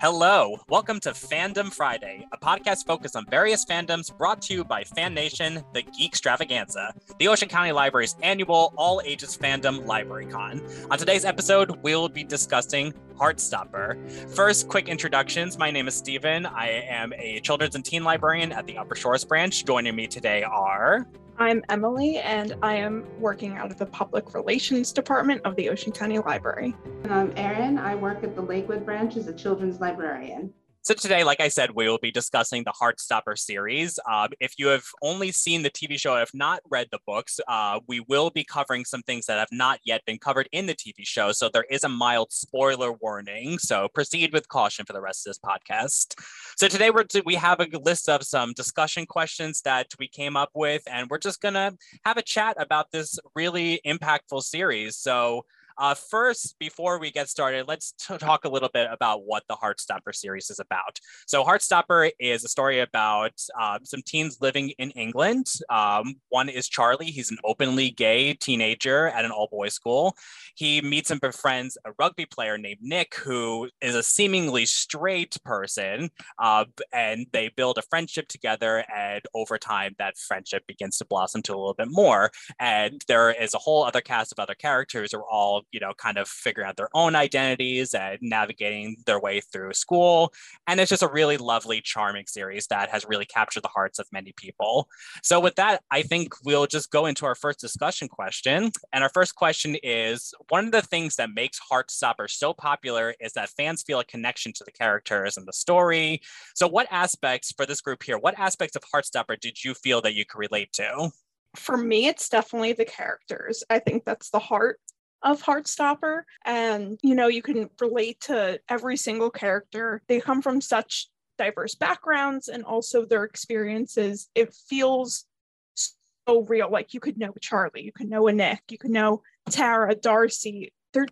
Hello, 0.00 0.56
welcome 0.70 0.98
to 1.00 1.10
Fandom 1.10 1.70
Friday, 1.70 2.26
a 2.32 2.38
podcast 2.38 2.86
focused 2.86 3.16
on 3.16 3.26
various 3.26 3.66
fandoms 3.66 4.16
brought 4.16 4.40
to 4.40 4.54
you 4.54 4.64
by 4.64 4.82
Fan 4.82 5.12
Nation, 5.12 5.62
the 5.74 5.82
Geek 5.82 6.14
Stravaganza, 6.14 6.92
the 7.18 7.28
Ocean 7.28 7.50
County 7.50 7.70
Library's 7.72 8.16
annual 8.22 8.72
all 8.78 9.02
ages 9.04 9.36
fandom 9.36 9.84
library 9.84 10.24
con. 10.24 10.62
On 10.90 10.96
today's 10.96 11.26
episode, 11.26 11.78
we'll 11.82 12.08
be 12.08 12.24
discussing 12.24 12.94
Heartstopper. 13.18 14.34
First, 14.34 14.68
quick 14.68 14.88
introductions. 14.88 15.58
My 15.58 15.70
name 15.70 15.86
is 15.86 15.96
Steven. 15.96 16.46
I 16.46 16.68
am 16.88 17.12
a 17.12 17.40
children's 17.40 17.74
and 17.74 17.84
teen 17.84 18.02
librarian 18.02 18.52
at 18.52 18.66
the 18.66 18.78
Upper 18.78 18.94
Shores 18.94 19.26
branch. 19.26 19.66
Joining 19.66 19.94
me 19.94 20.06
today 20.06 20.42
are. 20.44 21.06
I'm 21.40 21.64
Emily, 21.70 22.18
and 22.18 22.54
I 22.62 22.74
am 22.74 23.02
working 23.18 23.56
out 23.56 23.70
of 23.70 23.78
the 23.78 23.86
Public 23.86 24.34
Relations 24.34 24.92
Department 24.92 25.40
of 25.46 25.56
the 25.56 25.70
Ocean 25.70 25.90
County 25.90 26.18
Library. 26.18 26.74
And 27.02 27.14
I'm 27.14 27.32
Erin. 27.34 27.78
I 27.78 27.94
work 27.94 28.22
at 28.22 28.34
the 28.34 28.42
Lakewood 28.42 28.84
branch 28.84 29.16
as 29.16 29.26
a 29.26 29.32
children's 29.32 29.80
librarian. 29.80 30.52
So 30.82 30.94
today, 30.94 31.24
like 31.24 31.40
I 31.40 31.48
said, 31.48 31.72
we 31.72 31.86
will 31.86 31.98
be 31.98 32.10
discussing 32.10 32.64
the 32.64 32.72
Heartstopper 32.72 33.38
series. 33.38 33.98
Uh, 34.10 34.28
if 34.40 34.54
you 34.58 34.68
have 34.68 34.86
only 35.02 35.30
seen 35.30 35.62
the 35.62 35.68
TV 35.68 36.00
show 36.00 36.12
and 36.12 36.20
have 36.20 36.30
not 36.32 36.62
read 36.70 36.88
the 36.90 36.98
books, 37.06 37.38
uh, 37.48 37.80
we 37.86 38.00
will 38.00 38.30
be 38.30 38.44
covering 38.44 38.86
some 38.86 39.02
things 39.02 39.26
that 39.26 39.38
have 39.38 39.52
not 39.52 39.80
yet 39.84 40.02
been 40.06 40.18
covered 40.18 40.48
in 40.52 40.64
the 40.64 40.72
TV 40.72 41.00
show. 41.00 41.32
So 41.32 41.50
there 41.52 41.66
is 41.70 41.84
a 41.84 41.88
mild 41.90 42.32
spoiler 42.32 42.92
warning. 42.92 43.58
So 43.58 43.88
proceed 43.92 44.32
with 44.32 44.48
caution 44.48 44.86
for 44.86 44.94
the 44.94 45.02
rest 45.02 45.26
of 45.26 45.30
this 45.30 45.38
podcast. 45.38 46.18
So 46.56 46.66
today 46.66 46.90
we're 46.90 47.04
we 47.26 47.34
have 47.34 47.60
a 47.60 47.68
list 47.78 48.08
of 48.08 48.22
some 48.22 48.54
discussion 48.54 49.04
questions 49.04 49.60
that 49.62 49.88
we 49.98 50.08
came 50.08 50.34
up 50.34 50.50
with, 50.54 50.82
and 50.90 51.10
we're 51.10 51.18
just 51.18 51.42
gonna 51.42 51.72
have 52.06 52.16
a 52.16 52.22
chat 52.22 52.56
about 52.58 52.90
this 52.90 53.18
really 53.34 53.82
impactful 53.84 54.44
series. 54.44 54.96
So 54.96 55.44
uh, 55.80 55.94
first, 55.94 56.58
before 56.58 56.98
we 56.98 57.10
get 57.10 57.30
started, 57.30 57.66
let's 57.66 57.92
t- 57.92 58.18
talk 58.18 58.44
a 58.44 58.48
little 58.48 58.68
bit 58.68 58.86
about 58.92 59.24
what 59.24 59.44
the 59.48 59.56
Heartstopper 59.56 60.14
series 60.14 60.50
is 60.50 60.60
about. 60.60 61.00
So, 61.26 61.42
Heartstopper 61.42 62.10
is 62.20 62.44
a 62.44 62.48
story 62.48 62.80
about 62.80 63.32
uh, 63.58 63.78
some 63.82 64.02
teens 64.04 64.36
living 64.42 64.70
in 64.78 64.90
England. 64.90 65.46
Um, 65.70 66.16
one 66.28 66.50
is 66.50 66.68
Charlie. 66.68 67.06
He's 67.06 67.30
an 67.30 67.38
openly 67.44 67.90
gay 67.92 68.34
teenager 68.34 69.08
at 69.08 69.24
an 69.24 69.30
all 69.30 69.48
boys 69.50 69.72
school. 69.72 70.14
He 70.54 70.82
meets 70.82 71.10
and 71.10 71.20
befriends 71.20 71.78
a 71.86 71.92
rugby 71.98 72.26
player 72.26 72.58
named 72.58 72.80
Nick, 72.82 73.14
who 73.14 73.70
is 73.80 73.94
a 73.94 74.02
seemingly 74.02 74.66
straight 74.66 75.38
person. 75.46 76.10
Uh, 76.38 76.66
and 76.92 77.24
they 77.32 77.48
build 77.48 77.78
a 77.78 77.82
friendship 77.88 78.28
together. 78.28 78.84
And 78.94 79.22
over 79.34 79.56
time, 79.56 79.94
that 79.98 80.18
friendship 80.18 80.66
begins 80.66 80.98
to 80.98 81.06
blossom 81.06 81.40
to 81.42 81.54
a 81.54 81.56
little 81.56 81.72
bit 81.72 81.88
more. 81.90 82.30
And 82.58 83.02
there 83.08 83.30
is 83.30 83.54
a 83.54 83.58
whole 83.58 83.82
other 83.82 84.02
cast 84.02 84.32
of 84.32 84.38
other 84.38 84.54
characters 84.54 85.12
who 85.12 85.18
are 85.18 85.30
all 85.30 85.62
you 85.72 85.80
know, 85.80 85.92
kind 85.94 86.18
of 86.18 86.28
figuring 86.28 86.68
out 86.68 86.76
their 86.76 86.88
own 86.94 87.14
identities 87.14 87.94
and 87.94 88.18
navigating 88.20 88.96
their 89.06 89.20
way 89.20 89.40
through 89.40 89.72
school. 89.72 90.32
And 90.66 90.80
it's 90.80 90.90
just 90.90 91.02
a 91.02 91.08
really 91.08 91.36
lovely, 91.36 91.80
charming 91.80 92.26
series 92.26 92.66
that 92.68 92.90
has 92.90 93.06
really 93.06 93.24
captured 93.24 93.62
the 93.62 93.68
hearts 93.68 93.98
of 93.98 94.06
many 94.12 94.32
people. 94.36 94.88
So, 95.22 95.40
with 95.40 95.56
that, 95.56 95.82
I 95.90 96.02
think 96.02 96.34
we'll 96.44 96.66
just 96.66 96.90
go 96.90 97.06
into 97.06 97.26
our 97.26 97.34
first 97.34 97.60
discussion 97.60 98.08
question. 98.08 98.70
And 98.92 99.02
our 99.02 99.10
first 99.10 99.34
question 99.34 99.76
is 99.82 100.34
one 100.48 100.66
of 100.66 100.72
the 100.72 100.82
things 100.82 101.16
that 101.16 101.30
makes 101.30 101.60
Heartstopper 101.70 102.28
so 102.28 102.52
popular 102.52 103.14
is 103.20 103.32
that 103.34 103.50
fans 103.50 103.82
feel 103.82 104.00
a 104.00 104.04
connection 104.04 104.52
to 104.54 104.64
the 104.64 104.72
characters 104.72 105.36
and 105.36 105.46
the 105.46 105.52
story. 105.52 106.20
So, 106.54 106.66
what 106.66 106.88
aspects 106.90 107.52
for 107.52 107.66
this 107.66 107.80
group 107.80 108.02
here, 108.02 108.18
what 108.18 108.38
aspects 108.38 108.76
of 108.76 108.82
Heartstopper 108.94 109.38
did 109.40 109.64
you 109.64 109.74
feel 109.74 110.00
that 110.02 110.14
you 110.14 110.24
could 110.24 110.38
relate 110.38 110.72
to? 110.74 111.10
For 111.56 111.76
me, 111.76 112.06
it's 112.06 112.28
definitely 112.28 112.74
the 112.74 112.84
characters. 112.84 113.64
I 113.68 113.80
think 113.80 114.04
that's 114.04 114.30
the 114.30 114.38
heart 114.38 114.78
of 115.22 115.42
Heartstopper. 115.42 116.22
And, 116.44 116.98
you 117.02 117.14
know, 117.14 117.28
you 117.28 117.42
can 117.42 117.70
relate 117.80 118.20
to 118.22 118.60
every 118.68 118.96
single 118.96 119.30
character. 119.30 120.02
They 120.08 120.20
come 120.20 120.42
from 120.42 120.60
such 120.60 121.08
diverse 121.38 121.74
backgrounds 121.74 122.48
and 122.48 122.64
also 122.64 123.04
their 123.04 123.24
experiences. 123.24 124.28
It 124.34 124.54
feels 124.68 125.26
so 125.74 126.42
real. 126.42 126.70
Like 126.70 126.94
you 126.94 127.00
could 127.00 127.18
know 127.18 127.32
Charlie, 127.40 127.82
you 127.82 127.92
could 127.92 128.10
know 128.10 128.28
a 128.28 128.32
Nick, 128.32 128.62
you 128.68 128.78
could 128.78 128.90
know 128.90 129.22
Tara, 129.48 129.94
Darcy. 129.94 130.72
They're 130.92 131.06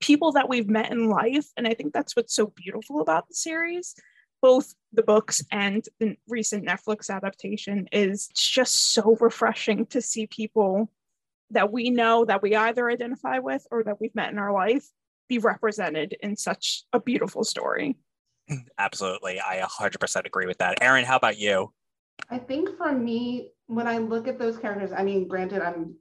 people 0.00 0.32
that 0.32 0.48
we've 0.48 0.68
met 0.68 0.90
in 0.90 1.08
life. 1.08 1.46
And 1.56 1.66
I 1.66 1.74
think 1.74 1.92
that's 1.92 2.16
what's 2.16 2.34
so 2.34 2.46
beautiful 2.46 3.00
about 3.00 3.28
the 3.28 3.34
series. 3.34 3.94
Both 4.40 4.74
the 4.92 5.02
books 5.02 5.42
and 5.50 5.84
the 5.98 6.16
recent 6.28 6.64
Netflix 6.66 7.10
adaptation 7.10 7.88
is 7.90 8.28
just 8.28 8.92
so 8.92 9.16
refreshing 9.20 9.86
to 9.86 10.00
see 10.00 10.28
people 10.28 10.90
that 11.50 11.72
we 11.72 11.90
know 11.90 12.24
that 12.24 12.42
we 12.42 12.54
either 12.54 12.90
identify 12.90 13.38
with 13.38 13.66
or 13.70 13.82
that 13.84 14.00
we've 14.00 14.14
met 14.14 14.30
in 14.30 14.38
our 14.38 14.52
life 14.52 14.86
be 15.28 15.38
represented 15.38 16.16
in 16.20 16.36
such 16.36 16.84
a 16.92 17.00
beautiful 17.00 17.44
story. 17.44 17.96
Absolutely. 18.78 19.40
I 19.40 19.60
100% 19.60 20.26
agree 20.26 20.46
with 20.46 20.58
that. 20.58 20.78
Erin, 20.80 21.04
how 21.04 21.16
about 21.16 21.38
you? 21.38 21.72
I 22.30 22.38
think 22.38 22.76
for 22.76 22.92
me, 22.92 23.50
when 23.66 23.86
I 23.86 23.98
look 23.98 24.26
at 24.26 24.38
those 24.38 24.58
characters, 24.58 24.90
I 24.92 25.02
mean, 25.02 25.28
granted, 25.28 25.62
I'm 25.62 25.94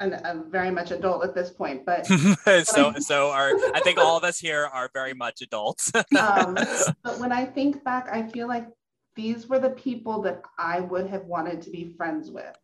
an, 0.00 0.20
I'm 0.24 0.50
very 0.50 0.70
much 0.70 0.90
adult 0.90 1.24
at 1.24 1.34
this 1.34 1.50
point, 1.50 1.84
but 1.86 2.06
so 2.66 2.92
so 2.98 3.30
are 3.30 3.52
I 3.74 3.80
think 3.82 3.98
all 3.98 4.16
of 4.16 4.24
us 4.24 4.38
here 4.38 4.68
are 4.72 4.90
very 4.92 5.14
much 5.14 5.40
adults. 5.40 5.90
um, 6.18 6.54
but 7.02 7.18
when 7.18 7.32
I 7.32 7.46
think 7.46 7.82
back, 7.82 8.08
I 8.12 8.22
feel 8.28 8.46
like 8.46 8.68
these 9.16 9.48
were 9.48 9.58
the 9.58 9.70
people 9.70 10.20
that 10.22 10.42
I 10.58 10.80
would 10.80 11.06
have 11.08 11.24
wanted 11.24 11.62
to 11.62 11.70
be 11.70 11.94
friends 11.96 12.30
with 12.30 12.54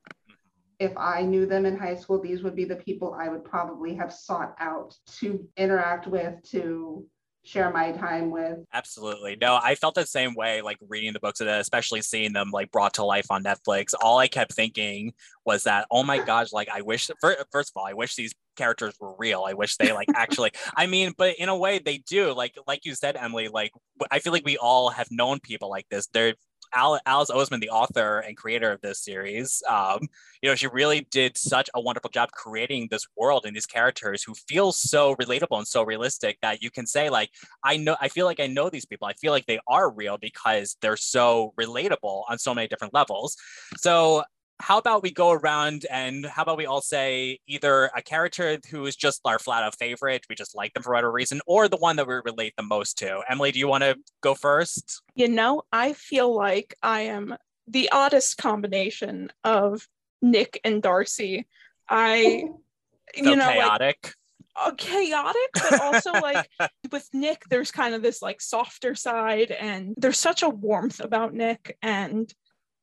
if 0.82 0.92
I 0.96 1.22
knew 1.22 1.46
them 1.46 1.64
in 1.64 1.78
high 1.78 1.94
school, 1.94 2.20
these 2.20 2.42
would 2.42 2.56
be 2.56 2.64
the 2.64 2.76
people 2.76 3.16
I 3.18 3.28
would 3.28 3.44
probably 3.44 3.94
have 3.94 4.12
sought 4.12 4.56
out 4.58 4.94
to 5.20 5.48
interact 5.56 6.08
with, 6.08 6.42
to 6.50 7.06
share 7.44 7.70
my 7.70 7.92
time 7.92 8.30
with. 8.30 8.58
Absolutely. 8.72 9.36
No, 9.40 9.58
I 9.62 9.76
felt 9.76 9.94
the 9.94 10.06
same 10.06 10.34
way, 10.34 10.60
like 10.60 10.78
reading 10.88 11.12
the 11.12 11.20
books 11.20 11.40
and 11.40 11.48
especially 11.48 12.00
seeing 12.00 12.32
them 12.32 12.50
like 12.52 12.70
brought 12.72 12.94
to 12.94 13.04
life 13.04 13.26
on 13.30 13.44
Netflix. 13.44 13.94
All 14.00 14.18
I 14.18 14.26
kept 14.26 14.52
thinking 14.54 15.12
was 15.44 15.64
that, 15.64 15.86
oh 15.90 16.02
my 16.02 16.18
gosh, 16.18 16.52
like 16.52 16.68
I 16.68 16.82
wish, 16.82 17.10
first 17.20 17.40
of 17.52 17.72
all, 17.76 17.86
I 17.86 17.94
wish 17.94 18.16
these 18.16 18.34
characters 18.56 18.94
were 19.00 19.14
real. 19.18 19.44
I 19.46 19.54
wish 19.54 19.76
they 19.76 19.92
like 19.92 20.08
actually, 20.14 20.50
I 20.76 20.86
mean, 20.86 21.12
but 21.16 21.36
in 21.38 21.48
a 21.48 21.56
way 21.56 21.78
they 21.78 21.98
do. 21.98 22.32
Like, 22.32 22.56
like 22.66 22.84
you 22.84 22.94
said, 22.94 23.16
Emily, 23.16 23.48
like 23.48 23.72
I 24.10 24.18
feel 24.18 24.32
like 24.32 24.44
we 24.44 24.56
all 24.56 24.90
have 24.90 25.08
known 25.10 25.38
people 25.40 25.70
like 25.70 25.86
this. 25.90 26.08
They're 26.08 26.34
Al- 26.74 27.00
Alice 27.06 27.30
Oseman, 27.30 27.60
the 27.60 27.70
author 27.70 28.20
and 28.20 28.36
creator 28.36 28.72
of 28.72 28.80
this 28.80 29.02
series, 29.02 29.62
um, 29.68 30.00
you 30.42 30.48
know, 30.48 30.54
she 30.54 30.66
really 30.66 31.06
did 31.10 31.36
such 31.36 31.70
a 31.74 31.80
wonderful 31.80 32.10
job 32.10 32.30
creating 32.32 32.88
this 32.90 33.06
world 33.16 33.44
and 33.46 33.54
these 33.54 33.66
characters 33.66 34.22
who 34.22 34.34
feel 34.48 34.72
so 34.72 35.14
relatable 35.16 35.58
and 35.58 35.66
so 35.66 35.82
realistic 35.82 36.38
that 36.42 36.62
you 36.62 36.70
can 36.70 36.86
say, 36.86 37.10
like, 37.10 37.30
I 37.64 37.76
know, 37.76 37.96
I 38.00 38.08
feel 38.08 38.26
like 38.26 38.40
I 38.40 38.46
know 38.46 38.70
these 38.70 38.86
people. 38.86 39.06
I 39.06 39.14
feel 39.14 39.32
like 39.32 39.46
they 39.46 39.60
are 39.68 39.90
real 39.90 40.18
because 40.18 40.76
they're 40.80 40.96
so 40.96 41.54
relatable 41.60 42.24
on 42.28 42.38
so 42.38 42.54
many 42.54 42.68
different 42.68 42.94
levels. 42.94 43.36
So 43.76 44.24
how 44.60 44.78
about 44.78 45.02
we 45.02 45.10
go 45.10 45.30
around 45.32 45.86
and 45.90 46.24
how 46.24 46.42
about 46.42 46.56
we 46.56 46.66
all 46.66 46.80
say 46.80 47.38
either 47.46 47.90
a 47.96 48.02
character 48.02 48.58
who 48.70 48.86
is 48.86 48.94
just 48.94 49.20
our 49.24 49.38
flat 49.38 49.62
out 49.62 49.76
favorite, 49.78 50.24
we 50.28 50.34
just 50.34 50.54
like 50.54 50.72
them 50.72 50.82
for 50.82 50.92
whatever 50.92 51.12
reason, 51.12 51.40
or 51.46 51.68
the 51.68 51.76
one 51.76 51.96
that 51.96 52.06
we 52.06 52.14
relate 52.24 52.54
the 52.56 52.62
most 52.62 52.98
to? 52.98 53.22
Emily, 53.28 53.52
do 53.52 53.58
you 53.58 53.68
want 53.68 53.82
to 53.82 53.96
go 54.20 54.34
first? 54.34 55.02
You 55.14 55.28
know, 55.28 55.62
I 55.72 55.94
feel 55.94 56.34
like 56.34 56.76
I 56.82 57.02
am 57.02 57.36
the 57.66 57.90
oddest 57.90 58.38
combination 58.38 59.32
of 59.44 59.86
Nick 60.20 60.60
and 60.64 60.82
Darcy. 60.82 61.46
I, 61.88 62.44
so 63.16 63.30
you 63.30 63.36
know, 63.36 63.52
chaotic. 63.52 63.98
Like, 64.02 64.14
uh, 64.54 64.72
chaotic, 64.76 65.50
but 65.54 65.80
also 65.80 66.12
like 66.12 66.48
with 66.92 67.08
Nick, 67.12 67.42
there's 67.48 67.70
kind 67.70 67.94
of 67.94 68.02
this 68.02 68.20
like 68.20 68.40
softer 68.40 68.94
side, 68.94 69.50
and 69.50 69.94
there's 69.96 70.18
such 70.18 70.42
a 70.42 70.48
warmth 70.48 71.00
about 71.00 71.34
Nick, 71.34 71.76
and 71.82 72.32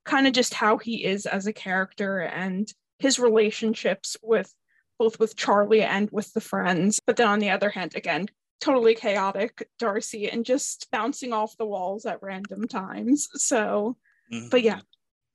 kind 0.09 0.27
of 0.27 0.33
just 0.33 0.53
how 0.53 0.77
he 0.77 1.05
is 1.05 1.25
as 1.25 1.45
a 1.45 1.53
character 1.53 2.19
and 2.19 2.73
his 2.97 3.19
relationships 3.19 4.17
with 4.23 4.53
both 4.97 5.19
with 5.19 5.35
Charlie 5.35 5.83
and 5.83 6.09
with 6.11 6.33
the 6.33 6.41
friends. 6.41 6.99
But 7.05 7.15
then 7.15 7.27
on 7.27 7.39
the 7.39 7.51
other 7.51 7.69
hand, 7.69 7.93
again, 7.95 8.27
totally 8.59 8.95
chaotic 8.95 9.69
Darcy 9.77 10.29
and 10.29 10.43
just 10.43 10.87
bouncing 10.91 11.31
off 11.31 11.55
the 11.57 11.65
walls 11.65 12.05
at 12.05 12.21
random 12.21 12.67
times. 12.67 13.29
So, 13.35 13.95
mm-hmm. 14.33 14.49
but 14.49 14.63
yeah, 14.63 14.81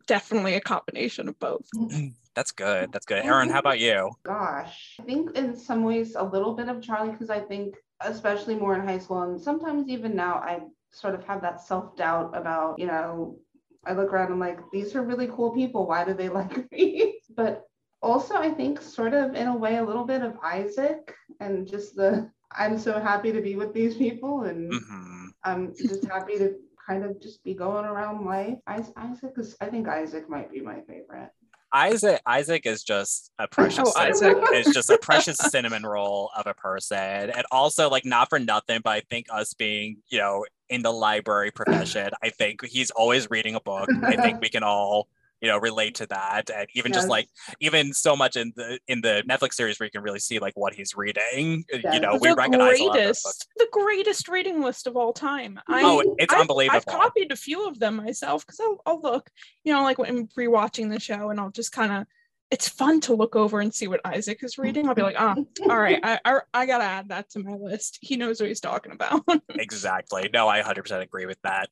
definitely 0.07 0.55
a 0.55 0.61
combination 0.61 1.29
of 1.29 1.39
both. 1.39 1.67
That's 2.35 2.51
good. 2.51 2.93
That's 2.93 3.07
good. 3.07 3.25
Erin, 3.25 3.49
how 3.49 3.61
about 3.61 3.79
you? 3.79 4.11
Gosh, 4.25 4.97
I 5.01 5.05
think 5.05 5.37
in 5.37 5.57
some 5.57 5.85
ways 5.85 6.17
a 6.17 6.25
little 6.25 6.53
bit 6.55 6.69
of 6.69 6.83
Charlie 6.83 7.13
because 7.13 7.31
I 7.31 7.39
think, 7.39 7.77
especially 8.01 8.57
more 8.57 8.75
in 8.75 8.87
high 8.87 8.99
school 8.99 9.23
and 9.23 9.41
sometimes 9.41 9.89
even 9.89 10.17
now, 10.17 10.35
I 10.35 10.63
sort 10.91 11.15
of 11.15 11.25
have 11.25 11.43
that 11.43 11.61
self 11.61 11.97
doubt 11.97 12.37
about, 12.37 12.81
you 12.81 12.87
know, 12.87 13.39
I 13.87 13.93
look 13.93 14.13
around, 14.13 14.33
I'm 14.33 14.39
like, 14.39 14.59
these 14.73 14.95
are 14.95 15.03
really 15.03 15.29
cool 15.29 15.53
people. 15.53 15.87
Why 15.87 16.05
do 16.05 16.15
they 16.15 16.29
like 16.41 16.71
me? 16.73 17.21
but 17.37 17.65
also, 18.03 18.35
I 18.35 18.51
think, 18.51 18.83
sort 18.83 19.15
of 19.15 19.35
in 19.35 19.47
a 19.47 19.57
way, 19.57 19.77
a 19.77 19.85
little 19.85 20.05
bit 20.05 20.23
of 20.23 20.37
Isaac 20.43 21.15
and 21.41 21.67
just 21.67 21.97
the 21.97 22.31
I'm 22.57 22.79
so 22.79 23.01
happy 23.01 23.33
to 23.33 23.41
be 23.41 23.57
with 23.57 23.75
these 23.75 23.97
people 23.97 24.43
and 24.43 24.73
mm-hmm. 24.73 25.27
I'm 25.43 25.75
just 25.75 26.05
happy 26.05 26.39
to 26.39 26.55
kind 26.87 27.05
of 27.05 27.21
just 27.21 27.43
be 27.43 27.55
going 27.55 27.85
around 27.85 28.25
life. 28.25 28.59
Isaac 28.67 29.33
is, 29.37 29.57
I 29.61 29.67
think 29.67 29.89
Isaac 29.89 30.29
might 30.29 30.53
be 30.53 30.61
my 30.61 30.81
favorite. 30.87 31.31
Isaac 31.73 32.21
Isaac 32.25 32.67
is 32.67 32.85
just 32.85 33.33
a 33.41 33.49
precious 33.49 33.93
oh, 33.97 34.01
Isaac 34.01 34.37
is 34.55 34.73
just 34.73 34.91
a 34.91 34.99
precious 34.99 35.37
cinnamon 35.51 35.85
roll 35.85 36.31
of 36.37 36.47
a 36.47 36.55
person. 36.55 37.31
And 37.31 37.45
also 37.51 37.91
like 37.91 38.05
not 38.05 38.29
for 38.29 38.39
nothing, 38.39 38.81
but 38.85 38.91
I 38.91 39.01
think 39.11 39.27
us 39.31 39.55
being, 39.55 39.97
you 40.09 40.19
know, 40.19 40.45
in 40.69 40.83
the 40.83 40.93
library 40.93 41.51
profession. 41.51 42.11
I 42.23 42.31
think 42.31 42.65
he's 42.65 42.91
always 42.91 43.31
reading 43.31 43.55
a 43.55 43.61
book. 43.61 43.89
I 44.03 44.17
think 44.17 44.41
we 44.41 44.49
can 44.51 44.63
all 44.63 45.09
you 45.41 45.51
know 45.51 45.59
relate 45.59 45.95
to 45.97 46.07
that 46.07 46.49
and 46.49 46.67
even 46.75 46.91
yes. 46.91 47.03
just 47.03 47.09
like 47.09 47.29
even 47.61 47.93
so 47.93 48.17
much 48.17 48.35
in 48.35 48.51
the 48.57 48.79
in 48.89 49.03
the 49.03 49.23
netflix 49.29 49.55
series 49.55 49.79
where 49.79 49.87
you 49.87 49.91
can 49.91 50.01
really 50.01 50.19
see 50.19 50.39
like 50.39 50.55
what 50.57 50.73
he's 50.73 50.97
reading 50.97 51.63
yes. 51.71 51.83
you 51.93 52.01
know 52.01 52.17
we 52.19 52.31
the 52.31 52.35
recognize 52.35 52.79
greatest, 52.79 53.47
the 53.57 53.69
greatest 53.71 54.29
reading 54.29 54.63
list 54.63 54.87
of 54.87 54.97
all 54.97 55.13
time 55.13 55.61
I, 55.69 55.83
oh 55.85 56.15
it's 56.19 56.33
I've, 56.33 56.41
unbelievable 56.41 56.77
i've 56.77 56.87
copied 56.87 57.31
a 57.31 57.37
few 57.37 57.69
of 57.69 57.79
them 57.79 57.97
myself 57.97 58.47
because 58.47 58.59
I'll, 58.59 58.81
I'll 58.87 59.01
look 59.03 59.29
you 59.65 59.73
know 59.75 59.83
like 59.83 59.99
when 59.99 60.09
I'm 60.09 60.29
rewatching 60.29 60.91
the 60.91 61.01
show 61.01 61.29
and 61.29 61.39
i'll 61.39 61.51
just 61.51 61.73
kind 61.73 61.93
of 61.93 62.07
it's 62.55 62.69
fun 62.69 63.01
to 63.01 63.15
look 63.15 63.35
over 63.35 63.59
and 63.59 63.75
see 63.75 63.89
what 63.89 64.01
Isaac 64.05 64.45
is 64.45 64.59
reading. 64.59 64.87
I'll 64.87 64.95
be 64.95 65.03
like, 65.03 65.17
oh, 65.19 65.45
all 65.69 65.77
right, 65.77 65.99
I, 66.05 66.21
I, 66.25 66.39
I 66.55 66.67
gotta 66.67 66.85
add 66.85 67.09
that 67.09 67.29
to 67.31 67.41
my 67.41 67.51
list. 67.51 67.99
He 68.01 68.17
knows 68.17 68.39
what 68.39 68.47
he's 68.47 68.61
talking 68.61 68.93
about. 68.93 69.25
exactly. 69.49 70.31
No, 70.33 70.47
I 70.47 70.63
100% 70.63 71.03
agree 71.03 71.27
with 71.27 71.39
that. 71.43 71.69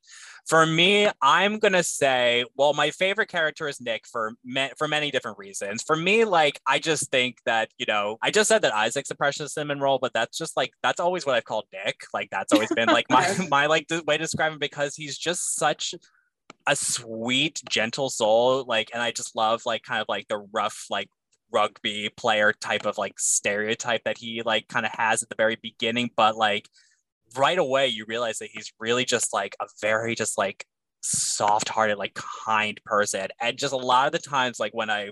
For 0.48 0.66
me, 0.66 1.08
I'm 1.22 1.60
gonna 1.60 1.84
say, 1.84 2.46
well, 2.56 2.74
my 2.74 2.90
favorite 2.90 3.28
character 3.28 3.68
is 3.68 3.80
Nick 3.80 4.08
for 4.08 4.32
me- 4.44 4.72
for 4.76 4.88
many 4.88 5.12
different 5.12 5.38
reasons. 5.38 5.84
For 5.84 5.94
me, 5.94 6.24
like, 6.24 6.60
I 6.66 6.80
just 6.80 7.12
think 7.12 7.38
that 7.46 7.70
you 7.78 7.86
know, 7.86 8.18
I 8.20 8.32
just 8.32 8.48
said 8.48 8.62
that 8.62 8.74
Isaac's 8.74 9.12
a 9.12 9.14
precious 9.14 9.54
cinnamon 9.54 9.78
roll, 9.78 10.00
but 10.00 10.12
that's 10.12 10.36
just 10.36 10.56
like 10.56 10.72
that's 10.82 10.98
always 10.98 11.24
what 11.24 11.36
I've 11.36 11.44
called 11.44 11.66
Nick. 11.72 12.00
Like, 12.12 12.28
that's 12.32 12.52
always 12.52 12.72
been 12.74 12.88
like 12.88 13.08
my 13.08 13.32
my 13.50 13.66
like 13.66 13.86
the 13.86 14.02
way 14.04 14.16
to 14.16 14.24
describe 14.24 14.52
him 14.52 14.58
because 14.58 14.96
he's 14.96 15.16
just 15.16 15.54
such 15.54 15.94
a 16.66 16.76
sweet, 16.76 17.60
gentle 17.68 18.10
soul. 18.10 18.64
Like, 18.64 18.90
and 18.92 19.02
I 19.02 19.10
just 19.10 19.36
love 19.36 19.62
like 19.66 19.82
kind 19.82 20.00
of 20.00 20.06
like 20.08 20.28
the 20.28 20.38
rough, 20.52 20.86
like 20.90 21.08
rugby 21.52 22.08
player 22.16 22.52
type 22.52 22.86
of 22.86 22.98
like 22.98 23.18
stereotype 23.18 24.04
that 24.04 24.18
he 24.18 24.42
like 24.42 24.68
kind 24.68 24.86
of 24.86 24.92
has 24.92 25.22
at 25.22 25.28
the 25.28 25.36
very 25.36 25.56
beginning. 25.62 26.10
But 26.16 26.36
like 26.36 26.68
right 27.36 27.58
away, 27.58 27.88
you 27.88 28.04
realize 28.06 28.38
that 28.38 28.50
he's 28.52 28.72
really 28.78 29.04
just 29.04 29.32
like 29.32 29.56
a 29.60 29.66
very 29.80 30.14
just 30.14 30.38
like 30.38 30.66
soft 31.02 31.68
hearted, 31.68 31.98
like 31.98 32.14
kind 32.14 32.80
person. 32.84 33.28
And 33.40 33.58
just 33.58 33.72
a 33.72 33.76
lot 33.76 34.06
of 34.06 34.12
the 34.12 34.18
times, 34.18 34.60
like 34.60 34.72
when 34.72 34.90
I 34.90 35.10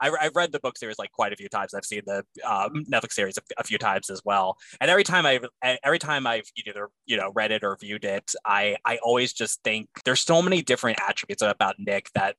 I, 0.00 0.10
have 0.20 0.36
read 0.36 0.52
the 0.52 0.60
book 0.60 0.76
series 0.78 0.98
like 0.98 1.12
quite 1.12 1.32
a 1.32 1.36
few 1.36 1.48
times. 1.48 1.74
I've 1.74 1.84
seen 1.84 2.02
the 2.06 2.24
um, 2.44 2.84
Netflix 2.90 3.12
series 3.12 3.38
a, 3.38 3.42
a, 3.58 3.64
few 3.64 3.78
times 3.78 4.10
as 4.10 4.22
well. 4.24 4.56
And 4.80 4.90
every 4.90 5.04
time 5.04 5.26
I've 5.26 5.46
every 5.82 5.98
time 5.98 6.26
I've 6.26 6.50
either 6.56 6.88
you 7.06 7.16
know 7.16 7.32
read 7.34 7.52
it 7.52 7.64
or 7.64 7.76
viewed 7.80 8.04
it, 8.04 8.32
I 8.44 8.76
I 8.84 8.98
always 8.98 9.32
just 9.32 9.62
think 9.62 9.88
there's 10.04 10.20
so 10.20 10.42
many 10.42 10.62
different 10.62 10.98
attributes 11.06 11.42
about 11.42 11.76
Nick 11.78 12.10
that 12.14 12.36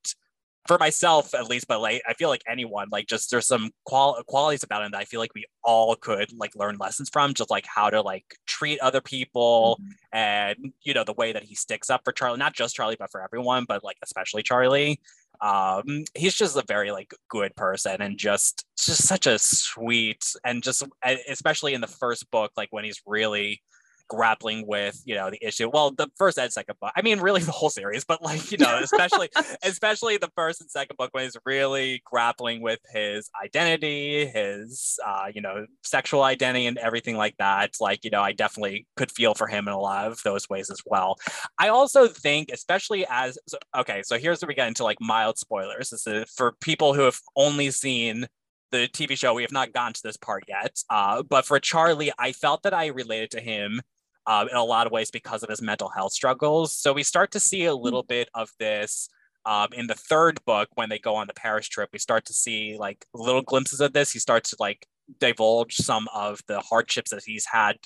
for 0.67 0.77
myself 0.77 1.33
at 1.33 1.49
least, 1.49 1.67
but 1.67 1.81
like 1.81 2.01
I 2.07 2.13
feel 2.13 2.29
like 2.29 2.43
anyone, 2.47 2.89
like 2.91 3.07
just 3.07 3.31
there's 3.31 3.47
some 3.47 3.71
qual- 3.85 4.21
qualities 4.27 4.63
about 4.63 4.83
him 4.83 4.91
that 4.91 4.99
I 4.99 5.05
feel 5.05 5.19
like 5.19 5.33
we 5.33 5.45
all 5.63 5.95
could 5.95 6.31
like 6.37 6.55
learn 6.55 6.77
lessons 6.79 7.09
from, 7.09 7.33
just 7.33 7.49
like 7.49 7.65
how 7.65 7.89
to 7.89 8.01
like 8.01 8.25
treat 8.45 8.79
other 8.79 9.01
people 9.01 9.79
mm-hmm. 9.81 9.89
and 10.13 10.73
you 10.83 10.93
know 10.93 11.03
the 11.03 11.13
way 11.13 11.31
that 11.31 11.43
he 11.43 11.55
sticks 11.55 11.89
up 11.89 12.01
for 12.03 12.11
Charlie, 12.13 12.37
not 12.37 12.53
just 12.53 12.75
Charlie, 12.75 12.97
but 12.99 13.11
for 13.11 13.23
everyone, 13.23 13.65
but 13.67 13.83
like 13.83 13.97
especially 14.03 14.43
Charlie 14.43 14.99
um 15.41 16.03
he's 16.15 16.33
just 16.33 16.57
a 16.57 16.63
very 16.67 16.91
like 16.91 17.13
good 17.29 17.55
person 17.55 18.01
and 18.01 18.17
just 18.17 18.65
just 18.77 19.07
such 19.07 19.25
a 19.25 19.39
sweet 19.39 20.23
and 20.43 20.61
just 20.61 20.83
especially 21.29 21.73
in 21.73 21.81
the 21.81 21.87
first 21.87 22.29
book 22.29 22.51
like 22.57 22.67
when 22.71 22.83
he's 22.83 23.01
really 23.05 23.61
grappling 24.09 24.65
with 24.67 25.01
you 25.05 25.15
know 25.15 25.29
the 25.29 25.37
issue 25.41 25.69
well 25.71 25.91
the 25.91 26.07
first 26.17 26.37
and 26.37 26.51
second 26.51 26.75
book 26.81 26.91
i 26.95 27.01
mean 27.01 27.19
really 27.19 27.41
the 27.41 27.51
whole 27.51 27.69
series 27.69 28.03
but 28.03 28.21
like 28.21 28.51
you 28.51 28.57
know 28.57 28.79
especially 28.83 29.29
especially 29.63 30.17
the 30.17 30.31
first 30.35 30.59
and 30.59 30.69
second 30.69 30.97
book 30.97 31.09
when 31.13 31.23
he's 31.23 31.37
really 31.45 32.01
grappling 32.05 32.61
with 32.61 32.79
his 32.91 33.29
identity 33.43 34.25
his 34.25 34.99
uh 35.05 35.27
you 35.33 35.41
know 35.41 35.65
sexual 35.83 36.23
identity 36.23 36.65
and 36.65 36.77
everything 36.79 37.15
like 37.15 37.35
that 37.37 37.71
like 37.79 38.03
you 38.03 38.09
know 38.09 38.21
i 38.21 38.31
definitely 38.33 38.85
could 38.97 39.11
feel 39.11 39.33
for 39.33 39.47
him 39.47 39.67
in 39.67 39.73
a 39.73 39.79
lot 39.79 40.07
of 40.07 40.21
those 40.23 40.49
ways 40.49 40.69
as 40.69 40.81
well 40.85 41.15
i 41.59 41.69
also 41.69 42.07
think 42.07 42.49
especially 42.51 43.05
as 43.09 43.37
okay 43.77 44.01
so 44.03 44.17
here's 44.17 44.41
where 44.41 44.47
we 44.47 44.55
get 44.55 44.67
into 44.67 44.83
like 44.83 44.97
mild 44.99 45.37
spoilers 45.37 45.91
this 45.91 46.07
is 46.07 46.29
for 46.35 46.53
people 46.59 46.93
who 46.93 47.01
have 47.01 47.19
only 47.35 47.69
seen 47.69 48.27
the 48.71 48.87
TV 48.87 49.17
show. 49.17 49.33
We 49.33 49.41
have 49.41 49.51
not 49.51 49.73
gotten 49.73 49.93
to 49.93 50.03
this 50.03 50.17
part 50.17 50.43
yet. 50.47 50.81
Uh, 50.89 51.23
but 51.23 51.45
for 51.45 51.59
Charlie, 51.59 52.11
I 52.17 52.31
felt 52.31 52.63
that 52.63 52.73
I 52.73 52.87
related 52.87 53.31
to 53.31 53.41
him 53.41 53.81
uh, 54.25 54.45
in 54.49 54.55
a 54.55 54.63
lot 54.63 54.85
of 54.85 54.91
ways 54.91 55.11
because 55.11 55.43
of 55.43 55.49
his 55.49 55.61
mental 55.61 55.89
health 55.89 56.13
struggles. 56.13 56.77
So 56.77 56.93
we 56.93 57.03
start 57.03 57.31
to 57.31 57.39
see 57.39 57.65
a 57.65 57.75
little 57.75 58.03
bit 58.03 58.29
of 58.33 58.49
this 58.59 59.09
um, 59.45 59.69
in 59.73 59.87
the 59.87 59.95
third 59.95 60.39
book 60.45 60.69
when 60.75 60.89
they 60.89 60.99
go 60.99 61.15
on 61.15 61.27
the 61.27 61.33
Paris 61.33 61.67
trip. 61.67 61.89
We 61.91 61.99
start 61.99 62.25
to 62.25 62.33
see 62.33 62.75
like 62.77 63.05
little 63.13 63.41
glimpses 63.41 63.81
of 63.81 63.93
this. 63.93 64.11
He 64.11 64.19
starts 64.19 64.51
to 64.51 64.57
like 64.59 64.85
divulge 65.19 65.75
some 65.75 66.07
of 66.13 66.41
the 66.47 66.59
hardships 66.59 67.11
that 67.11 67.23
he's 67.25 67.45
had, 67.45 67.77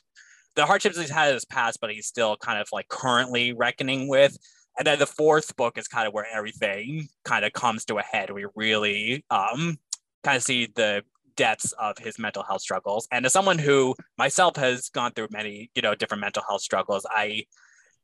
the 0.55 0.65
hardships 0.65 0.99
he's 0.99 1.09
had 1.09 1.29
in 1.29 1.35
his 1.35 1.45
past, 1.45 1.79
but 1.79 1.91
he's 1.91 2.07
still 2.07 2.35
kind 2.37 2.59
of 2.59 2.67
like 2.71 2.87
currently 2.89 3.53
reckoning 3.53 4.07
with. 4.07 4.37
And 4.77 4.87
then 4.87 4.97
the 4.99 5.05
fourth 5.05 5.55
book 5.55 5.77
is 5.77 5.87
kind 5.87 6.07
of 6.07 6.13
where 6.13 6.25
everything 6.33 7.07
kind 7.23 7.45
of 7.45 7.53
comes 7.53 7.85
to 7.85 7.99
a 7.99 8.03
head. 8.03 8.31
We 8.31 8.47
really 8.55 9.23
um, 9.29 9.77
kind 10.23 10.37
of 10.37 10.43
see 10.43 10.67
the 10.75 11.03
depths 11.35 11.71
of 11.73 11.97
his 11.97 12.19
mental 12.19 12.43
health 12.43 12.61
struggles. 12.61 13.07
And 13.11 13.25
as 13.25 13.33
someone 13.33 13.57
who 13.57 13.95
myself 14.17 14.55
has 14.57 14.89
gone 14.89 15.11
through 15.11 15.27
many, 15.31 15.69
you 15.75 15.81
know, 15.81 15.95
different 15.95 16.21
mental 16.21 16.43
health 16.47 16.61
struggles, 16.61 17.05
I, 17.09 17.45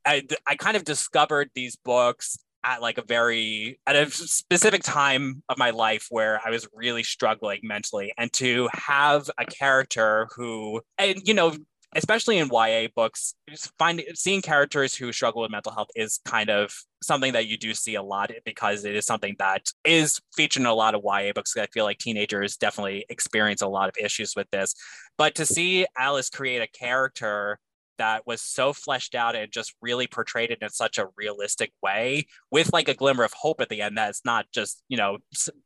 I, 0.06 0.24
I 0.48 0.56
kind 0.56 0.78
of 0.78 0.84
discovered 0.84 1.50
these 1.54 1.76
books 1.76 2.38
at 2.64 2.82
like 2.82 2.98
a 2.98 3.04
very 3.04 3.80
at 3.88 3.96
a 3.96 4.10
specific 4.12 4.84
time 4.84 5.42
of 5.48 5.58
my 5.58 5.70
life 5.70 6.08
where 6.10 6.42
I 6.46 6.50
was 6.50 6.68
really 6.74 7.04
struggling 7.04 7.62
mentally 7.64 8.12
and 8.18 8.32
to 8.34 8.68
have 8.74 9.30
a 9.38 9.46
character 9.46 10.28
who 10.36 10.82
and 10.98 11.26
you 11.26 11.34
know 11.34 11.56
especially 11.96 12.38
in 12.38 12.50
YA 12.52 12.88
books, 12.96 13.34
finding 13.78 14.06
seeing 14.14 14.42
characters 14.42 14.96
who 14.96 15.12
struggle 15.12 15.42
with 15.42 15.52
mental 15.52 15.72
health 15.72 15.90
is 15.96 16.20
kind 16.26 16.50
of 16.50 16.74
something 17.02 17.34
that 17.34 17.48
you 17.48 17.58
do 17.58 17.74
see 17.74 17.96
a 17.96 18.04
lot 18.04 18.32
because 18.46 18.86
it 18.86 18.96
is 18.96 19.06
something 19.06 19.36
that 19.40 19.72
is 19.84 20.20
featured 20.36 20.62
in 20.62 20.68
a 20.68 20.74
lot 20.74 20.94
of 20.94 21.02
YA 21.04 21.32
books. 21.34 21.58
I 21.58 21.66
feel 21.68 21.86
like 21.86 21.98
teenagers 21.98 22.58
definitely 22.58 23.06
experience 23.10 23.62
a 23.62 23.68
lot 23.68 23.90
of 23.90 23.96
issues 24.04 24.34
with 24.36 24.50
this. 24.52 24.76
But 25.18 25.36
to 25.36 25.46
see 25.46 25.86
Alice 25.98 26.30
create 26.30 26.62
a 26.62 26.68
character 26.68 27.60
that 28.00 28.26
was 28.26 28.42
so 28.42 28.72
fleshed 28.74 29.14
out 29.14 29.36
and 29.36 29.52
just 29.52 29.76
really 29.82 30.08
portrayed 30.08 30.52
it 30.52 30.60
in 30.62 30.70
such 30.70 30.98
a 30.98 31.08
realistic 31.16 31.72
way 31.84 32.26
with 32.50 32.74
like 32.74 32.88
a 32.88 32.94
glimmer 32.94 33.24
of 33.24 33.34
hope 33.34 33.62
at 33.62 33.70
the 33.70 33.82
end 33.82 33.98
that's 33.98 34.24
not 34.26 34.46
just 34.54 34.82
you 34.88 34.98
know 34.98 35.18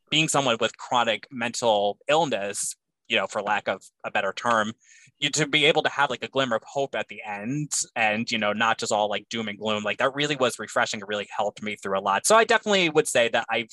being 0.09 0.27
someone 0.27 0.57
with 0.59 0.75
chronic 0.77 1.27
mental 1.31 1.99
illness 2.09 2.75
you 3.07 3.17
know 3.17 3.27
for 3.27 3.41
lack 3.41 3.67
of 3.67 3.83
a 4.03 4.11
better 4.11 4.33
term 4.33 4.73
you 5.19 5.29
to 5.29 5.47
be 5.47 5.65
able 5.65 5.83
to 5.83 5.89
have 5.89 6.09
like 6.09 6.23
a 6.23 6.27
glimmer 6.27 6.55
of 6.55 6.63
hope 6.65 6.95
at 6.95 7.07
the 7.07 7.21
end 7.25 7.71
and 7.95 8.29
you 8.31 8.37
know 8.37 8.53
not 8.53 8.77
just 8.77 8.91
all 8.91 9.09
like 9.09 9.27
doom 9.29 9.47
and 9.47 9.59
gloom 9.59 9.83
like 9.83 9.97
that 9.97 10.13
really 10.15 10.35
was 10.35 10.59
refreshing 10.59 10.99
it 10.99 11.07
really 11.07 11.27
helped 11.35 11.61
me 11.61 11.75
through 11.75 11.97
a 11.97 12.01
lot. 12.01 12.25
So 12.25 12.35
i 12.35 12.43
definitely 12.43 12.89
would 12.89 13.07
say 13.07 13.29
that 13.29 13.45
i've 13.49 13.69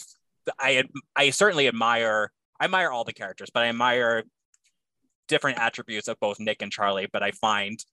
i 0.59 0.85
i 1.17 1.31
certainly 1.31 1.69
admire 1.69 2.31
i 2.61 2.65
admire 2.65 2.91
all 2.91 3.05
the 3.05 3.13
characters 3.13 3.51
but 3.53 3.63
i 3.63 3.67
admire 3.67 4.25
different 5.29 5.59
attributes 5.59 6.09
of 6.09 6.19
both 6.21 6.41
nick 6.41 6.63
and 6.63 6.73
charlie 6.73 7.09
but 7.13 7.23
i 7.23 7.31
find 7.31 7.85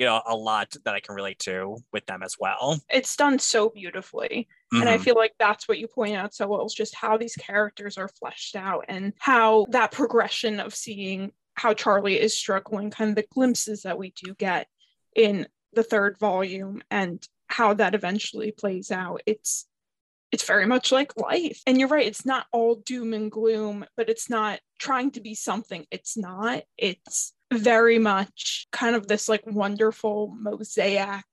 you 0.00 0.06
know 0.06 0.20
a 0.26 0.34
lot 0.34 0.74
that 0.84 0.94
i 0.94 1.00
can 1.00 1.14
relate 1.14 1.38
to 1.38 1.76
with 1.92 2.04
them 2.06 2.22
as 2.22 2.36
well 2.40 2.80
it's 2.88 3.14
done 3.14 3.38
so 3.38 3.68
beautifully 3.68 4.48
mm-hmm. 4.72 4.80
and 4.80 4.90
i 4.90 4.94
mm-hmm. 4.94 5.04
feel 5.04 5.14
like 5.14 5.34
that's 5.38 5.68
what 5.68 5.78
you 5.78 5.86
point 5.86 6.16
out 6.16 6.34
so 6.34 6.48
well 6.48 6.66
is 6.66 6.74
just 6.74 6.94
how 6.96 7.16
these 7.16 7.36
characters 7.36 7.98
are 7.98 8.08
fleshed 8.08 8.56
out 8.56 8.84
and 8.88 9.12
how 9.18 9.66
that 9.70 9.92
progression 9.92 10.58
of 10.58 10.74
seeing 10.74 11.30
how 11.60 11.74
Charlie 11.74 12.18
is 12.18 12.34
struggling, 12.34 12.90
kind 12.90 13.10
of 13.10 13.16
the 13.16 13.26
glimpses 13.34 13.82
that 13.82 13.98
we 13.98 14.14
do 14.16 14.34
get 14.34 14.66
in 15.14 15.46
the 15.74 15.82
third 15.82 16.18
volume 16.18 16.80
and 16.90 17.22
how 17.48 17.74
that 17.74 17.94
eventually 17.94 18.50
plays 18.50 18.90
out. 18.90 19.20
It's 19.26 19.66
it's 20.32 20.46
very 20.46 20.64
much 20.64 20.92
like 20.92 21.20
life. 21.20 21.60
And 21.66 21.78
you're 21.78 21.88
right, 21.88 22.06
it's 22.06 22.24
not 22.24 22.46
all 22.52 22.76
doom 22.76 23.12
and 23.12 23.30
gloom, 23.30 23.84
but 23.96 24.08
it's 24.08 24.30
not 24.30 24.60
trying 24.78 25.10
to 25.12 25.20
be 25.20 25.34
something 25.34 25.84
it's 25.90 26.16
not. 26.16 26.62
It's 26.78 27.34
very 27.52 27.98
much 27.98 28.66
kind 28.72 28.94
of 28.94 29.06
this 29.08 29.28
like 29.28 29.42
wonderful 29.46 30.34
mosaic 30.38 31.24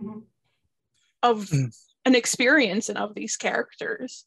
mm-hmm. 0.00 0.20
of 1.22 1.46
mm. 1.46 1.76
an 2.04 2.14
experience 2.14 2.88
and 2.88 2.98
of 2.98 3.14
these 3.14 3.36
characters. 3.36 4.24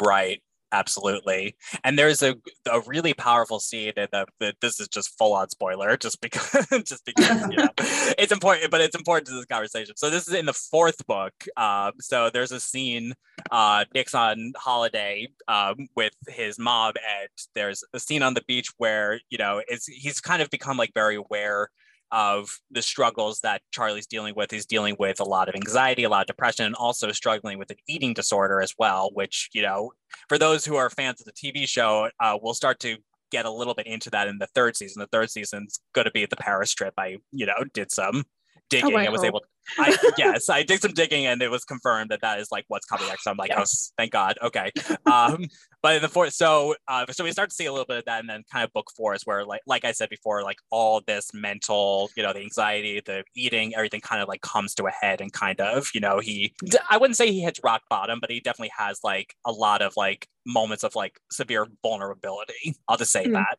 Right 0.00 0.42
absolutely. 0.74 1.56
And 1.84 1.98
there's 1.98 2.22
a, 2.22 2.34
a 2.70 2.80
really 2.86 3.14
powerful 3.14 3.60
scene 3.60 3.92
in 3.96 4.08
the, 4.12 4.26
the 4.40 4.54
this 4.60 4.80
is 4.80 4.88
just 4.88 5.16
full 5.16 5.32
on 5.32 5.48
spoiler 5.50 5.96
just 5.96 6.20
because 6.20 6.66
just 6.84 7.04
because 7.04 7.40
you 7.50 7.56
know 7.56 7.68
it's 8.18 8.32
important 8.32 8.70
but 8.70 8.80
it's 8.80 8.96
important 8.96 9.26
to 9.28 9.34
this 9.34 9.44
conversation. 9.46 9.96
So 9.96 10.10
this 10.10 10.28
is 10.28 10.34
in 10.34 10.46
the 10.46 10.52
fourth 10.52 11.06
book 11.06 11.32
um, 11.56 11.92
so 12.00 12.30
there's 12.30 12.52
a 12.52 12.60
scene 12.60 13.14
uh, 13.50 13.84
nick's 13.94 14.14
on 14.14 14.52
holiday 14.56 15.28
um, 15.48 15.88
with 15.96 16.14
his 16.28 16.58
mom 16.58 16.94
and 17.18 17.28
there's 17.54 17.84
a 17.92 18.00
scene 18.00 18.22
on 18.22 18.34
the 18.34 18.42
beach 18.46 18.70
where 18.78 19.20
you 19.30 19.38
know 19.38 19.62
it's 19.68 19.86
he's 19.86 20.20
kind 20.20 20.42
of 20.42 20.50
become 20.50 20.76
like 20.76 20.92
very 20.94 21.16
aware 21.16 21.68
of 22.14 22.60
the 22.70 22.80
struggles 22.80 23.40
that 23.40 23.60
Charlie's 23.72 24.06
dealing 24.06 24.34
with. 24.36 24.52
He's 24.52 24.66
dealing 24.66 24.94
with 25.00 25.18
a 25.18 25.24
lot 25.24 25.48
of 25.48 25.56
anxiety, 25.56 26.04
a 26.04 26.08
lot 26.08 26.20
of 26.20 26.28
depression, 26.28 26.64
and 26.64 26.74
also 26.76 27.10
struggling 27.10 27.58
with 27.58 27.70
an 27.70 27.76
eating 27.88 28.14
disorder 28.14 28.60
as 28.60 28.72
well, 28.78 29.10
which, 29.14 29.50
you 29.52 29.62
know, 29.62 29.90
for 30.28 30.38
those 30.38 30.64
who 30.64 30.76
are 30.76 30.88
fans 30.88 31.20
of 31.20 31.26
the 31.26 31.32
TV 31.32 31.68
show, 31.68 32.08
uh, 32.20 32.38
we'll 32.40 32.54
start 32.54 32.78
to 32.80 32.98
get 33.32 33.46
a 33.46 33.50
little 33.50 33.74
bit 33.74 33.88
into 33.88 34.10
that 34.10 34.28
in 34.28 34.38
the 34.38 34.46
third 34.46 34.76
season. 34.76 35.00
The 35.00 35.08
third 35.08 35.28
season's 35.28 35.80
going 35.92 36.04
to 36.04 36.12
be 36.12 36.24
the 36.24 36.36
Paris 36.36 36.72
trip. 36.72 36.94
I, 36.96 37.16
you 37.32 37.46
know, 37.46 37.64
did 37.72 37.90
some 37.90 38.22
digging 38.70 38.94
Oh, 38.94 38.98
I 38.98 39.02
and 39.04 39.12
was 39.12 39.20
hope. 39.22 39.28
able 39.28 39.42
I 39.78 39.96
yes, 40.18 40.50
I 40.50 40.62
did 40.62 40.82
some 40.82 40.92
digging 40.92 41.24
and 41.26 41.40
it 41.40 41.50
was 41.50 41.64
confirmed 41.64 42.10
that 42.10 42.20
that 42.20 42.38
is 42.38 42.48
like 42.52 42.64
what's 42.68 42.84
coming 42.84 43.06
next. 43.08 43.24
So 43.24 43.30
I'm 43.30 43.36
like, 43.38 43.48
Yes. 43.50 43.90
oh, 43.90 43.94
thank 43.96 44.12
God. 44.12 44.36
Okay. 44.42 44.70
Um, 45.06 45.46
but 45.82 45.96
in 45.96 46.02
the 46.02 46.08
fourth, 46.08 46.32
so 46.34 46.74
uh, 46.88 47.06
so 47.10 47.24
we 47.24 47.32
start 47.32 47.48
to 47.50 47.54
see 47.54 47.66
a 47.66 47.72
little 47.72 47.86
bit 47.86 47.98
of 47.98 48.04
that, 48.06 48.20
and 48.20 48.28
then 48.28 48.42
kind 48.50 48.64
of 48.64 48.72
book 48.72 48.90
four 48.96 49.14
is 49.14 49.22
where 49.24 49.44
like 49.44 49.60
like 49.66 49.84
I 49.84 49.92
said 49.92 50.08
before, 50.10 50.42
like 50.42 50.56
all 50.70 51.02
this 51.06 51.30
mental, 51.34 52.10
you 52.16 52.22
know, 52.22 52.32
the 52.32 52.40
anxiety, 52.40 53.00
the 53.04 53.22
eating, 53.36 53.74
everything 53.74 54.00
kind 54.00 54.20
of 54.22 54.28
like 54.28 54.40
comes 54.42 54.74
to 54.76 54.84
a 54.86 54.90
head, 54.90 55.20
and 55.20 55.32
kind 55.32 55.60
of, 55.60 55.88
you 55.94 56.00
know, 56.00 56.18
he 56.20 56.54
I 56.90 56.96
wouldn't 56.98 57.16
say 57.16 57.30
he 57.32 57.40
hits 57.42 57.60
rock 57.64 57.82
bottom, 57.90 58.18
but 58.20 58.30
he 58.30 58.40
definitely 58.40 58.72
has 58.78 59.00
like 59.04 59.34
a 59.46 59.52
lot 59.52 59.80
of 59.82 59.92
like 59.96 60.26
moments 60.46 60.84
of 60.84 60.94
like 60.94 61.18
severe 61.30 61.66
vulnerability. 61.82 62.74
I'll 62.88 62.96
just 62.98 63.12
say 63.12 63.26
Mhm. 63.26 63.32
that. 63.34 63.58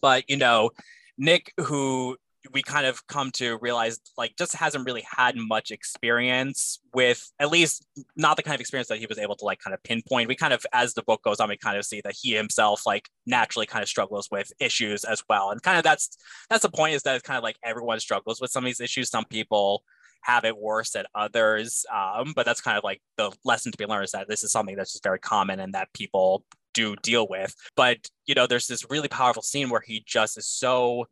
But 0.00 0.24
you 0.28 0.36
know, 0.38 0.70
Nick, 1.18 1.52
who 1.60 2.16
we 2.52 2.62
kind 2.62 2.86
of 2.86 3.06
come 3.06 3.30
to 3.32 3.56
realize 3.58 4.00
like 4.16 4.34
just 4.36 4.54
hasn't 4.54 4.84
really 4.84 5.04
had 5.08 5.36
much 5.36 5.70
experience 5.70 6.80
with 6.92 7.30
at 7.38 7.50
least 7.50 7.86
not 8.16 8.36
the 8.36 8.42
kind 8.42 8.54
of 8.54 8.60
experience 8.60 8.88
that 8.88 8.98
he 8.98 9.06
was 9.06 9.18
able 9.18 9.36
to 9.36 9.44
like 9.44 9.60
kind 9.60 9.74
of 9.74 9.82
pinpoint. 9.82 10.28
We 10.28 10.34
kind 10.34 10.52
of 10.52 10.64
as 10.72 10.94
the 10.94 11.02
book 11.02 11.22
goes 11.22 11.40
on 11.40 11.48
we 11.48 11.56
kind 11.56 11.78
of 11.78 11.84
see 11.84 12.00
that 12.02 12.14
he 12.20 12.34
himself 12.34 12.82
like 12.86 13.08
naturally 13.26 13.66
kind 13.66 13.82
of 13.82 13.88
struggles 13.88 14.28
with 14.30 14.52
issues 14.58 15.04
as 15.04 15.22
well. 15.28 15.50
And 15.50 15.62
kind 15.62 15.78
of 15.78 15.84
that's 15.84 16.16
that's 16.50 16.62
the 16.62 16.70
point 16.70 16.94
is 16.94 17.02
that 17.02 17.14
it's 17.14 17.26
kind 17.26 17.38
of 17.38 17.44
like 17.44 17.56
everyone 17.62 18.00
struggles 18.00 18.40
with 18.40 18.50
some 18.50 18.64
of 18.64 18.66
these 18.66 18.80
issues. 18.80 19.10
Some 19.10 19.24
people 19.24 19.84
have 20.22 20.44
it 20.44 20.56
worse 20.56 20.90
than 20.90 21.04
others 21.16 21.84
um, 21.92 22.32
but 22.36 22.46
that's 22.46 22.60
kind 22.60 22.78
of 22.78 22.84
like 22.84 23.02
the 23.16 23.32
lesson 23.44 23.72
to 23.72 23.78
be 23.78 23.86
learned 23.86 24.04
is 24.04 24.12
that 24.12 24.28
this 24.28 24.44
is 24.44 24.52
something 24.52 24.76
that's 24.76 24.92
just 24.92 25.02
very 25.02 25.18
common 25.18 25.58
and 25.58 25.74
that 25.74 25.92
people 25.94 26.44
do 26.74 26.96
deal 27.02 27.26
with. 27.28 27.54
But 27.76 28.08
you 28.26 28.34
know 28.34 28.46
there's 28.46 28.66
this 28.66 28.88
really 28.90 29.08
powerful 29.08 29.42
scene 29.42 29.68
where 29.68 29.82
he 29.84 30.02
just 30.06 30.38
is 30.38 30.46
so 30.46 31.06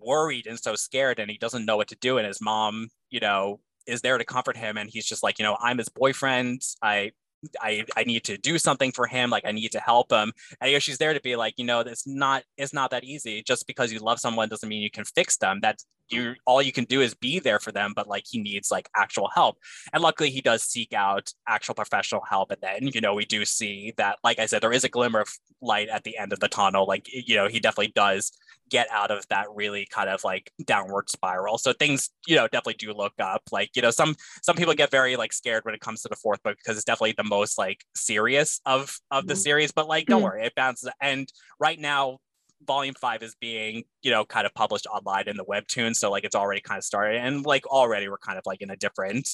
worried 0.00 0.46
and 0.46 0.58
so 0.58 0.74
scared 0.74 1.18
and 1.18 1.30
he 1.30 1.38
doesn't 1.38 1.64
know 1.64 1.76
what 1.76 1.88
to 1.88 1.96
do 1.96 2.18
and 2.18 2.26
his 2.26 2.40
mom 2.40 2.88
you 3.10 3.20
know 3.20 3.60
is 3.86 4.00
there 4.00 4.18
to 4.18 4.24
comfort 4.24 4.56
him 4.56 4.76
and 4.76 4.90
he's 4.90 5.06
just 5.06 5.22
like 5.22 5.38
you 5.38 5.44
know 5.44 5.56
i'm 5.60 5.78
his 5.78 5.88
boyfriend. 5.88 6.62
I 6.82 7.12
I, 7.60 7.84
I 7.96 8.04
need 8.04 8.24
to 8.24 8.36
do 8.36 8.58
something 8.58 8.92
for 8.92 9.06
him. 9.06 9.30
Like 9.30 9.44
i 9.46 9.52
need 9.52 9.72
to 9.72 9.80
help 9.80 10.12
him. 10.12 10.32
And 10.60 10.70
you 10.70 10.76
know, 10.76 10.80
she's 10.80 10.98
there 10.98 11.14
to 11.14 11.20
be 11.20 11.36
like 11.36 11.54
you 11.56 11.64
know 11.64 11.80
it's 11.80 12.06
not 12.06 12.44
it's 12.56 12.72
not 12.72 12.90
that 12.90 13.04
easy. 13.04 13.42
Just 13.42 13.66
because 13.66 13.92
you 13.92 13.98
love 13.98 14.20
someone 14.20 14.48
doesn't 14.48 14.68
mean 14.68 14.82
you 14.82 14.90
can 14.90 15.04
fix 15.04 15.36
them. 15.36 15.60
That's 15.62 15.86
you 16.12 16.34
all 16.46 16.62
you 16.62 16.72
can 16.72 16.84
do 16.84 17.00
is 17.00 17.14
be 17.14 17.38
there 17.38 17.58
for 17.58 17.72
them 17.72 17.92
but 17.94 18.08
like 18.08 18.24
he 18.28 18.40
needs 18.40 18.70
like 18.70 18.88
actual 18.96 19.28
help. 19.34 19.58
And 19.92 20.02
luckily 20.02 20.30
he 20.30 20.40
does 20.40 20.62
seek 20.62 20.92
out 20.92 21.32
actual 21.46 21.74
professional 21.74 22.22
help 22.28 22.50
and 22.50 22.60
then 22.62 22.90
you 22.94 23.00
know 23.00 23.14
we 23.14 23.24
do 23.24 23.44
see 23.44 23.92
that 23.96 24.18
like 24.24 24.38
i 24.38 24.46
said 24.46 24.62
there 24.62 24.72
is 24.72 24.84
a 24.84 24.88
glimmer 24.88 25.20
of 25.20 25.28
light 25.60 25.88
at 25.88 26.04
the 26.04 26.16
end 26.16 26.32
of 26.32 26.40
the 26.40 26.48
tunnel. 26.48 26.86
Like 26.86 27.06
you 27.12 27.36
know 27.36 27.48
he 27.48 27.60
definitely 27.60 27.92
does 27.94 28.32
get 28.70 28.86
out 28.92 29.10
of 29.10 29.26
that 29.28 29.46
really 29.52 29.86
kind 29.90 30.08
of 30.08 30.22
like 30.24 30.52
downward 30.64 31.10
spiral. 31.10 31.58
So 31.58 31.72
things 31.72 32.10
you 32.26 32.36
know 32.36 32.46
definitely 32.48 32.74
do 32.74 32.92
look 32.92 33.14
up. 33.20 33.42
Like 33.52 33.70
you 33.76 33.82
know 33.82 33.90
some 33.90 34.14
some 34.42 34.56
people 34.56 34.74
get 34.74 34.90
very 34.90 35.16
like 35.16 35.32
scared 35.32 35.64
when 35.64 35.74
it 35.74 35.80
comes 35.80 36.02
to 36.02 36.08
the 36.08 36.16
fourth 36.16 36.42
book 36.42 36.56
because 36.58 36.76
it's 36.76 36.84
definitely 36.84 37.14
the 37.16 37.24
most 37.24 37.58
like 37.58 37.84
serious 37.94 38.60
of 38.66 38.98
of 39.10 39.26
the 39.26 39.34
Mhm. 39.34 39.36
series. 39.36 39.72
But 39.72 39.88
like 39.88 40.08
don't 40.08 40.22
Mhm. 40.22 40.22
worry 40.22 40.44
it 40.46 40.54
bounces. 40.54 40.90
And 41.00 41.30
right 41.58 41.78
now 41.78 42.18
volume 42.66 42.94
five 43.00 43.22
is 43.22 43.34
being 43.40 43.84
you 44.02 44.10
know 44.10 44.24
kind 44.24 44.46
of 44.46 44.54
published 44.54 44.86
online 44.86 45.28
in 45.28 45.36
the 45.36 45.44
webtoon 45.44 45.94
so 45.94 46.10
like 46.10 46.24
it's 46.24 46.34
already 46.34 46.60
kind 46.60 46.78
of 46.78 46.84
started 46.84 47.16
and 47.18 47.46
like 47.46 47.66
already 47.66 48.08
we're 48.08 48.18
kind 48.18 48.36
of 48.38 48.44
like 48.46 48.60
in 48.60 48.70
a 48.70 48.76
different 48.76 49.28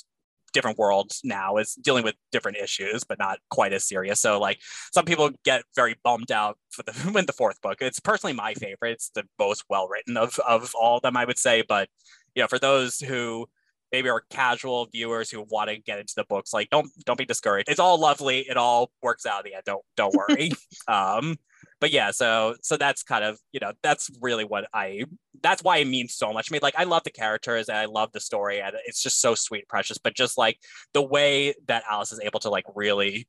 different 0.52 0.78
world 0.78 1.12
now. 1.22 1.56
It's 1.56 1.74
dealing 1.74 2.02
with 2.02 2.14
different 2.32 2.56
issues 2.56 3.04
but 3.04 3.18
not 3.18 3.38
quite 3.50 3.74
as 3.74 3.86
serious. 3.86 4.20
So 4.20 4.40
like 4.40 4.58
some 4.92 5.04
people 5.04 5.30
get 5.44 5.64
very 5.74 5.96
bummed 6.02 6.32
out 6.32 6.56
for 6.70 6.82
the 6.82 6.92
with 7.14 7.26
the 7.26 7.32
fourth 7.32 7.60
book 7.60 7.78
it's 7.80 8.00
personally 8.00 8.32
my 8.32 8.54
favorite. 8.54 8.92
It's 8.92 9.10
the 9.10 9.24
most 9.38 9.64
well 9.68 9.86
written 9.88 10.16
of 10.16 10.38
of 10.40 10.72
all 10.74 10.96
of 10.96 11.02
them 11.02 11.16
i 11.16 11.24
would 11.24 11.38
say 11.38 11.62
but 11.68 11.88
you 12.34 12.42
know 12.42 12.48
for 12.48 12.58
those 12.58 13.00
who 13.00 13.46
maybe 13.92 14.08
are 14.08 14.22
casual 14.30 14.86
viewers 14.86 15.30
who 15.30 15.44
want 15.48 15.70
to 15.70 15.76
get 15.76 15.98
into 15.98 16.14
the 16.16 16.24
books 16.24 16.52
like 16.52 16.70
don't 16.70 16.88
don't 17.04 17.18
be 17.18 17.24
discouraged. 17.24 17.68
It's 17.68 17.80
all 17.80 17.98
lovely. 17.98 18.40
It 18.40 18.56
all 18.56 18.90
works 19.02 19.26
out 19.26 19.44
in 19.44 19.50
the 19.50 19.56
end. 19.56 19.64
Don't 19.64 19.82
don't 19.96 20.14
worry. 20.14 20.52
Um 20.88 21.36
but 21.80 21.90
yeah 21.90 22.10
so 22.10 22.54
so 22.62 22.76
that's 22.76 23.02
kind 23.02 23.24
of 23.24 23.38
you 23.52 23.60
know 23.60 23.72
that's 23.82 24.10
really 24.20 24.44
what 24.44 24.66
i 24.72 25.04
that's 25.42 25.62
why 25.62 25.78
it 25.78 25.86
means 25.86 26.14
so 26.14 26.32
much 26.32 26.46
to 26.46 26.52
me 26.52 26.58
like 26.62 26.74
i 26.76 26.84
love 26.84 27.02
the 27.04 27.10
characters 27.10 27.68
and 27.68 27.78
i 27.78 27.84
love 27.84 28.10
the 28.12 28.20
story 28.20 28.60
and 28.60 28.74
it's 28.86 29.02
just 29.02 29.20
so 29.20 29.34
sweet 29.34 29.68
precious 29.68 29.98
but 29.98 30.14
just 30.14 30.38
like 30.38 30.58
the 30.94 31.02
way 31.02 31.54
that 31.66 31.84
alice 31.90 32.12
is 32.12 32.20
able 32.20 32.40
to 32.40 32.50
like 32.50 32.64
really 32.74 33.26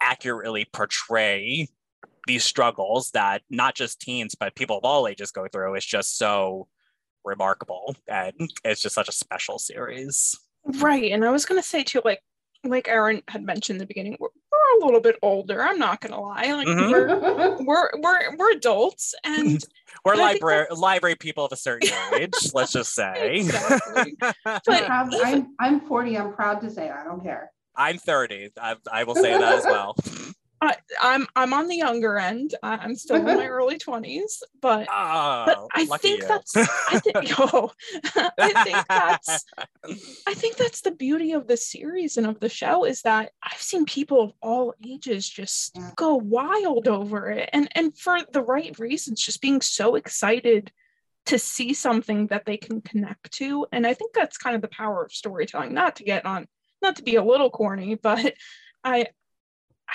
accurately 0.00 0.66
portray 0.72 1.66
these 2.26 2.44
struggles 2.44 3.10
that 3.12 3.42
not 3.50 3.74
just 3.74 4.00
teens 4.00 4.34
but 4.34 4.54
people 4.54 4.76
of 4.78 4.84
all 4.84 5.08
ages 5.08 5.30
go 5.30 5.46
through 5.52 5.74
is 5.74 5.84
just 5.84 6.18
so 6.18 6.68
remarkable 7.24 7.94
and 8.06 8.32
it's 8.64 8.80
just 8.80 8.94
such 8.94 9.08
a 9.08 9.12
special 9.12 9.58
series 9.58 10.36
Right. 10.64 11.12
And 11.12 11.24
I 11.24 11.30
was 11.30 11.46
gonna 11.46 11.62
say 11.62 11.82
too, 11.82 12.02
like 12.04 12.20
like 12.64 12.88
Erin 12.88 13.22
had 13.28 13.44
mentioned 13.44 13.76
in 13.76 13.78
the 13.78 13.86
beginning, 13.86 14.16
we're, 14.74 14.78
we're 14.78 14.82
a 14.82 14.86
little 14.86 15.00
bit 15.00 15.16
older. 15.22 15.62
I'm 15.62 15.78
not 15.78 16.00
gonna 16.00 16.20
lie. 16.20 16.52
Like 16.52 16.66
Mhm. 16.66 16.90
we're 16.90 17.58
we're 17.64 17.90
we're 18.00 18.36
we're 18.36 18.52
adults 18.52 19.14
and 19.24 19.64
we're 20.04 20.12
And 20.12 20.22
I 20.22 20.32
think 20.32 20.42
library 20.42 20.66
library 20.76 21.16
people 21.16 21.44
of 21.44 21.52
a 21.52 21.56
certain 21.56 21.90
age 22.14 22.32
let's 22.54 22.72
just 22.72 22.94
say 22.94 23.38
Exactly. 23.40 24.16
I'm, 24.46 25.12
even- 25.12 25.20
I'm, 25.24 25.54
I'm 25.58 25.80
40. 25.80 26.18
I'm 26.18 26.32
proud 26.32 26.60
to 26.62 26.70
say 26.70 26.90
I 26.90 27.04
don't 27.04 27.22
care. 27.22 27.50
i'm 27.76 27.98
30 27.98 28.50
I, 28.60 28.76
I 28.92 29.04
will 29.04 29.14
say 29.14 29.32
that 29.36 29.58
as 29.58 29.64
well 29.64 29.94
I, 30.60 30.74
I'm 31.00 31.26
I'm 31.36 31.52
on 31.52 31.68
the 31.68 31.76
younger 31.76 32.18
end. 32.18 32.54
I, 32.62 32.76
I'm 32.76 32.96
still 32.96 33.16
in 33.16 33.24
my 33.24 33.46
early 33.48 33.78
20s, 33.78 34.42
but 34.60 34.88
oh 34.90 35.68
I 35.74 35.86
think 35.86 36.22
you. 36.22 36.28
that's- 36.28 36.68
I 36.88 36.98
think 36.98 37.38
oh, 37.38 37.70
I 38.38 38.64
think 38.64 38.86
that's 38.88 39.44
I 40.26 40.34
think 40.34 40.56
that's 40.56 40.80
the 40.80 40.90
beauty 40.90 41.32
of 41.32 41.46
the 41.46 41.56
series 41.56 42.16
and 42.16 42.26
of 42.26 42.40
the 42.40 42.48
show 42.48 42.84
is 42.84 43.02
that 43.02 43.32
I've 43.42 43.60
seen 43.60 43.84
people 43.84 44.22
of 44.22 44.32
all 44.42 44.74
ages 44.84 45.28
just 45.28 45.78
go 45.96 46.14
wild 46.16 46.88
over 46.88 47.30
it 47.30 47.50
and 47.52 47.68
and 47.74 47.96
for 47.96 48.18
the 48.32 48.42
right 48.42 48.76
reasons 48.78 49.20
just 49.22 49.40
being 49.40 49.60
so 49.60 49.94
excited 49.94 50.72
to 51.26 51.38
see 51.38 51.74
something 51.74 52.26
that 52.28 52.46
they 52.46 52.56
can 52.56 52.80
connect 52.80 53.32
to 53.32 53.66
and 53.70 53.86
I 53.86 53.94
think 53.94 54.14
that's 54.14 54.38
kind 54.38 54.56
of 54.56 54.62
the 54.62 54.68
power 54.68 55.04
of 55.04 55.12
storytelling 55.12 55.74
not 55.74 55.96
to 55.96 56.04
get 56.04 56.24
on 56.24 56.46
not 56.82 56.96
to 56.96 57.02
be 57.02 57.16
a 57.16 57.24
little 57.24 57.50
corny 57.50 57.94
but 57.94 58.32
I 58.82 59.06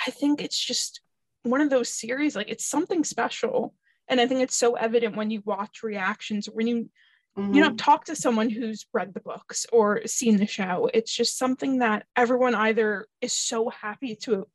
I 0.06 0.10
think 0.10 0.42
it's 0.42 0.58
just 0.58 1.00
one 1.42 1.60
of 1.60 1.70
those 1.70 1.88
series 1.90 2.34
like 2.36 2.48
it's 2.50 2.66
something 2.66 3.04
special. 3.04 3.74
And 4.08 4.20
I 4.20 4.26
think 4.26 4.40
it's 4.40 4.56
so 4.56 4.74
evident 4.74 5.16
when 5.16 5.30
you 5.30 5.42
watch 5.44 5.82
reactions 5.82 6.46
when 6.46 6.66
you 6.66 6.90
you 7.36 7.60
know 7.60 7.70
Mhm. 7.70 7.78
talk 7.78 8.04
to 8.04 8.14
someone 8.16 8.48
who's 8.48 8.86
read 8.92 9.12
the 9.12 9.18
books 9.20 9.66
or 9.72 10.06
seen 10.06 10.36
the 10.36 10.46
show. 10.46 10.88
It's 10.94 11.12
just 11.12 11.36
something 11.36 11.78
that 11.78 12.06
everyone 12.14 12.54
either 12.54 13.08
is 13.20 13.32
so 13.32 13.70
happy 13.70 14.14
to 14.22 14.46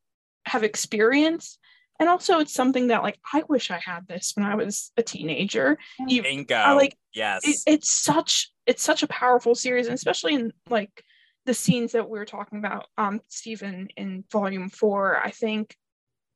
have 0.46 0.63
experienced. 0.63 1.60
And 2.00 2.08
also 2.08 2.39
it's 2.39 2.53
something 2.53 2.88
that 2.88 3.03
like 3.03 3.19
i 3.34 3.43
wish 3.50 3.69
i 3.72 3.77
had 3.77 4.08
this 4.08 4.31
when 4.36 4.46
i 4.46 4.55
was 4.55 4.91
a 4.96 5.03
teenager. 5.03 5.77
You, 6.08 6.22
bingo. 6.24 6.55
I 6.55 6.72
like- 6.72 6.98
yes. 7.13 7.41
it, 7.46 7.58
it's 7.67 7.91
such 7.91 8.50
it's 8.65 8.81
such 8.84 9.03
a 9.03 9.08
powerful 9.08 9.53
series 9.55 9.88
and 9.88 9.96
especially 9.96 10.34
in 10.36 10.53
like 10.69 11.03
the 11.46 11.53
scenes 11.53 11.93
that 11.93 12.10
we 12.10 12.19
were 12.19 12.25
talking 12.25 12.60
about 12.60 12.86
um 12.98 13.19
stephen 13.27 13.88
in 13.98 14.24
volume 14.31 14.69
four 14.69 15.17
i 15.24 15.31
think 15.31 15.75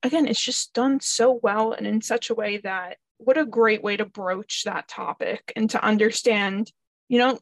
again 0.02 0.28
it's 0.28 0.44
just 0.44 0.74
done 0.74 1.00
so 1.00 1.40
well 1.42 1.74
and 1.74 1.86
in 1.86 2.02
such 2.02 2.30
a 2.30 2.36
way 2.36 2.58
that 2.58 2.98
what 3.18 3.38
a 3.38 3.46
great 3.46 3.84
way 3.84 3.96
to 3.96 4.06
broach 4.06 4.64
that 4.66 4.88
topic 4.88 5.54
and 5.56 5.70
to 5.70 5.84
understand 5.84 6.72
you 7.08 7.20
know 7.20 7.38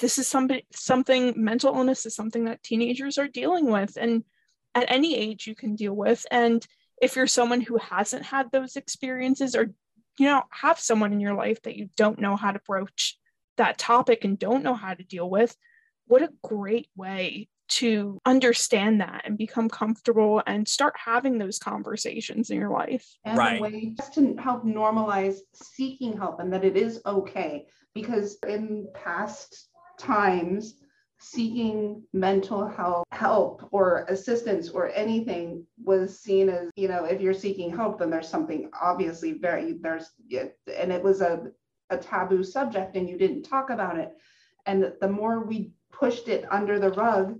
this 0.00 0.18
is 0.18 0.26
something 0.28 0.60
something 0.72 1.32
mental 1.36 1.74
illness 1.74 2.04
is 2.04 2.14
something 2.14 2.44
that 2.44 2.62
teenagers 2.62 3.16
are 3.16 3.28
dealing 3.28 3.70
with 3.70 3.96
and 3.96 4.24
at 4.78 4.90
any 4.90 5.16
age 5.16 5.46
you 5.46 5.54
can 5.54 5.74
deal 5.74 5.94
with. 5.94 6.24
And 6.30 6.66
if 7.00 7.16
you're 7.16 7.26
someone 7.26 7.60
who 7.60 7.78
hasn't 7.78 8.24
had 8.24 8.50
those 8.50 8.76
experiences 8.76 9.54
or 9.54 9.70
you 10.18 10.26
know 10.26 10.42
have 10.50 10.80
someone 10.80 11.12
in 11.12 11.20
your 11.20 11.34
life 11.34 11.62
that 11.62 11.76
you 11.76 11.90
don't 11.96 12.18
know 12.18 12.36
how 12.36 12.52
to 12.52 12.60
broach 12.66 13.18
that 13.56 13.78
topic 13.78 14.24
and 14.24 14.38
don't 14.38 14.64
know 14.64 14.74
how 14.74 14.94
to 14.94 15.02
deal 15.04 15.28
with 15.28 15.56
what 16.08 16.22
a 16.22 16.30
great 16.42 16.88
way 16.96 17.48
to 17.68 18.18
understand 18.24 19.00
that 19.00 19.22
and 19.24 19.36
become 19.36 19.68
comfortable 19.68 20.42
and 20.46 20.66
start 20.66 20.94
having 20.96 21.38
those 21.38 21.58
conversations 21.58 22.50
in 22.50 22.58
your 22.58 22.70
life. 22.70 23.06
And 23.24 23.36
Right. 23.36 23.58
a 23.58 23.62
way 23.62 23.92
just 23.96 24.14
to 24.14 24.34
help 24.36 24.64
normalize 24.64 25.38
seeking 25.54 26.16
help 26.16 26.40
and 26.40 26.52
that 26.52 26.64
it 26.64 26.76
is 26.76 27.00
okay. 27.04 27.66
Because 27.94 28.38
in 28.46 28.88
past 28.94 29.68
times 29.98 30.76
seeking 31.20 32.02
mental 32.12 32.66
health 32.66 33.04
help 33.10 33.68
or 33.72 34.06
assistance 34.08 34.70
or 34.70 34.88
anything 34.94 35.66
was 35.82 36.20
seen 36.20 36.48
as 36.48 36.70
you 36.76 36.86
know 36.86 37.04
if 37.04 37.20
you're 37.20 37.34
seeking 37.34 37.74
help 37.74 37.98
then 37.98 38.08
there's 38.08 38.28
something 38.28 38.70
obviously 38.80 39.32
very 39.32 39.72
there's 39.80 40.12
and 40.32 40.92
it 40.92 41.02
was 41.02 41.20
a, 41.20 41.50
a 41.90 41.98
taboo 41.98 42.44
subject 42.44 42.94
and 42.94 43.08
you 43.08 43.18
didn't 43.18 43.42
talk 43.42 43.70
about 43.70 43.98
it. 43.98 44.12
And 44.66 44.92
the 45.00 45.08
more 45.08 45.44
we 45.44 45.72
pushed 45.92 46.28
it 46.28 46.44
under 46.50 46.78
the 46.78 46.90
rug 46.90 47.38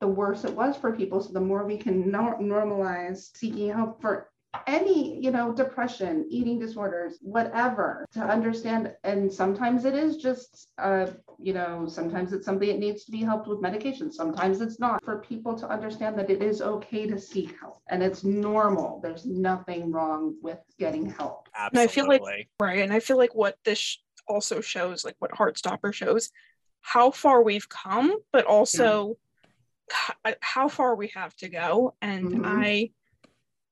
the 0.00 0.06
worse 0.06 0.44
it 0.44 0.54
was 0.54 0.76
for 0.76 0.92
people 0.92 1.20
so 1.20 1.32
the 1.32 1.40
more 1.40 1.64
we 1.64 1.76
can 1.76 2.10
nor- 2.10 2.38
normalize 2.38 3.36
seeking 3.36 3.72
help 3.72 4.00
for 4.00 4.28
any, 4.66 5.20
you 5.22 5.30
know, 5.30 5.52
depression, 5.52 6.26
eating 6.28 6.58
disorders, 6.58 7.18
whatever, 7.20 8.06
to 8.12 8.20
understand. 8.20 8.94
And 9.04 9.32
sometimes 9.32 9.84
it 9.84 9.94
is 9.94 10.16
just, 10.16 10.68
uh, 10.78 11.06
you 11.38 11.52
know, 11.52 11.86
sometimes 11.86 12.32
it's 12.32 12.46
something 12.46 12.68
that 12.68 12.78
needs 12.78 13.04
to 13.04 13.10
be 13.10 13.22
helped 13.22 13.48
with 13.48 13.60
medication. 13.60 14.12
Sometimes 14.12 14.60
it's 14.60 14.78
not. 14.78 15.02
For 15.04 15.18
people 15.18 15.54
to 15.58 15.68
understand 15.68 16.18
that 16.18 16.30
it 16.30 16.42
is 16.42 16.62
okay 16.62 17.06
to 17.06 17.18
seek 17.18 17.58
help 17.60 17.80
and 17.90 18.02
it's 18.02 18.24
normal. 18.24 19.00
There's 19.02 19.26
nothing 19.26 19.90
wrong 19.90 20.36
with 20.42 20.58
getting 20.78 21.06
help. 21.06 21.48
Absolutely. 21.56 21.80
And 21.80 21.90
I 21.90 21.92
feel 21.92 22.08
like 22.08 22.48
right, 22.60 22.78
and 22.78 22.92
I 22.92 23.00
feel 23.00 23.18
like 23.18 23.34
what 23.34 23.56
this 23.64 23.98
also 24.26 24.60
shows, 24.60 25.04
like 25.04 25.16
what 25.18 25.32
Heartstopper 25.32 25.92
shows, 25.92 26.30
how 26.84 27.10
far 27.10 27.42
we've 27.42 27.68
come, 27.68 28.14
but 28.30 28.44
also 28.44 29.16
yeah. 30.24 30.34
how 30.40 30.68
far 30.68 30.94
we 30.94 31.08
have 31.14 31.34
to 31.36 31.48
go. 31.48 31.94
And 32.02 32.30
mm-hmm. 32.30 32.44
I 32.44 32.90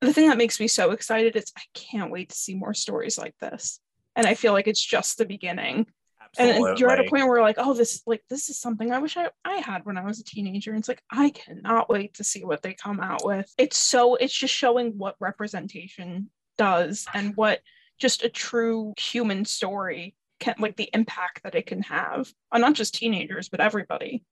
the 0.01 0.13
thing 0.13 0.29
that 0.29 0.39
makes 0.39 0.59
me 0.59 0.67
so 0.67 0.91
excited 0.91 1.37
is 1.37 1.53
I 1.57 1.63
can't 1.75 2.11
wait 2.11 2.31
to 2.31 2.35
see 2.35 2.55
more 2.55 2.75
stories 2.75 3.19
like 3.19 3.39
this. 3.39 3.79
And 4.17 4.27
I 4.27 4.35
feel 4.35 4.53
like 4.53 4.67
it's 4.67 4.85
just 4.85 5.19
the 5.19 5.27
beginning. 5.27 5.87
Absolutely. 6.21 6.71
And 6.71 6.79
you're 6.79 6.91
at 6.91 7.01
a 7.01 7.09
point 7.09 7.29
where 7.29 7.43
like, 7.43 7.57
oh, 7.59 7.75
this 7.75 8.03
like 8.07 8.25
this 8.31 8.49
is 8.49 8.59
something 8.59 8.91
I 8.91 8.99
wish 8.99 9.19
I, 9.19 9.29
I 9.45 9.57
had 9.57 9.85
when 9.85 9.99
I 9.99 10.05
was 10.05 10.19
a 10.19 10.25
teenager. 10.25 10.71
And 10.71 10.81
it's 10.81 10.89
like, 10.89 11.03
I 11.11 11.31
cannot 11.31 11.91
wait 11.91 12.15
to 12.15 12.25
see 12.25 12.45
what 12.45 12.63
they 12.63 12.73
come 12.73 12.99
out 12.99 13.25
with. 13.27 13.53
It's 13.59 13.77
so 13.77 14.15
it's 14.15 14.35
just 14.35 14.55
showing 14.55 14.97
what 14.97 15.17
representation 15.21 16.31
does 16.57 17.07
and 17.13 17.37
what 17.37 17.61
just 17.99 18.25
a 18.25 18.31
true 18.31 18.95
human 18.99 19.45
story 19.45 20.15
can 20.43 20.55
like 20.59 20.77
the 20.77 20.91
impact 20.93 21.43
that 21.45 21.55
it 21.55 21.67
can 21.67 21.83
have 21.83 22.29
on 22.51 22.61
not 22.61 22.75
just 22.75 22.95
teenagers, 22.95 23.49
but 23.49 23.61
everybody. 23.61 24.25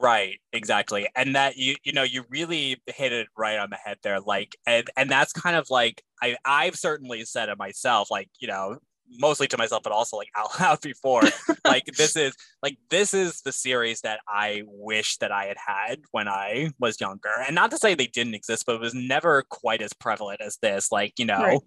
Right, 0.00 0.38
exactly. 0.52 1.08
And 1.16 1.34
that 1.34 1.56
you 1.56 1.74
you 1.82 1.92
know, 1.92 2.04
you 2.04 2.24
really 2.30 2.80
hit 2.86 3.12
it 3.12 3.26
right 3.36 3.58
on 3.58 3.70
the 3.70 3.76
head 3.76 3.98
there. 4.02 4.20
Like 4.20 4.56
and 4.66 4.88
and 4.96 5.10
that's 5.10 5.32
kind 5.32 5.56
of 5.56 5.66
like 5.68 6.02
I 6.22 6.36
I've 6.44 6.76
certainly 6.76 7.24
said 7.24 7.48
it 7.48 7.58
myself, 7.58 8.10
like, 8.10 8.30
you 8.38 8.46
know, 8.46 8.78
mostly 9.18 9.48
to 9.48 9.58
myself, 9.58 9.82
but 9.82 9.92
also 9.92 10.16
like 10.16 10.30
out 10.36 10.60
loud 10.60 10.80
before. 10.80 11.22
like 11.64 11.86
this 11.96 12.16
is 12.16 12.34
like 12.62 12.78
this 12.88 13.12
is 13.12 13.40
the 13.40 13.52
series 13.52 14.02
that 14.02 14.20
I 14.28 14.62
wish 14.66 15.16
that 15.16 15.32
I 15.32 15.46
had 15.46 15.58
had 15.58 16.00
when 16.12 16.28
I 16.28 16.70
was 16.78 17.00
younger. 17.00 17.32
And 17.44 17.56
not 17.56 17.72
to 17.72 17.78
say 17.78 17.94
they 17.94 18.06
didn't 18.06 18.34
exist, 18.34 18.64
but 18.66 18.76
it 18.76 18.80
was 18.80 18.94
never 18.94 19.42
quite 19.50 19.82
as 19.82 19.92
prevalent 19.92 20.40
as 20.40 20.58
this. 20.62 20.92
Like, 20.92 21.18
you 21.18 21.24
know, 21.24 21.38
right 21.38 21.60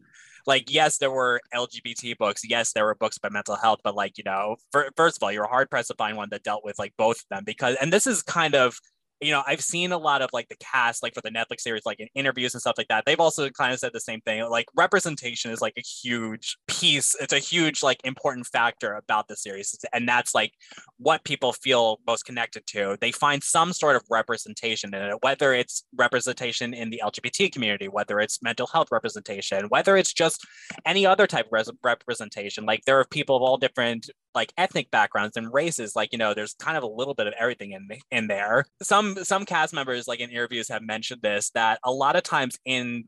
like 0.47 0.71
yes 0.71 0.97
there 0.97 1.11
were 1.11 1.41
lgbt 1.53 2.17
books. 2.17 2.41
Yes 2.47 2.73
there 2.73 2.85
were 2.85 2.95
books 2.95 3.17
about 3.17 3.31
mental 3.31 3.55
health 3.55 3.79
but 3.83 3.95
like 3.95 4.17
you 4.17 4.23
know 4.23 4.55
for, 4.71 4.89
first 4.95 5.17
of 5.17 5.23
all 5.23 5.31
you're 5.31 5.47
hard 5.47 5.69
pressed 5.69 5.89
to 5.89 5.95
find 5.95 6.17
one 6.17 6.29
that 6.31 6.43
dealt 6.43 6.63
with 6.63 6.77
like 6.79 6.93
both 6.97 7.17
of 7.17 7.25
them 7.29 7.43
because 7.45 7.75
and 7.81 7.91
this 7.91 8.07
is 8.07 8.21
kind 8.21 8.55
of 8.55 8.79
you 9.21 9.31
know, 9.31 9.43
I've 9.45 9.61
seen 9.61 9.91
a 9.91 9.97
lot 9.97 10.23
of 10.23 10.31
like 10.33 10.49
the 10.49 10.55
cast, 10.55 11.03
like 11.03 11.13
for 11.13 11.21
the 11.21 11.29
Netflix 11.29 11.61
series, 11.61 11.83
like 11.85 11.99
in 11.99 12.07
interviews 12.15 12.55
and 12.55 12.61
stuff 12.61 12.75
like 12.77 12.87
that. 12.87 13.05
They've 13.05 13.19
also 13.19 13.49
kind 13.49 13.71
of 13.71 13.79
said 13.79 13.91
the 13.93 13.99
same 13.99 14.19
thing. 14.21 14.43
Like 14.49 14.65
representation 14.75 15.51
is 15.51 15.61
like 15.61 15.73
a 15.77 15.81
huge 15.81 16.57
piece. 16.67 17.15
It's 17.21 17.33
a 17.33 17.39
huge, 17.39 17.83
like 17.83 17.99
important 18.03 18.47
factor 18.47 18.93
about 18.93 19.27
the 19.27 19.35
series. 19.35 19.77
And 19.93 20.09
that's 20.09 20.33
like 20.33 20.53
what 20.97 21.23
people 21.23 21.53
feel 21.53 21.99
most 22.07 22.25
connected 22.25 22.65
to. 22.67 22.97
They 22.99 23.11
find 23.11 23.43
some 23.43 23.73
sort 23.73 23.95
of 23.95 24.01
representation 24.09 24.93
in 24.95 25.03
it, 25.03 25.17
whether 25.21 25.53
it's 25.53 25.83
representation 25.95 26.73
in 26.73 26.89
the 26.89 27.01
LGBT 27.05 27.51
community, 27.51 27.87
whether 27.87 28.19
it's 28.19 28.41
mental 28.41 28.65
health 28.67 28.87
representation, 28.91 29.65
whether 29.69 29.97
it's 29.97 30.13
just 30.13 30.45
any 30.85 31.05
other 31.05 31.27
type 31.27 31.45
of 31.45 31.51
res- 31.51 31.71
representation. 31.83 32.65
Like 32.65 32.85
there 32.85 32.99
are 32.99 33.05
people 33.05 33.35
of 33.35 33.43
all 33.43 33.57
different 33.57 34.09
like 34.33 34.53
ethnic 34.57 34.89
backgrounds 34.91 35.37
and 35.37 35.53
races 35.53 35.95
like 35.95 36.09
you 36.11 36.17
know 36.17 36.33
there's 36.33 36.53
kind 36.53 36.77
of 36.77 36.83
a 36.83 36.87
little 36.87 37.13
bit 37.13 37.27
of 37.27 37.33
everything 37.37 37.71
in 37.71 37.87
in 38.11 38.27
there. 38.27 38.65
Some 38.81 39.23
some 39.23 39.45
cast 39.45 39.73
members 39.73 40.07
like 40.07 40.19
in 40.19 40.29
interviews 40.29 40.69
have 40.69 40.83
mentioned 40.83 41.21
this 41.21 41.51
that 41.51 41.79
a 41.83 41.91
lot 41.91 42.15
of 42.15 42.23
times 42.23 42.57
in 42.65 43.05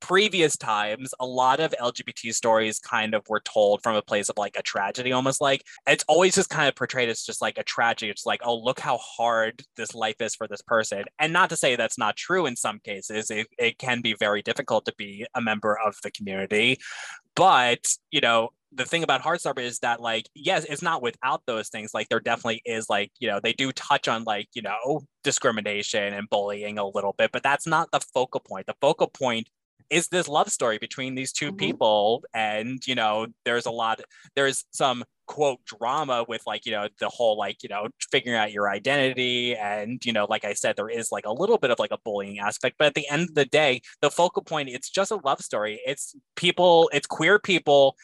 previous 0.00 0.56
times 0.56 1.12
a 1.20 1.26
lot 1.26 1.60
of 1.60 1.74
lgbt 1.80 2.34
stories 2.34 2.78
kind 2.78 3.14
of 3.14 3.22
were 3.28 3.40
told 3.40 3.82
from 3.82 3.94
a 3.94 4.02
place 4.02 4.28
of 4.30 4.38
like 4.38 4.56
a 4.58 4.62
tragedy 4.62 5.12
almost 5.12 5.40
like 5.40 5.62
it's 5.86 6.04
always 6.08 6.34
just 6.34 6.48
kind 6.48 6.68
of 6.68 6.74
portrayed 6.74 7.10
as 7.10 7.22
just 7.22 7.42
like 7.42 7.58
a 7.58 7.62
tragedy. 7.62 8.10
It's 8.10 8.26
like 8.26 8.40
oh 8.44 8.56
look 8.56 8.80
how 8.80 8.96
hard 8.98 9.62
this 9.76 9.94
life 9.94 10.16
is 10.20 10.34
for 10.34 10.48
this 10.48 10.62
person. 10.62 11.04
And 11.18 11.32
not 11.32 11.50
to 11.50 11.56
say 11.56 11.76
that's 11.76 11.98
not 11.98 12.16
true 12.16 12.46
in 12.46 12.56
some 12.56 12.80
cases 12.80 13.30
it, 13.30 13.46
it 13.58 13.78
can 13.78 14.00
be 14.00 14.14
very 14.18 14.42
difficult 14.42 14.86
to 14.86 14.94
be 14.96 15.26
a 15.34 15.40
member 15.40 15.78
of 15.78 15.96
the 16.02 16.10
community. 16.10 16.78
But 17.36 17.84
you 18.10 18.20
know 18.20 18.50
the 18.72 18.84
thing 18.84 19.02
about 19.02 19.22
Heartstopper 19.22 19.62
is 19.62 19.78
that 19.80 20.00
like 20.00 20.28
yes, 20.34 20.64
it's 20.68 20.82
not 20.82 21.02
without 21.02 21.42
those 21.46 21.68
things. 21.68 21.92
Like 21.94 22.08
there 22.08 22.20
definitely 22.20 22.62
is 22.64 22.88
like 22.88 23.10
you 23.18 23.28
know 23.28 23.40
they 23.42 23.52
do 23.52 23.72
touch 23.72 24.08
on 24.08 24.24
like 24.24 24.48
you 24.54 24.62
know 24.62 25.02
discrimination 25.24 26.14
and 26.14 26.28
bullying 26.30 26.78
a 26.78 26.86
little 26.86 27.14
bit, 27.16 27.30
but 27.32 27.42
that's 27.42 27.66
not 27.66 27.90
the 27.92 28.00
focal 28.12 28.40
point. 28.40 28.66
The 28.66 28.76
focal 28.80 29.08
point 29.08 29.48
is 29.90 30.08
this 30.08 30.28
love 30.28 30.50
story 30.50 30.78
between 30.78 31.16
these 31.16 31.32
2 31.32 31.46
mm-hmm. 31.46 31.56
people, 31.56 32.24
and 32.32 32.80
you 32.86 32.94
know 32.94 33.26
there's 33.44 33.66
a 33.66 33.70
lot. 33.70 34.00
There's 34.36 34.64
some 34.70 35.04
quote 35.26 35.64
drama 35.64 36.24
with 36.28 36.42
like 36.44 36.66
you 36.66 36.72
know 36.72 36.88
the 36.98 37.08
whole 37.08 37.38
like 37.38 37.62
you 37.62 37.68
know 37.68 37.86
figuring 38.10 38.36
out 38.36 38.50
your 38.50 38.68
identity 38.68 39.54
and 39.54 40.04
you 40.04 40.12
know 40.12 40.26
like 40.28 40.44
i 40.44 40.52
said 40.52 40.74
there 40.74 40.88
is 40.88 41.12
like 41.12 41.24
a 41.24 41.32
little 41.32 41.56
bit 41.56 41.70
of 41.70 41.78
like 41.78 41.92
a 41.92 41.98
bullying 42.04 42.40
aspect 42.40 42.74
but 42.80 42.86
at 42.86 42.94
the 42.94 43.08
end 43.08 43.28
of 43.28 43.34
the 43.36 43.44
day 43.44 43.80
the 44.02 44.10
focal 44.10 44.42
point 44.42 44.68
it's 44.68 44.90
just 44.90 45.12
a 45.12 45.20
love 45.24 45.40
story 45.40 45.80
it's 45.86 46.16
people 46.34 46.90
it's 46.92 47.06
queer 47.06 47.38
people 47.38 47.94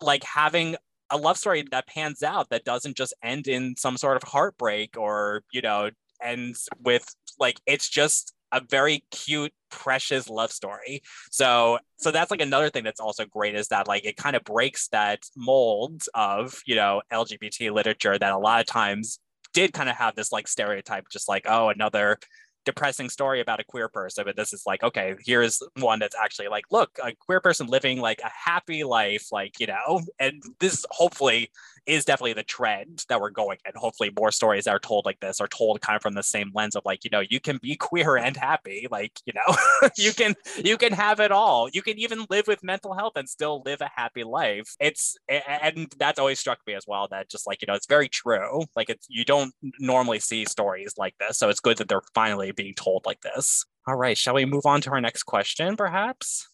like 0.00 0.24
having 0.24 0.76
a 1.10 1.16
love 1.16 1.38
story 1.38 1.64
that 1.70 1.86
pans 1.86 2.22
out 2.22 2.48
that 2.50 2.64
doesn't 2.64 2.96
just 2.96 3.14
end 3.22 3.46
in 3.46 3.76
some 3.76 3.96
sort 3.96 4.16
of 4.16 4.28
heartbreak 4.28 4.96
or 4.98 5.42
you 5.52 5.62
know 5.62 5.90
ends 6.22 6.68
with 6.82 7.14
like 7.38 7.60
it's 7.66 7.88
just 7.88 8.34
a 8.52 8.60
very 8.68 9.04
cute 9.10 9.52
precious 9.70 10.28
love 10.28 10.52
story. 10.52 11.02
So 11.30 11.78
so 11.98 12.10
that's 12.10 12.30
like 12.30 12.40
another 12.40 12.70
thing 12.70 12.84
that's 12.84 13.00
also 13.00 13.24
great 13.24 13.54
is 13.54 13.68
that 13.68 13.88
like 13.88 14.04
it 14.04 14.16
kind 14.16 14.36
of 14.36 14.44
breaks 14.44 14.88
that 14.88 15.20
mold 15.36 16.02
of 16.14 16.60
you 16.66 16.76
know 16.76 17.02
lgbt 17.12 17.70
literature 17.72 18.18
that 18.18 18.32
a 18.32 18.38
lot 18.38 18.60
of 18.60 18.66
times 18.66 19.18
did 19.52 19.72
kind 19.72 19.88
of 19.88 19.96
have 19.96 20.14
this 20.14 20.32
like 20.32 20.46
stereotype 20.48 21.06
just 21.10 21.28
like 21.28 21.44
oh 21.46 21.68
another 21.68 22.18
depressing 22.66 23.08
story 23.08 23.40
about 23.40 23.60
a 23.60 23.64
queer 23.64 23.88
person, 23.88 24.24
but 24.26 24.36
this 24.36 24.52
is 24.52 24.64
like, 24.66 24.82
okay, 24.82 25.14
here's 25.24 25.62
one 25.78 25.98
that's 25.98 26.16
actually 26.22 26.48
like, 26.48 26.64
look, 26.70 26.90
a 27.02 27.14
queer 27.14 27.40
person 27.40 27.66
living 27.68 28.00
like 28.00 28.20
a 28.22 28.28
happy 28.30 28.84
life, 28.84 29.28
like, 29.32 29.58
you 29.58 29.66
know, 29.66 30.02
and 30.18 30.42
this 30.60 30.84
hopefully 30.90 31.50
is 31.86 32.04
definitely 32.04 32.32
the 32.32 32.42
trend 32.42 33.04
that 33.08 33.20
we're 33.20 33.30
going 33.30 33.58
and 33.64 33.74
hopefully 33.76 34.10
more 34.18 34.32
stories 34.32 34.64
that 34.64 34.74
are 34.74 34.78
told 34.78 35.04
like 35.04 35.20
this 35.20 35.40
are 35.40 35.48
told 35.48 35.80
kind 35.80 35.96
of 35.96 36.02
from 36.02 36.14
the 36.14 36.22
same 36.22 36.50
lens 36.54 36.74
of 36.74 36.82
like 36.84 37.04
you 37.04 37.10
know 37.10 37.22
you 37.28 37.40
can 37.40 37.58
be 37.58 37.76
queer 37.76 38.16
and 38.16 38.36
happy 38.36 38.86
like 38.90 39.12
you 39.24 39.32
know 39.32 39.56
you 39.96 40.12
can 40.12 40.34
you 40.62 40.76
can 40.76 40.92
have 40.92 41.20
it 41.20 41.32
all. 41.32 41.68
You 41.72 41.82
can 41.82 41.98
even 41.98 42.26
live 42.30 42.46
with 42.46 42.62
mental 42.62 42.94
health 42.94 43.12
and 43.16 43.28
still 43.28 43.62
live 43.64 43.80
a 43.80 43.90
happy 43.94 44.24
life. 44.24 44.74
It's 44.80 45.16
and 45.28 45.92
that's 45.98 46.18
always 46.18 46.40
struck 46.40 46.58
me 46.66 46.74
as 46.74 46.84
well 46.86 47.08
that 47.10 47.28
just 47.28 47.46
like 47.46 47.62
you 47.62 47.66
know 47.66 47.74
it's 47.74 47.86
very 47.86 48.08
true. 48.08 48.64
Like 48.74 48.90
it's 48.90 49.06
you 49.08 49.24
don't 49.24 49.54
normally 49.78 50.18
see 50.20 50.44
stories 50.44 50.94
like 50.96 51.14
this 51.18 51.38
so 51.38 51.48
it's 51.48 51.60
good 51.60 51.78
that 51.78 51.88
they're 51.88 52.02
finally 52.14 52.52
being 52.52 52.74
told 52.74 53.06
like 53.06 53.20
this. 53.20 53.64
All 53.86 53.96
right 53.96 54.18
shall 54.18 54.34
we 54.34 54.44
move 54.44 54.66
on 54.66 54.80
to 54.82 54.90
our 54.90 55.00
next 55.00 55.24
question 55.24 55.76
perhaps? 55.76 56.48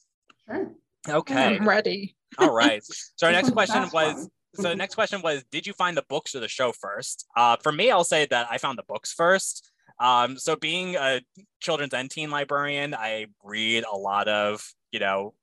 Sure. 0.46 0.72
Okay. 1.08 1.56
I'm 1.56 1.68
ready. 1.68 2.14
All 2.38 2.52
right. 2.52 2.82
So 3.16 3.26
our 3.26 3.32
next 3.32 3.50
question 3.52 3.88
was 3.92 4.28
so 4.54 4.62
the 4.62 4.76
next 4.76 4.94
question 4.94 5.22
was, 5.22 5.44
did 5.50 5.66
you 5.66 5.72
find 5.72 5.96
the 5.96 6.04
books 6.08 6.34
or 6.34 6.40
the 6.40 6.48
show 6.48 6.72
first? 6.72 7.26
Uh, 7.36 7.56
for 7.62 7.72
me, 7.72 7.90
I'll 7.90 8.04
say 8.04 8.26
that 8.26 8.46
I 8.50 8.58
found 8.58 8.78
the 8.78 8.84
books 8.84 9.12
first. 9.12 9.70
Um, 9.98 10.36
so 10.36 10.56
being 10.56 10.96
a 10.96 11.22
children's 11.60 11.94
and 11.94 12.10
teen 12.10 12.30
librarian, 12.30 12.94
I 12.94 13.26
read 13.42 13.84
a 13.90 13.96
lot 13.96 14.28
of, 14.28 14.66
you 14.90 15.00
know, 15.00 15.34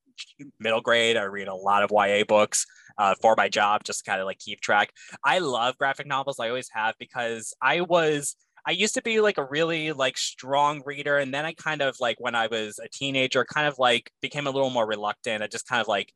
middle 0.60 0.82
grade. 0.82 1.17
I 1.17 1.24
read 1.24 1.48
a 1.48 1.56
lot 1.56 1.84
of 1.84 1.91
YA 1.91 2.24
books 2.28 2.65
uh, 2.98 3.15
for 3.22 3.36
my 3.38 3.48
job, 3.50 3.84
just 3.84 4.06
kind 4.06 4.19
of 4.19 4.26
like 4.26 4.39
keep 4.39 4.62
track. 4.62 4.91
I 5.24 5.39
love 5.39 5.78
graphic 5.78 6.08
novels. 6.08 6.39
I 6.39 6.50
always 6.50 6.69
have 6.74 6.95
because 7.00 7.54
I 7.62 7.82
was 7.82 8.36
I 8.65 8.72
used 8.72 8.93
to 8.95 9.02
be 9.02 9.22
like 9.22 9.38
a 9.38 9.45
really 9.45 9.93
like 9.93 10.17
strong 10.17 10.84
reader, 10.86 11.17
and 11.17 11.34
then 11.34 11.45
I 11.45 11.54
kind 11.54 11.82
of 11.82 11.95
like 12.00 12.17
when 12.19 12.36
I 12.36 12.48
was 12.48 12.80
a 12.80 12.89
teenager, 12.89 13.45
kind 13.45 13.67
of 13.67 13.80
like 13.80 14.12
became 14.22 14.48
a 14.48 14.52
little 14.52 14.69
more 14.69 14.86
reluctant. 14.86 15.41
I 15.41 15.48
just 15.48 15.67
kind 15.67 15.82
of 15.82 15.88
like 15.88 16.13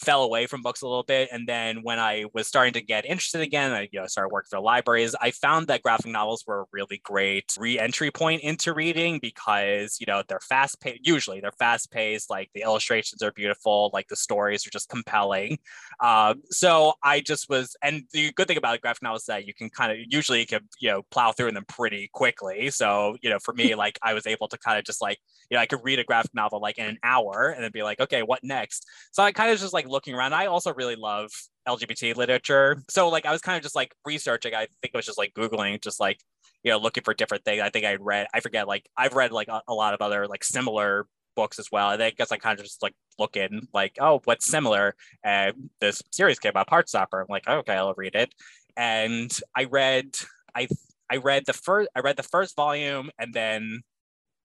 fell 0.00 0.22
away 0.22 0.46
from 0.46 0.62
books 0.62 0.82
a 0.82 0.86
little 0.86 1.02
bit. 1.02 1.28
And 1.32 1.48
then 1.48 1.78
when 1.82 1.98
I 1.98 2.24
was 2.34 2.46
starting 2.46 2.74
to 2.74 2.80
get 2.80 3.06
interested 3.06 3.40
again, 3.40 3.72
I 3.72 3.88
you 3.92 4.00
know 4.00 4.06
started 4.06 4.32
working 4.32 4.48
for 4.50 4.60
libraries. 4.60 5.14
I 5.20 5.30
found 5.30 5.68
that 5.68 5.82
graphic 5.82 6.10
novels 6.10 6.44
were 6.46 6.62
a 6.62 6.64
really 6.72 7.00
great 7.02 7.56
re-entry 7.58 8.10
point 8.10 8.42
into 8.42 8.74
reading 8.74 9.18
because 9.20 9.98
you 10.00 10.06
know 10.06 10.22
they're 10.28 10.40
fast 10.40 10.80
paced. 10.80 11.06
Usually 11.06 11.40
they're 11.40 11.52
fast 11.52 11.90
paced. 11.90 12.30
Like 12.30 12.50
the 12.54 12.62
illustrations 12.62 13.22
are 13.22 13.32
beautiful. 13.32 13.90
Like 13.92 14.08
the 14.08 14.16
stories 14.16 14.66
are 14.66 14.70
just 14.70 14.88
compelling. 14.88 15.58
Um, 16.00 16.42
so 16.50 16.94
I 17.02 17.20
just 17.20 17.48
was, 17.48 17.74
and 17.82 18.02
the 18.12 18.32
good 18.32 18.48
thing 18.48 18.58
about 18.58 18.80
graphic 18.80 19.02
novels 19.02 19.22
is 19.22 19.26
that 19.26 19.46
you 19.46 19.54
can 19.54 19.70
kind 19.70 19.92
of 19.92 19.98
usually 20.08 20.40
you 20.40 20.46
can 20.46 20.60
you 20.78 20.90
know 20.90 21.02
plow 21.10 21.32
through 21.32 21.52
them 21.52 21.64
pretty 21.68 22.10
quickly. 22.12 22.70
So 22.70 23.16
you 23.22 23.30
know 23.30 23.38
for 23.38 23.54
me 23.54 23.74
like 23.86 23.98
I 24.02 24.14
was 24.14 24.26
able 24.26 24.48
to 24.48 24.58
kind 24.58 24.78
of 24.78 24.84
just 24.84 25.00
like 25.00 25.18
you 25.50 25.56
know 25.56 25.60
I 25.60 25.66
could 25.66 25.80
read 25.82 25.98
a 25.98 26.04
graphic 26.04 26.34
novel 26.34 26.60
like 26.60 26.78
in 26.78 26.86
an 26.86 26.98
hour 27.02 27.48
and 27.54 27.64
then 27.64 27.70
be 27.72 27.82
like 27.82 28.00
okay 28.00 28.22
what 28.22 28.40
next. 28.42 28.86
So 29.12 29.22
I 29.22 29.32
kind 29.32 29.50
of 29.50 29.58
just 29.58 29.72
like 29.72 29.85
like 29.86 29.92
looking 29.92 30.14
around. 30.14 30.34
I 30.34 30.46
also 30.46 30.72
really 30.74 30.96
love 30.96 31.30
LGBT 31.68 32.16
literature. 32.16 32.82
So 32.88 33.08
like 33.08 33.26
I 33.26 33.32
was 33.32 33.40
kind 33.40 33.56
of 33.56 33.62
just 33.62 33.76
like 33.76 33.94
researching. 34.04 34.54
I 34.54 34.66
think 34.82 34.92
it 34.92 34.96
was 34.96 35.06
just 35.06 35.18
like 35.18 35.34
Googling, 35.34 35.80
just 35.82 36.00
like, 36.00 36.18
you 36.62 36.70
know, 36.70 36.78
looking 36.78 37.04
for 37.04 37.14
different 37.14 37.44
things. 37.44 37.62
I 37.62 37.70
think 37.70 37.84
I 37.84 37.96
read, 37.96 38.26
I 38.34 38.40
forget, 38.40 38.66
like 38.68 38.88
I've 38.96 39.14
read 39.14 39.32
like 39.32 39.48
a, 39.48 39.62
a 39.68 39.74
lot 39.74 39.94
of 39.94 40.00
other 40.00 40.26
like 40.26 40.44
similar 40.44 41.06
books 41.34 41.58
as 41.58 41.68
well. 41.70 41.90
And 41.90 42.02
I 42.02 42.10
guess 42.10 42.32
I 42.32 42.38
kind 42.38 42.58
of 42.58 42.64
just 42.64 42.82
like 42.82 42.94
looking 43.18 43.68
like, 43.72 43.96
oh, 44.00 44.20
what's 44.24 44.46
similar? 44.46 44.94
And 45.22 45.70
this 45.80 46.02
series 46.10 46.38
came 46.38 46.52
out, 46.56 46.68
Heartstopper. 46.68 47.20
I'm 47.20 47.26
like, 47.28 47.46
okay, 47.46 47.74
I'll 47.74 47.94
read 47.96 48.14
it. 48.14 48.34
And 48.76 49.30
I 49.56 49.64
read, 49.64 50.16
I 50.54 50.68
I 51.08 51.18
read 51.18 51.44
the 51.46 51.52
first, 51.52 51.88
I 51.94 52.00
read 52.00 52.16
the 52.16 52.22
first 52.22 52.56
volume, 52.56 53.10
and 53.18 53.32
then 53.32 53.82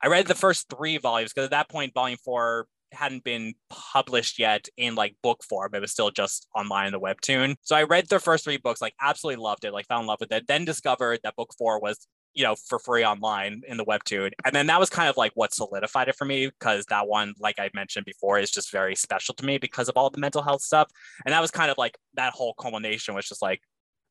I 0.02 0.08
read 0.08 0.28
the 0.28 0.36
first 0.36 0.70
three 0.70 0.98
volumes 0.98 1.34
because 1.34 1.46
at 1.46 1.52
that 1.52 1.70
point, 1.70 1.94
volume 1.94 2.20
four 2.24 2.68
hadn't 2.92 3.24
been 3.24 3.54
published 3.70 4.40
yet 4.40 4.68
in 4.78 4.96
like 4.96 5.16
book 5.22 5.44
form. 5.44 5.72
It 5.74 5.82
was 5.82 5.92
still 5.92 6.12
just 6.12 6.48
online 6.56 6.88
in 6.88 6.92
the 6.92 7.00
webtoon. 7.00 7.56
So 7.62 7.76
I 7.76 7.84
read 7.84 8.08
the 8.10 8.20
first 8.20 8.44
three 8.44 8.58
books, 8.58 8.82
like 8.82 8.94
absolutely 9.02 9.42
loved 9.42 9.66
it, 9.66 9.74
like 9.74 9.88
fell 9.88 10.02
in 10.02 10.08
love 10.08 10.20
with 10.20 10.32
it. 10.32 10.48
Then 10.48 10.66
discovered 10.66 11.20
that 11.24 11.36
book 11.36 11.54
four 11.58 11.80
was 11.80 12.08
you 12.34 12.44
know 12.44 12.56
for 12.68 12.80
free 12.80 13.04
online 13.04 13.62
in 13.68 13.78
the 13.78 13.86
webtoon 13.86 14.32
and 14.46 14.56
then 14.56 14.68
that 14.68 14.80
was 14.80 14.90
kind 14.90 15.10
of 15.10 15.18
like 15.18 15.32
what 15.36 15.54
solidified 15.54 16.08
it 16.08 16.16
for 16.16 16.26
me 16.26 16.48
because 16.48 16.86
that 16.86 17.08
one 17.08 17.34
like 17.40 17.60
i 17.60 17.70
mentioned 17.74 18.06
before 18.06 18.40
is 18.40 18.52
just 18.52 18.72
very 18.72 18.96
special 18.96 19.36
to 19.36 19.46
me 19.46 19.58
because 19.58 19.90
of 19.90 19.98
all 19.98 20.10
the 20.10 20.20
mental 20.20 20.42
health 20.42 20.62
stuff 20.62 20.90
and 21.26 21.34
that 21.34 21.42
was 21.42 21.52
kind 21.52 21.70
of 21.70 21.78
like 21.78 21.98
that 22.14 22.34
whole 22.34 22.54
culmination 22.54 23.16
was 23.16 23.28
just 23.28 23.42
like 23.42 23.62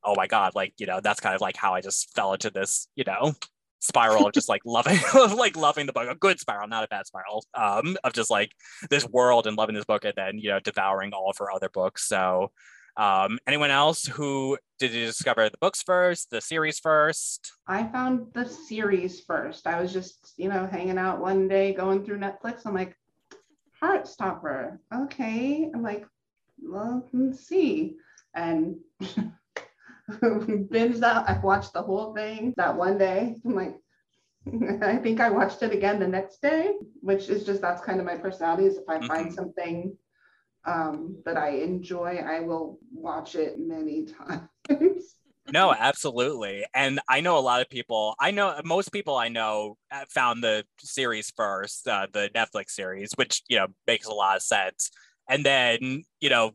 oh 0.04 0.14
my 0.16 0.26
god 0.26 0.52
like 0.54 0.74
you 0.78 0.86
know 0.86 1.00
that's 1.00 1.20
kind 1.20 1.34
of 1.34 1.40
like 1.40 1.56
how 1.56 1.74
i 1.74 1.80
just 1.80 2.14
fell 2.14 2.32
into 2.32 2.50
this 2.50 2.88
you 2.94 3.04
know 3.06 3.32
spiral 3.80 4.26
of 4.26 4.32
just 4.32 4.48
like 4.48 4.62
loving 4.64 4.98
like 5.36 5.56
loving 5.56 5.86
the 5.86 5.92
book 5.92 6.08
a 6.08 6.14
good 6.14 6.38
spiral 6.38 6.68
not 6.68 6.84
a 6.84 6.88
bad 6.88 7.06
spiral 7.06 7.44
um 7.54 7.96
of 8.04 8.12
just 8.12 8.30
like 8.30 8.52
this 8.90 9.06
world 9.08 9.46
and 9.46 9.56
loving 9.56 9.74
this 9.74 9.84
book 9.84 10.04
and 10.04 10.14
then 10.16 10.38
you 10.38 10.50
know 10.50 10.60
devouring 10.60 11.12
all 11.12 11.30
of 11.30 11.38
her 11.38 11.50
other 11.50 11.68
books 11.68 12.06
so 12.06 12.50
um 12.96 13.38
anyone 13.46 13.70
else 13.70 14.04
who 14.06 14.58
did 14.78 14.92
you 14.92 15.06
discover 15.06 15.48
the 15.48 15.58
books 15.58 15.82
first 15.82 16.30
the 16.30 16.40
series 16.40 16.78
first 16.78 17.52
I 17.70 17.84
found 17.86 18.26
the 18.34 18.46
series 18.46 19.20
first. 19.20 19.68
I 19.68 19.80
was 19.80 19.92
just, 19.92 20.32
you 20.36 20.48
know, 20.48 20.66
hanging 20.66 20.98
out 20.98 21.20
one 21.20 21.46
day 21.46 21.72
going 21.72 22.04
through 22.04 22.18
Netflix. 22.18 22.62
I'm 22.66 22.74
like, 22.74 22.96
Heartstopper. 23.80 24.78
Okay. 24.92 25.70
I'm 25.72 25.82
like, 25.82 26.04
well, 26.60 27.08
let's 27.12 27.46
see. 27.46 27.96
And 28.34 28.78
binged 30.70 31.02
out. 31.02 31.28
I 31.28 31.38
watched 31.38 31.72
the 31.72 31.82
whole 31.82 32.14
thing 32.14 32.54
that 32.56 32.76
one 32.76 32.98
day. 32.98 33.36
I'm 33.44 33.54
like, 33.54 33.76
I 34.82 34.96
think 34.96 35.20
I 35.20 35.30
watched 35.30 35.62
it 35.62 35.72
again 35.72 35.98
the 35.98 36.08
next 36.08 36.40
day, 36.42 36.74
which 37.00 37.28
is 37.28 37.44
just 37.44 37.60
that's 37.60 37.82
kind 37.82 38.00
of 38.00 38.06
my 38.06 38.16
personality. 38.16 38.64
Is 38.66 38.78
if 38.78 38.88
I 38.88 38.98
find 39.06 39.26
Mhm. 39.26 39.34
something 39.34 39.96
um, 40.64 41.22
that 41.24 41.36
I 41.36 41.50
enjoy, 41.50 42.16
I 42.16 42.40
will 42.40 42.78
watch 42.92 43.34
it 43.34 43.58
many 43.58 44.06
times. 44.68 45.16
no 45.52 45.72
absolutely 45.72 46.64
and 46.74 47.00
i 47.08 47.20
know 47.20 47.36
a 47.36 47.40
lot 47.40 47.60
of 47.60 47.68
people 47.68 48.14
i 48.20 48.30
know 48.30 48.60
most 48.64 48.92
people 48.92 49.16
i 49.16 49.28
know 49.28 49.76
uh, 49.90 50.04
found 50.08 50.44
the 50.44 50.64
series 50.78 51.32
first 51.34 51.88
uh, 51.88 52.06
the 52.12 52.30
netflix 52.34 52.70
series 52.70 53.10
which 53.16 53.42
you 53.48 53.56
know 53.56 53.66
makes 53.86 54.06
a 54.06 54.12
lot 54.12 54.36
of 54.36 54.42
sense 54.42 54.90
and 55.28 55.44
then 55.44 56.04
you 56.20 56.28
know 56.28 56.52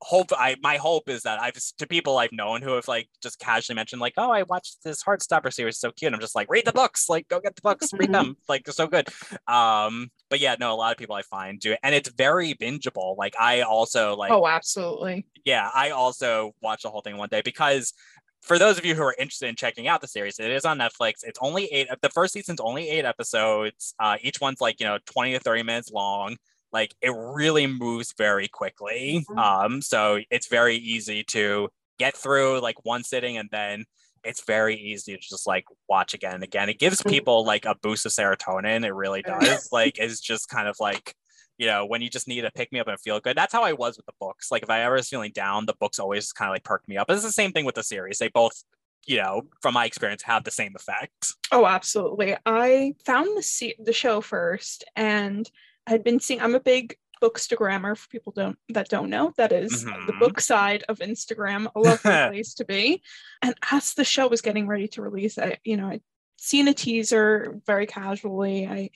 hope 0.00 0.30
i 0.32 0.54
my 0.62 0.76
hope 0.76 1.08
is 1.08 1.22
that 1.22 1.40
i've 1.40 1.58
to 1.76 1.86
people 1.86 2.18
i've 2.18 2.32
known 2.32 2.62
who 2.62 2.72
have 2.74 2.86
like 2.86 3.08
just 3.20 3.38
casually 3.40 3.74
mentioned 3.74 4.00
like 4.00 4.14
oh 4.16 4.30
i 4.30 4.44
watched 4.44 4.76
this 4.84 5.02
heartstopper 5.02 5.52
series 5.52 5.78
so 5.78 5.90
cute 5.90 6.12
i'm 6.12 6.20
just 6.20 6.36
like 6.36 6.48
read 6.48 6.64
the 6.64 6.72
books 6.72 7.08
like 7.08 7.26
go 7.28 7.40
get 7.40 7.56
the 7.56 7.62
books 7.62 7.92
read 7.94 8.12
them 8.12 8.36
like 8.48 8.64
they're 8.64 8.72
so 8.72 8.86
good 8.86 9.08
um 9.48 10.08
but 10.30 10.38
yeah 10.38 10.54
no 10.60 10.72
a 10.72 10.76
lot 10.76 10.92
of 10.92 10.98
people 10.98 11.16
i 11.16 11.22
find 11.22 11.58
do 11.58 11.72
it 11.72 11.80
and 11.82 11.96
it's 11.96 12.10
very 12.10 12.54
bingeable 12.54 13.16
like 13.16 13.34
i 13.40 13.62
also 13.62 14.14
like 14.14 14.30
oh, 14.30 14.46
absolutely. 14.46 15.26
yeah, 15.44 15.70
I 15.74 15.90
also 15.90 16.54
watched 16.60 16.82
the 16.82 16.90
whole 16.90 17.00
thing 17.00 17.16
one 17.16 17.28
day 17.28 17.42
because 17.42 17.94
for 18.42 18.58
those 18.58 18.78
of 18.78 18.84
you 18.84 18.94
who 18.94 19.02
are 19.02 19.14
interested 19.18 19.48
in 19.48 19.56
checking 19.56 19.88
out 19.88 20.00
the 20.00 20.08
series, 20.08 20.38
it 20.38 20.50
is 20.50 20.64
on 20.64 20.78
Netflix. 20.78 21.14
It's 21.22 21.38
only 21.40 21.66
eight. 21.66 21.88
The 22.02 22.08
first 22.10 22.32
season's 22.34 22.60
only 22.60 22.88
eight 22.88 23.04
episodes. 23.04 23.94
Uh, 23.98 24.16
each 24.22 24.40
one's 24.40 24.60
like 24.60 24.80
you 24.80 24.86
know 24.86 24.98
twenty 25.06 25.32
to 25.32 25.40
thirty 25.40 25.62
minutes 25.62 25.90
long. 25.90 26.36
Like 26.72 26.94
it 27.00 27.10
really 27.10 27.66
moves 27.66 28.12
very 28.16 28.48
quickly. 28.48 29.24
Mhm. 29.30 29.38
Um, 29.38 29.82
so 29.82 30.20
it's 30.30 30.48
very 30.48 30.76
easy 30.76 31.24
to 31.24 31.68
get 31.98 32.16
through 32.16 32.60
like 32.60 32.84
one 32.84 33.02
sitting, 33.04 33.36
and 33.38 33.48
then 33.50 33.84
it's 34.24 34.44
very 34.44 34.76
easy 34.76 35.14
to 35.16 35.20
just 35.20 35.46
like 35.46 35.64
watch 35.88 36.12
again 36.14 36.34
and 36.34 36.42
again. 36.44 36.68
It 36.68 36.78
gives 36.78 37.02
Mhm. 37.02 37.10
people 37.10 37.44
like 37.44 37.64
a 37.64 37.74
boost 37.82 38.04
of 38.06 38.12
serotonin. 38.12 38.84
It 38.84 38.92
really 38.92 39.22
does. 39.22 39.68
like 39.72 39.98
it's 39.98 40.20
just 40.20 40.48
kind 40.48 40.68
of 40.68 40.76
like 40.80 41.14
you 41.60 41.66
know, 41.66 41.84
when 41.84 42.00
you 42.00 42.08
just 42.08 42.28
need 42.28 42.42
to 42.42 42.52
pick 42.52 42.70
me 42.70 42.78
up 42.78 42.86
and 42.86 43.00
feel 43.00 43.18
good. 43.18 43.36
That's 43.36 43.52
how 43.52 43.64
I 43.64 43.72
was 43.72 43.96
with 43.96 44.06
the 44.06 44.12
books. 44.20 44.48
Like 44.52 44.62
if 44.62 44.70
I 44.70 44.82
ever 44.82 44.94
was 44.94 45.08
feeling 45.08 45.32
down, 45.32 45.66
the 45.66 45.74
books 45.80 45.98
always 45.98 46.30
kind 46.32 46.48
of 46.48 46.54
like 46.54 46.62
perked 46.62 46.86
me 46.86 46.96
up. 46.96 47.10
It's 47.10 47.24
the 47.24 47.32
same 47.32 47.50
thing 47.50 47.64
with 47.64 47.74
the 47.74 47.82
series. 47.82 48.18
They 48.18 48.28
both, 48.28 48.62
you 49.06 49.16
know, 49.16 49.42
from 49.60 49.74
my 49.74 49.84
experience, 49.84 50.22
have 50.22 50.44
the 50.44 50.52
same 50.52 50.76
effect. 50.76 51.32
Oh, 51.50 51.66
absolutely. 51.66 52.36
I 52.46 52.94
found 53.04 53.36
the 53.36 53.42
se- 53.42 53.74
the 53.80 53.92
show 53.92 54.20
first, 54.20 54.84
and 54.94 55.50
I'd 55.88 56.04
been 56.04 56.20
seeing. 56.20 56.40
I'm 56.40 56.54
a 56.54 56.60
big 56.60 56.96
bookstagrammer. 57.22 57.96
For 57.96 58.08
people 58.08 58.32
don't 58.36 58.56
that 58.68 58.88
don't 58.88 59.10
know, 59.10 59.32
that 59.36 59.52
is 59.52 59.84
the 59.84 59.90
Mhm. 59.90 60.18
book 60.20 60.40
side 60.40 60.84
of 60.88 60.98
Instagram. 60.98 61.70
A 61.74 61.80
lovely 61.80 61.98
place 62.30 62.54
to 62.54 62.64
be. 62.64 63.02
And 63.42 63.54
as 63.72 63.94
the 63.94 64.04
show 64.04 64.28
was 64.28 64.40
getting 64.42 64.66
ready 64.68 64.86
to 64.88 65.02
release, 65.02 65.38
I 65.38 65.58
you 65.64 65.76
know 65.76 65.88
I'd 65.88 66.02
seen 66.36 66.68
a 66.68 66.74
teaser 66.74 67.60
very 67.66 67.86
casually. 67.86 68.66
I 68.68 68.90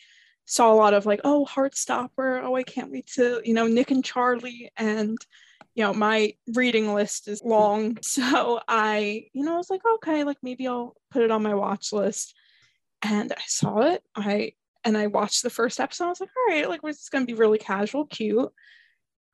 saw 0.44 0.72
a 0.72 0.74
lot 0.76 0.94
of 0.94 1.06
like, 1.06 1.20
oh, 1.24 1.46
Heartstopper. 1.50 2.42
Oh, 2.44 2.54
I 2.54 2.62
can't 2.62 2.92
wait 2.92 3.06
to 3.14 3.40
you 3.44 3.54
know 3.54 3.66
Nick 3.66 3.90
and 3.90 4.04
Charlie 4.04 4.70
and 4.76 5.16
you 5.74 5.82
know 5.84 5.94
my 5.94 6.34
reading 6.54 6.92
list 6.92 7.28
is 7.28 7.40
long 7.42 7.96
so 8.02 8.60
i 8.68 9.24
you 9.32 9.42
know 9.42 9.54
i 9.54 9.56
was 9.56 9.70
like 9.70 9.80
okay 9.94 10.22
like 10.22 10.36
maybe 10.42 10.66
i'll 10.68 10.94
put 11.10 11.22
it 11.22 11.30
on 11.30 11.42
my 11.42 11.54
watch 11.54 11.94
list 11.94 12.34
and 13.00 13.32
i 13.32 13.40
saw 13.46 13.80
it 13.80 14.02
i 14.14 14.52
and 14.84 14.96
i 14.96 15.06
watched 15.06 15.42
the 15.42 15.50
first 15.50 15.80
episode 15.80 16.04
i 16.04 16.08
was 16.08 16.20
like 16.20 16.30
all 16.36 16.54
right 16.54 16.68
like 16.68 16.80
it's 16.84 17.08
going 17.08 17.26
to 17.26 17.32
be 17.32 17.38
really 17.38 17.58
casual 17.58 18.06
cute. 18.06 18.50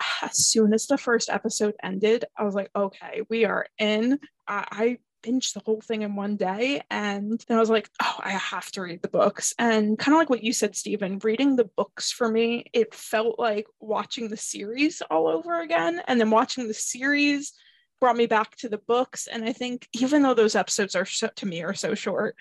As 0.23 0.47
soon 0.47 0.73
as 0.73 0.87
the 0.87 0.99
first 0.99 1.29
episode 1.29 1.75
ended 1.83 2.25
i 2.37 2.45
was 2.45 2.55
like 2.55 2.71
okay 2.75 3.23
we 3.29 3.45
are 3.45 3.67
in. 3.79 4.19
I, 4.47 4.65
I 4.71 4.99
binged 5.23 5.55
the 5.55 5.63
whole 5.65 5.81
thing 5.81 6.03
in 6.03 6.15
one 6.15 6.37
day 6.37 6.81
and 6.91 7.45
then 7.49 7.57
i 7.57 7.61
was 7.61 7.71
like 7.71 7.91
oh 8.03 8.17
i 8.21 8.31
have 8.31 8.71
to 8.73 8.83
read 8.83 9.03
the 9.03 9.09
books. 9.09 9.55
And 9.59 9.99
kind 9.99 10.15
of 10.15 10.19
like 10.19 10.31
what 10.31 10.45
you 10.45 10.53
said 10.53 10.77
stephen 10.77 11.19
reading 11.23 11.57
the 11.57 11.69
books 11.77 12.13
for 12.13 12.29
me 12.29 12.67
it 12.73 12.95
felt 12.95 13.39
like 13.39 13.67
watching 13.81 14.29
the 14.29 14.37
series 14.37 15.03
all 15.11 15.27
over 15.27 15.61
again 15.61 16.01
and 16.07 16.21
then 16.21 16.31
watching 16.31 16.69
the 16.69 16.75
series 16.75 17.53
brought 18.01 18.17
me 18.17 18.27
back 18.27 18.55
to 18.57 18.69
the 18.69 18.79
books 18.79 19.27
and 19.27 19.45
i 19.45 19.53
think 19.53 19.89
even 19.93 20.23
though 20.23 20.35
those 20.35 20.55
episodes 20.55 20.95
are 20.95 21.05
so, 21.05 21.29
to 21.35 21.47
me 21.47 21.63
are 21.63 21.75
so 21.75 21.95
short 21.95 22.37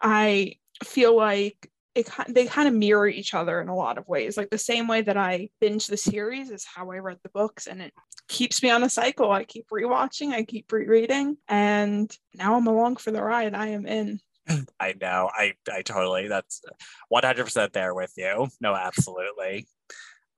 i 0.00 0.54
feel 0.84 1.16
like 1.16 1.70
it, 1.94 2.08
they 2.28 2.46
kind 2.46 2.68
of 2.68 2.74
mirror 2.74 3.06
each 3.06 3.34
other 3.34 3.60
in 3.60 3.68
a 3.68 3.76
lot 3.76 3.98
of 3.98 4.08
ways 4.08 4.36
like 4.36 4.50
the 4.50 4.58
same 4.58 4.86
way 4.88 5.02
that 5.02 5.16
i 5.16 5.48
binge 5.60 5.86
the 5.86 5.96
series 5.96 6.50
is 6.50 6.64
how 6.64 6.90
i 6.90 6.98
read 6.98 7.18
the 7.22 7.28
books 7.30 7.66
and 7.66 7.82
it 7.82 7.92
keeps 8.28 8.62
me 8.62 8.70
on 8.70 8.82
a 8.82 8.88
cycle 8.88 9.30
i 9.30 9.44
keep 9.44 9.68
rewatching 9.68 10.32
i 10.32 10.42
keep 10.42 10.70
rereading 10.72 11.36
and 11.48 12.16
now 12.34 12.56
i'm 12.56 12.66
along 12.66 12.96
for 12.96 13.10
the 13.10 13.22
ride 13.22 13.54
i 13.54 13.68
am 13.68 13.86
in 13.86 14.18
I 14.80 14.94
know. 15.00 15.30
I 15.32 15.52
I 15.72 15.82
totally. 15.82 16.28
That's 16.28 16.62
one 17.08 17.22
hundred 17.22 17.44
percent 17.44 17.72
there 17.72 17.94
with 17.94 18.12
you. 18.16 18.48
No, 18.60 18.74
absolutely. 18.74 19.66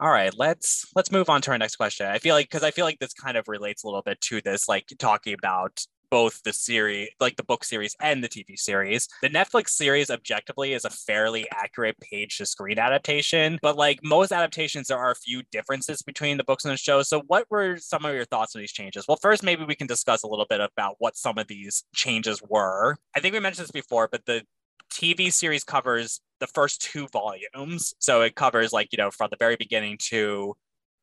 All 0.01 0.11
right, 0.11 0.35
let's 0.37 0.87
let's 0.95 1.13
move 1.13 1.31
on 1.31 1.41
to 1.43 1.53
our 1.53 1.59
next 1.59 1.77
question. 1.77 2.07
I 2.07 2.19
feel 2.19 2.35
like 2.35 2.47
because 2.47 2.65
I 2.65 2.71
feel 2.71 2.85
like 2.85 2.99
this 2.99 3.15
kind 3.15 3.37
of 3.37 3.49
relates 3.49 3.85
a 3.85 3.87
little 3.87 4.03
bit 4.03 4.21
to 4.23 4.41
this, 4.41 4.69
like 4.69 4.87
talking 4.99 5.35
about 5.35 5.81
both 6.15 6.41
the 6.45 6.53
series, 6.53 7.09
like 7.19 7.35
the 7.35 7.43
book 7.43 7.65
series 7.65 7.97
and 8.01 8.23
the 8.23 8.29
TV 8.29 8.57
series. 8.57 9.09
The 9.21 9.29
Netflix 9.29 9.71
series 9.71 10.11
objectively 10.11 10.73
is 10.73 10.85
a 10.85 10.91
fairly 10.91 11.45
accurate 11.51 11.99
page 11.99 12.39
to 12.39 12.47
screen 12.47 12.79
adaptation, 12.79 13.59
but 13.63 13.77
like 13.77 13.99
most 14.05 14.31
adaptations, 14.31 14.87
there 14.87 14.97
are 14.97 15.11
a 15.11 15.17
few 15.17 15.43
differences 15.51 16.03
between 16.03 16.37
the 16.37 16.45
books 16.45 16.65
and 16.65 16.73
the 16.73 16.77
show. 16.77 17.03
So, 17.03 17.23
what 17.23 17.51
were 17.51 17.79
some 17.79 18.05
of 18.05 18.15
your 18.15 18.27
thoughts 18.27 18.55
on 18.55 18.61
these 18.61 18.71
changes? 18.71 19.09
Well, 19.09 19.19
first, 19.21 19.43
maybe 19.43 19.65
we 19.65 19.75
can 19.75 19.89
discuss 19.89 20.23
a 20.23 20.29
little 20.29 20.47
bit 20.49 20.61
about 20.61 20.95
what 21.01 21.17
some 21.17 21.37
of 21.37 21.49
these 21.49 21.83
changes 21.97 22.41
were. 22.49 22.97
I 23.17 23.19
think 23.19 23.35
we 23.35 23.41
mentioned 23.41 23.65
this 23.65 23.73
before, 23.73 24.07
but 24.07 24.25
the 24.25 24.45
TV 24.93 25.33
series 25.33 25.65
covers 25.65 26.21
the 26.39 26.47
first 26.47 26.81
two 26.81 27.09
volumes. 27.09 27.93
So 27.99 28.23
it 28.23 28.37
covers 28.37 28.73
like, 28.73 28.93
you 28.93 28.99
know, 28.99 29.11
from 29.11 29.31
the 29.33 29.37
very 29.37 29.57
beginning 29.57 29.99
to 30.11 30.55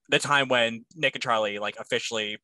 the 0.08 0.20
time 0.20 0.48
when 0.48 0.86
Nick 0.96 1.16
and 1.16 1.22
Charlie 1.22 1.60
like 1.60 1.76
officially, 1.78 2.38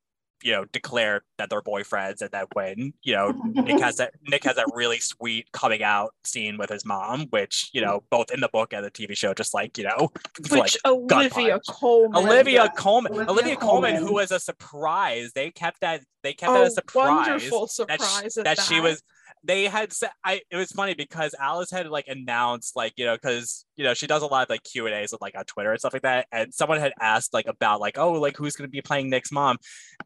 you 0.43 0.51
know, 0.51 0.65
declare 0.65 1.23
that 1.37 1.49
they're 1.49 1.61
boyfriends 1.61 2.21
and 2.21 2.31
that 2.31 2.47
when, 2.53 2.93
you 3.03 3.13
know, 3.13 3.31
Nick 3.53 3.79
has 3.81 3.97
that 3.97 4.13
Nick 4.27 4.43
has 4.43 4.55
that 4.55 4.67
really 4.73 4.99
sweet 4.99 5.51
coming 5.51 5.83
out 5.83 6.13
scene 6.23 6.57
with 6.57 6.69
his 6.69 6.85
mom, 6.85 7.27
which, 7.29 7.69
you 7.73 7.81
know, 7.81 8.03
both 8.09 8.31
in 8.31 8.39
the 8.39 8.49
book 8.49 8.73
and 8.73 8.85
the 8.85 8.91
TV 8.91 9.15
show, 9.15 9.33
just 9.33 9.53
like, 9.53 9.77
you 9.77 9.83
know, 9.83 10.09
like 10.51 10.71
olivia 10.85 11.59
colman 11.67 12.15
Olivia 12.15 12.63
yeah. 12.63 12.67
Colman, 12.69 13.13
Olivia 13.13 13.31
Olivia 13.31 13.55
Colman, 13.55 13.95
who 13.95 14.13
was 14.13 14.31
a 14.31 14.39
surprise. 14.39 15.31
They 15.33 15.51
kept 15.51 15.81
that 15.81 16.01
they 16.23 16.33
kept 16.33 16.53
that 16.53 16.61
oh 16.61 16.65
a 16.65 16.71
surprise 16.71 17.27
wonderful 17.27 17.61
that, 17.87 18.01
sh- 18.01 18.05
surprise 18.05 18.33
that 18.35 18.59
she 18.59 18.79
was 18.79 19.01
they 19.43 19.65
had 19.65 19.93
said 19.93 20.11
I 20.23 20.41
it 20.51 20.55
was 20.55 20.71
funny 20.71 20.93
because 20.93 21.35
Alice 21.39 21.71
had 21.71 21.87
like 21.87 22.07
announced 22.07 22.75
like 22.75 22.93
you 22.97 23.05
know 23.05 23.15
because 23.15 23.65
you 23.75 23.83
know 23.83 23.93
she 23.93 24.07
does 24.07 24.21
a 24.21 24.27
lot 24.27 24.43
of 24.43 24.49
like 24.49 24.63
Q 24.63 24.85
and 24.85 24.95
A's 24.95 25.11
with 25.11 25.21
like 25.21 25.37
on 25.37 25.45
Twitter 25.45 25.71
and 25.71 25.79
stuff 25.79 25.93
like 25.93 26.01
that 26.03 26.27
and 26.31 26.53
someone 26.53 26.79
had 26.79 26.93
asked 26.99 27.33
like 27.33 27.47
about 27.47 27.79
like 27.79 27.97
oh 27.97 28.13
like 28.13 28.37
who's 28.37 28.55
gonna 28.55 28.67
be 28.67 28.81
playing 28.81 29.09
Nick's 29.09 29.31
mom? 29.31 29.57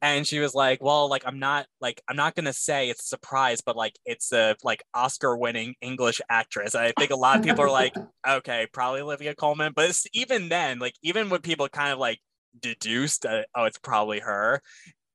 And 0.01 0.25
she 0.25 0.39
was 0.39 0.53
like 0.53 0.81
well 0.81 1.09
like 1.09 1.23
I'm 1.25 1.39
not 1.39 1.65
like 1.79 2.01
I'm 2.07 2.15
not 2.15 2.35
gonna 2.35 2.53
say 2.53 2.89
it's 2.89 3.03
a 3.03 3.07
surprise 3.07 3.61
but 3.61 3.75
like 3.75 3.93
it's 4.05 4.31
a 4.31 4.55
like 4.63 4.83
Oscar 4.93 5.37
winning 5.37 5.75
English 5.81 6.21
actress. 6.29 6.73
And 6.73 6.83
I 6.83 6.93
think 6.97 7.11
a 7.11 7.15
lot 7.15 7.39
of 7.39 7.45
people 7.45 7.63
are 7.63 7.71
like 7.71 7.95
okay 8.27 8.67
probably 8.71 9.01
Olivia 9.01 9.35
Colman. 9.35 9.73
But 9.75 9.99
even 10.13 10.49
then 10.49 10.79
like 10.79 10.95
even 11.01 11.29
when 11.29 11.41
people 11.41 11.67
kind 11.69 11.91
of 11.91 11.99
like 11.99 12.19
deduced 12.59 13.21
that 13.21 13.47
oh 13.55 13.63
it's 13.63 13.77
probably 13.77 14.19
her 14.19 14.61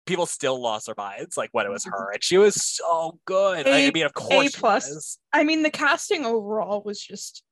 people 0.06 0.24
still 0.26 0.60
lost 0.60 0.86
their 0.86 0.94
minds 0.96 1.36
like 1.36 1.50
when 1.52 1.66
it 1.66 1.70
was 1.70 1.84
Mm-hmm. 1.84 1.92
her 1.92 2.10
and 2.12 2.22
she 2.24 2.38
was 2.38 2.54
so 2.54 3.18
good 3.26 3.66
A- 3.66 3.88
i 3.88 3.90
mean 3.90 4.06
of 4.06 4.14
course 4.14 4.52
she 4.54 4.58
plus. 4.60 4.88
was. 4.88 5.18
I 5.32 5.44
mean, 5.44 5.62
the 5.62 5.70
casting 5.70 6.24
overall 6.24 6.82
was 6.82 6.98
just 7.00 7.42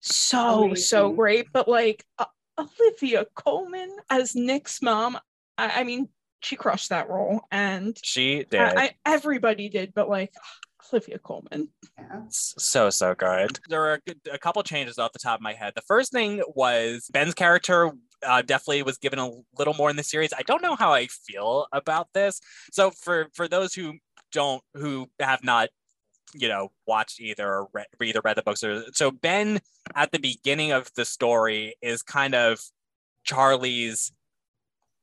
so 0.00 0.74
so 0.74 1.12
great. 1.12 1.48
But 1.52 1.68
like 1.68 2.04
uh, 2.18 2.24
Olivia 2.58 3.26
Colman 3.34 3.94
as 4.08 4.34
Nick's 4.34 4.80
mom, 4.80 5.18
I, 5.58 5.80
I 5.80 5.84
mean, 5.84 6.08
she 6.40 6.56
crushed 6.56 6.88
that 6.90 7.08
role, 7.10 7.42
and 7.50 7.96
she 8.02 8.44
did 8.50 8.60
I, 8.60 8.74
I, 8.84 8.90
everybody 9.04 9.68
did. 9.68 9.92
But 9.94 10.08
like 10.08 10.32
Olivia 10.92 11.18
Colman, 11.18 11.68
Yeah. 11.98 12.22
So 12.30 12.88
so 12.90 13.14
good 13.14 13.58
there 13.68 13.80
were 13.80 14.00
a, 14.08 14.34
a 14.34 14.38
couple 14.38 14.62
changes 14.62 14.98
off 14.98 15.12
the 15.12 15.18
top 15.18 15.38
of 15.40 15.42
my 15.42 15.52
head 15.52 15.72
the 15.74 15.82
first 15.82 16.12
thing 16.12 16.40
was 16.54 17.08
ben's 17.12 17.34
character 17.34 17.90
uh, 18.24 18.42
definitely 18.42 18.82
was 18.82 18.98
given 18.98 19.18
a 19.18 19.30
little 19.58 19.74
more 19.74 19.90
in 19.90 19.96
the 19.96 20.02
series. 20.02 20.32
I 20.36 20.42
don't 20.42 20.62
know 20.62 20.76
how 20.76 20.92
i 20.92 21.06
feel 21.06 21.66
about 21.72 22.08
this. 22.14 22.40
So 22.72 22.90
for 22.90 23.28
for 23.34 23.48
those 23.48 23.74
who 23.74 23.94
don't 24.32 24.62
who 24.74 25.08
have 25.20 25.42
not 25.44 25.68
you 26.34 26.48
know 26.48 26.70
watched 26.86 27.20
either 27.20 27.46
or 27.46 27.68
read, 27.72 27.86
either 28.02 28.20
read 28.24 28.36
the 28.36 28.42
books 28.42 28.64
or 28.64 28.82
so 28.92 29.10
ben 29.10 29.60
at 29.94 30.10
the 30.10 30.18
beginning 30.18 30.72
of 30.72 30.90
the 30.96 31.04
story 31.04 31.76
is 31.80 32.02
kind 32.02 32.34
of 32.34 32.60
charlie's 33.22 34.12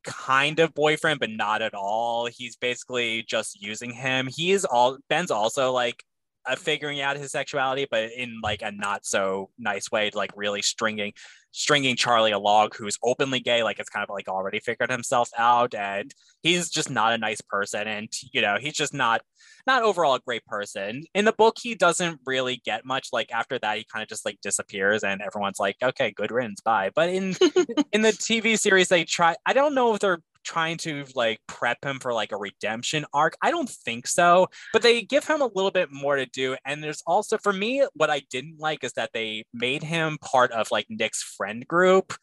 kind 0.04 0.60
of 0.60 0.74
boyfriend 0.74 1.20
but 1.20 1.30
not 1.30 1.62
at 1.62 1.74
all. 1.74 2.28
He's 2.28 2.56
basically 2.56 3.24
just 3.24 3.62
using 3.62 3.92
him. 3.92 4.28
He's 4.28 4.66
all 4.66 4.98
ben's 5.10 5.32
also 5.32 5.72
like 5.72 6.04
uh, 6.46 6.56
figuring 6.56 7.02
out 7.02 7.18
his 7.18 7.32
sexuality 7.32 7.88
but 7.90 8.12
in 8.12 8.40
like 8.44 8.62
a 8.62 8.72
not 8.72 9.06
so 9.06 9.50
nice 9.58 9.92
way 9.92 10.10
like 10.14 10.32
really 10.36 10.62
stringing 10.62 11.14
stringing 11.52 11.96
charlie 11.96 12.32
along 12.32 12.70
who's 12.78 12.98
openly 13.04 13.40
gay 13.40 13.64
like 13.64 13.80
it's 13.80 13.90
kind 13.90 14.04
of 14.04 14.10
like 14.10 14.28
already 14.28 14.60
figured 14.60 14.90
himself 14.90 15.30
out 15.38 15.76
and 15.76 16.14
he's 16.42 16.70
just 16.70 16.90
not 16.90 17.14
a 17.14 17.18
nice 17.18 17.42
person 17.42 17.88
and 17.88 18.10
you 18.32 18.42
know 18.42 18.58
he's 18.60 18.74
just 18.74 18.94
not 18.94 19.22
not 19.66 19.84
overall 19.84 20.16
a 20.16 20.20
great 20.20 20.46
person. 20.46 21.04
In 21.14 21.26
the 21.26 21.34
book 21.34 21.58
he 21.62 21.76
doesn't 21.76 22.20
really 22.26 22.62
get 22.66 22.86
much 22.86 23.10
like 23.14 23.32
after 23.32 23.58
that 23.60 23.78
he 23.78 23.86
kind 23.92 24.04
of 24.04 24.10
just 24.10 24.26
like 24.26 24.40
disappears 24.42 25.04
and 25.04 25.22
everyone's 25.22 25.60
like 25.60 25.78
okay 25.82 26.12
good 26.12 26.32
riddance 26.32 26.62
bye. 26.62 26.92
But 26.94 27.10
in 27.10 27.34
in 27.92 28.02
the 28.02 28.12
tv 28.12 28.58
series 28.60 28.90
they 28.90 29.04
try 29.04 29.36
i 29.46 29.54
don't 29.54 29.76
know 29.76 29.94
if 29.94 30.00
they're 30.00 30.20
trying 30.44 30.78
to 30.78 31.06
like 31.16 31.40
prep 31.48 31.84
him 31.84 32.00
for 32.00 32.14
like 32.14 32.32
a 32.32 32.38
redemption 32.38 33.06
arc 33.14 33.36
i 33.42 33.52
don't 33.52 33.70
think 33.70 34.08
so 34.08 34.48
but 34.72 34.82
they 34.82 35.02
give 35.02 35.26
him 35.26 35.42
a 35.42 35.50
little 35.56 35.72
bit 35.72 35.92
more 35.92 36.16
to 36.16 36.26
do 36.28 36.56
and 36.66 36.84
there's 36.84 37.04
also 37.06 37.38
for 37.38 37.54
me 37.54 37.86
what 37.94 38.10
i 38.10 38.22
didn't 38.30 38.60
like 38.60 38.84
is 38.84 38.94
that 38.94 39.12
they 39.14 39.44
made 39.54 39.84
him 39.84 40.18
part 40.22 40.52
of 40.52 40.72
like 40.72 40.86
nick's 40.90 41.22
friend 41.22 41.68
group 41.68 42.14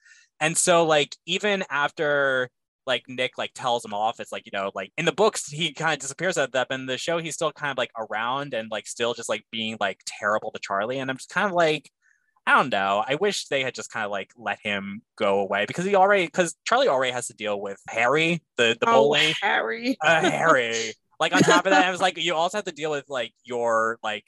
and 0.40 0.56
so 0.56 0.84
like 0.84 1.16
even 1.26 1.64
after 1.70 2.50
like 2.86 3.04
Nick 3.08 3.38
like 3.38 3.52
tells 3.54 3.84
him 3.84 3.94
off. 3.94 4.20
It's 4.20 4.32
like, 4.32 4.46
you 4.46 4.52
know, 4.52 4.70
like 4.74 4.92
in 4.98 5.04
the 5.04 5.12
books, 5.12 5.46
he 5.46 5.72
kind 5.72 5.92
of 5.92 6.00
disappears 6.00 6.36
at 6.36 6.52
that. 6.52 6.68
But 6.68 6.80
in 6.80 6.86
the 6.86 6.98
show, 6.98 7.18
he's 7.18 7.34
still 7.34 7.52
kind 7.52 7.70
of 7.70 7.78
like 7.78 7.92
around 7.96 8.52
and 8.52 8.70
like 8.70 8.86
still 8.86 9.14
just 9.14 9.28
like 9.28 9.44
being 9.52 9.76
like 9.80 10.00
terrible 10.06 10.50
to 10.50 10.60
Charlie. 10.60 10.98
And 10.98 11.10
I'm 11.10 11.16
just 11.16 11.30
kind 11.30 11.46
of 11.46 11.52
like, 11.52 11.90
I 12.50 12.56
don't 12.56 12.70
know. 12.70 13.04
I 13.06 13.14
wish 13.14 13.46
they 13.46 13.62
had 13.62 13.76
just 13.76 13.92
kind 13.92 14.04
of 14.04 14.10
like 14.10 14.32
let 14.36 14.58
him 14.60 15.02
go 15.14 15.38
away 15.38 15.66
because 15.66 15.84
he 15.84 15.94
already 15.94 16.26
because 16.26 16.56
Charlie 16.64 16.88
already 16.88 17.12
has 17.12 17.28
to 17.28 17.32
deal 17.32 17.60
with 17.60 17.78
Harry, 17.88 18.42
the 18.56 18.76
the 18.80 18.88
oh 18.88 19.04
bully. 19.04 19.36
Harry, 19.40 19.96
Uh, 20.02 20.20
Harry. 20.28 20.92
Like 21.20 21.32
on 21.32 21.42
top 21.42 21.64
of 21.64 21.70
that, 21.70 21.84
I 21.84 21.92
was 21.92 22.00
like, 22.00 22.18
you 22.18 22.34
also 22.34 22.58
have 22.58 22.64
to 22.64 22.72
deal 22.72 22.90
with 22.90 23.04
like 23.08 23.32
your 23.44 24.00
like 24.02 24.24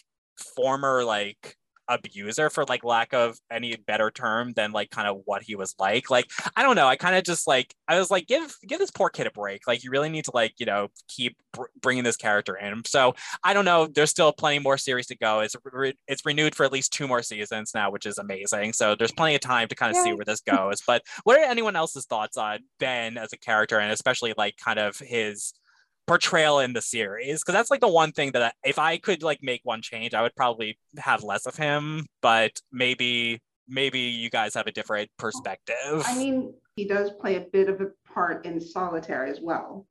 former 0.54 1.02
like 1.02 1.56
abuser 1.92 2.50
for 2.50 2.64
like 2.64 2.84
lack 2.84 3.12
of 3.12 3.38
any 3.50 3.76
better 3.76 4.10
term 4.10 4.52
than 4.54 4.72
like 4.72 4.90
kind 4.90 5.08
of 5.08 5.22
what 5.24 5.42
he 5.42 5.56
was 5.56 5.74
like. 5.78 6.10
Like 6.10 6.30
i 6.56 6.62
don't 6.62 6.76
know 6.76 6.86
i 6.86 6.96
kind 6.96 7.16
of 7.16 7.24
just 7.24 7.46
like 7.46 7.74
i 7.88 7.98
was 7.98 8.10
like 8.10 8.26
give 8.26 8.54
give 8.66 8.78
this 8.78 8.90
poor 8.90 9.10
kid 9.10 9.26
a 9.26 9.30
break. 9.30 9.66
Like 9.66 9.84
you 9.84 9.90
really 9.90 10.08
need 10.08 10.24
to 10.26 10.32
like 10.34 10.54
you 10.58 10.66
know 10.66 10.88
keep 11.08 11.36
br- 11.52 11.64
bringing 11.80 12.04
this 12.04 12.16
character 12.16 12.56
in. 12.56 12.82
So 12.86 13.14
i 13.44 13.54
don't 13.54 13.64
know 13.64 13.86
there's 13.86 14.10
still 14.10 14.32
plenty 14.32 14.58
more 14.58 14.78
series 14.78 15.06
to 15.08 15.16
go. 15.16 15.40
It's 15.40 15.56
re- 15.64 15.98
it's 16.08 16.24
renewed 16.24 16.54
for 16.54 16.64
at 16.64 16.72
least 16.72 16.92
two 16.92 17.06
more 17.08 17.22
seasons 17.22 17.72
now 17.74 17.90
which 17.90 18.06
is 18.06 18.18
amazing. 18.18 18.72
So 18.72 18.94
there's 18.94 19.12
plenty 19.12 19.34
of 19.34 19.40
time 19.40 19.68
to 19.68 19.74
kind 19.74 19.94
of 19.94 20.02
see 20.02 20.12
where 20.12 20.24
this 20.24 20.40
goes. 20.40 20.82
But 20.86 21.02
what 21.24 21.38
are 21.38 21.44
anyone 21.44 21.76
else's 21.76 22.06
thoughts 22.06 22.36
on 22.36 22.60
ben 22.78 23.18
as 23.18 23.32
a 23.32 23.38
character 23.38 23.78
and 23.78 23.92
especially 23.92 24.34
like 24.36 24.56
kind 24.56 24.78
of 24.78 24.98
his 24.98 25.52
portrayal 26.06 26.58
in 26.58 26.72
the 26.72 26.82
series 26.82 27.40
because 27.40 27.54
that's 27.54 27.70
like 27.70 27.80
the 27.80 27.88
one 27.88 28.12
thing 28.12 28.32
that 28.32 28.42
I, 28.42 28.52
if 28.64 28.78
I 28.78 28.98
could 28.98 29.22
like 29.22 29.42
make 29.42 29.60
one 29.64 29.82
change, 29.82 30.14
I 30.14 30.22
would 30.22 30.34
probably 30.34 30.78
have 30.98 31.22
less 31.22 31.46
of 31.46 31.56
him. 31.56 32.06
But 32.20 32.52
maybe 32.72 33.40
maybe 33.68 34.00
you 34.00 34.30
guys 34.30 34.54
have 34.54 34.66
a 34.66 34.72
different 34.72 35.10
perspective. 35.18 36.04
I 36.06 36.16
mean, 36.16 36.54
he 36.76 36.86
does 36.86 37.10
play 37.20 37.36
a 37.36 37.40
bit 37.40 37.68
of 37.68 37.80
a 37.80 37.88
part 38.12 38.44
in 38.44 38.60
Solitaire 38.60 39.26
as 39.26 39.40
well, 39.40 39.86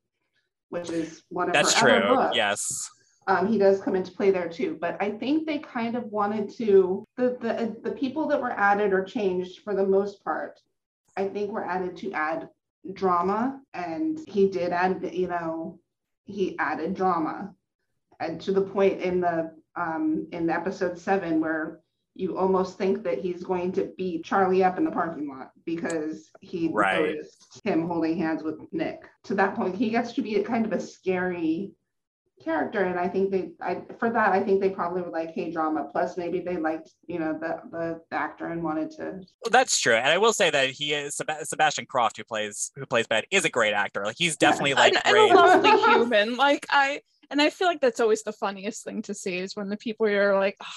which 0.70 0.90
is 0.90 1.24
one 1.30 1.48
of 1.48 1.54
that's 1.54 1.74
her 1.76 1.90
other 1.90 2.16
books. 2.16 2.36
Yes. 2.36 2.90
um, 3.28 3.48
he 3.48 3.58
does 3.58 3.82
come 3.82 3.96
into 3.96 4.12
play 4.12 4.32
there 4.32 4.50
too. 4.50 4.78
But 4.80 4.98
I 5.00 5.12
think 5.12 5.46
they 5.46 5.60
kind 5.60 5.96
of 5.96 6.04
wanted 6.06 6.50
to 6.58 7.06
the 7.18 7.38
the 7.40 7.76
the 7.84 7.96
people 7.96 8.28
that 8.28 8.42
were 8.42 8.52
added 8.52 8.94
or 8.94 9.04
changed 9.04 9.62
for 9.64 9.76
the 9.76 9.86
most 9.86 10.24
part. 10.24 10.60
I 11.18 11.28
think 11.28 11.52
were 11.52 11.66
added 11.66 11.98
to 11.98 12.12
add 12.14 12.50
drama, 12.94 13.60
and 13.74 14.20
he 14.28 14.50
did 14.50 14.72
add. 14.72 15.10
You 15.14 15.28
know, 15.28 15.80
he 16.32 16.58
added 16.60 16.96
drama, 16.96 17.54
and 18.20 18.40
to 18.42 18.52
the 18.52 18.62
point 18.62 19.02
in 19.02 19.22
the 19.22 19.52
um, 19.76 20.28
in 20.32 20.50
episode 20.50 20.98
seven 21.00 21.40
where 21.40 21.80
you 22.14 22.38
almost 22.38 22.78
think 22.78 23.04
that 23.04 23.20
he's 23.20 23.42
going 23.44 23.72
to 23.72 23.94
beat 23.98 24.26
Charlie 24.26 24.64
up 24.66 24.78
in 24.78 24.84
the 24.84 24.92
parking 24.92 25.30
lot 25.30 25.52
because 25.66 26.30
he 26.42 26.70
Right. 26.74 27.00
noticed 27.00 27.62
him 27.64 27.88
holding 27.88 28.18
hands 28.18 28.44
with 28.44 28.60
Nick. 28.74 29.04
To 29.26 29.36
that 29.36 29.56
point, 29.56 29.76
he 29.76 29.90
gets 29.90 30.12
to 30.14 30.22
be 30.22 30.36
a 30.36 30.44
kind 30.44 30.66
of 30.66 30.74
a 30.74 30.80
scary 30.80 31.72
character 32.44 32.84
and 32.84 33.00
i 33.00 33.08
think 33.08 33.32
they 33.32 33.52
i 33.62 33.82
for 34.00 34.10
that 34.10 34.30
i 34.30 34.42
think 34.42 34.60
they 34.60 34.70
probably 34.70 35.02
were 35.02 35.10
like 35.10 35.32
hey 35.34 35.52
drama 35.52 35.88
plus 35.92 36.18
maybe 36.18 36.40
they 36.40 36.58
liked 36.58 36.92
you 37.08 37.20
know 37.20 37.34
the 37.34 37.60
the, 37.72 38.02
the 38.10 38.16
actor 38.16 38.48
and 38.48 38.64
wanted 38.64 38.90
to 38.90 39.04
Well, 39.44 39.52
that's 39.52 39.80
true, 39.80 39.94
and 39.96 40.08
I 40.08 40.18
will 40.18 40.34
say 40.34 40.50
that 40.50 40.70
he 40.70 40.94
is 40.94 41.16
Seb- 41.16 41.44
Sebastian 41.44 41.86
Croft, 41.86 42.18
who 42.18 42.24
plays 42.24 42.72
who 42.76 42.86
plays 42.86 43.08
Ben, 43.08 43.24
is 43.32 43.46
a 43.46 43.50
great 43.50 43.74
actor. 43.74 44.04
Like 44.06 44.16
he's 44.18 44.38
definitely 44.38 44.74
like 44.74 44.94
and, 44.96 45.06
and 45.06 45.14
great. 45.14 45.32
a 45.32 45.36
lovely 45.36 45.72
human. 45.92 46.36
Like 46.38 46.66
I 46.70 47.02
and 47.30 47.42
I 47.42 47.50
feel 47.50 47.68
like 47.68 47.82
that's 47.82 48.00
always 48.00 48.24
the 48.24 48.34
funniest 48.34 48.84
thing 48.84 49.02
to 49.04 49.14
see 49.14 49.38
is 49.38 49.56
when 49.56 49.70
the 49.70 49.78
people 49.78 50.10
you're 50.10 50.36
like, 50.38 50.58
"Ugh," 50.62 50.68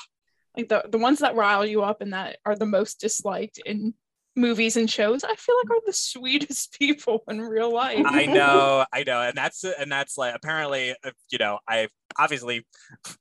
like 0.57 0.69
the 0.69 0.85
the 0.89 0.99
ones 0.99 1.21
that 1.21 1.37
rile 1.37 1.65
you 1.67 1.83
up 1.83 2.01
and 2.01 2.13
that 2.13 2.39
are 2.45 2.57
the 2.57 2.67
most 2.67 3.01
disliked 3.01 3.59
in 3.65 3.95
movies 4.37 4.77
and 4.77 4.91
shows. 4.91 5.25
I 5.25 5.35
feel 5.35 5.57
like 5.63 5.71
are 5.71 5.83
the 5.87 5.93
sweetest 5.93 6.79
people 6.79 7.23
in 7.29 7.41
real 7.41 7.73
life. 7.73 8.03
I 8.05 8.27
know, 8.27 8.85
I 8.93 9.05
know, 9.05 9.21
and 9.23 9.37
that's 9.37 9.65
and 9.65 9.91
that's 9.91 10.19
like 10.19 10.35
apparently, 10.35 10.95
uh, 11.05 11.11
you 11.31 11.39
know, 11.39 11.59
I've 11.67 11.91
obviously, 12.19 12.67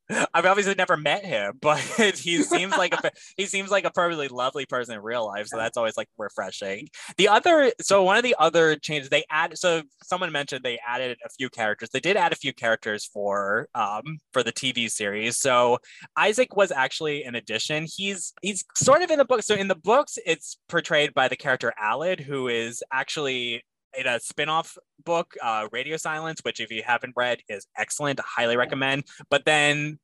I've 0.34 0.46
obviously 0.46 0.76
never 0.76 0.98
met 0.98 1.26
him, 1.26 1.58
but 1.62 1.80
he 1.80 2.44
seems 2.44 2.72
like 2.74 2.94
a 2.94 3.12
he 3.38 3.46
seems 3.46 3.72
like 3.72 3.86
a 3.86 3.92
perfectly 3.92 4.28
lovely 4.28 4.66
person 4.66 4.96
in 4.96 5.02
real 5.02 5.26
life, 5.26 5.48
so 5.48 5.58
that's 5.58 5.78
always 5.78 5.98
like 5.98 6.08
refreshing. 6.18 6.90
The 7.18 7.28
other, 7.28 7.72
so 7.82 8.04
one 8.04 8.18
of 8.18 8.24
the 8.24 8.36
other 8.40 8.76
changes 8.76 9.10
they 9.10 9.24
add, 9.30 9.58
so 9.58 9.84
someone 10.04 10.32
mentioned 10.32 10.64
they 10.64 10.80
added 10.88 11.18
a 11.26 11.30
few 11.30 11.50
characters. 11.50 11.90
They 11.90 12.00
did 12.00 12.18
add 12.18 12.34
a 12.34 12.38
few 12.38 12.54
characters 12.54 13.06
for 13.06 13.68
um 13.76 14.20
for 14.32 14.44
the 14.44 14.54
TV 14.54 14.90
series. 14.90 15.38
So 15.38 15.80
Isaac 16.18 16.56
was 16.56 16.72
actually 16.72 17.24
an 17.24 17.36
addition. 17.36 17.86
He's 17.94 18.34
he's 18.42 18.64
sort 18.76 19.02
of 19.02 19.12
in 19.12 19.20
the 19.20 19.26
book. 19.26 19.44
So 19.44 19.56
in 19.56 19.68
the 19.68 19.76
books, 19.76 20.18
it's 20.26 20.58
portrayed 20.70 21.14
by 21.14 21.28
the 21.28 21.36
character 21.36 21.74
Aled, 21.82 22.20
who 22.20 22.48
is 22.48 22.84
actually 22.92 23.64
in 23.98 24.08
a 24.08 24.20
spin-off 24.20 24.78
book, 25.04 25.36
uh, 25.42 25.68
Radio 25.72 25.98
Silence, 25.98 26.42
which 26.44 26.60
if 26.60 26.72
you 26.72 26.84
haven't 26.86 27.14
read 27.16 27.40
is 27.50 27.68
excellent, 27.78 28.20
I 28.20 28.24
highly 28.28 28.58
recommend. 28.58 29.04
But 29.30 29.46
then, 29.46 30.00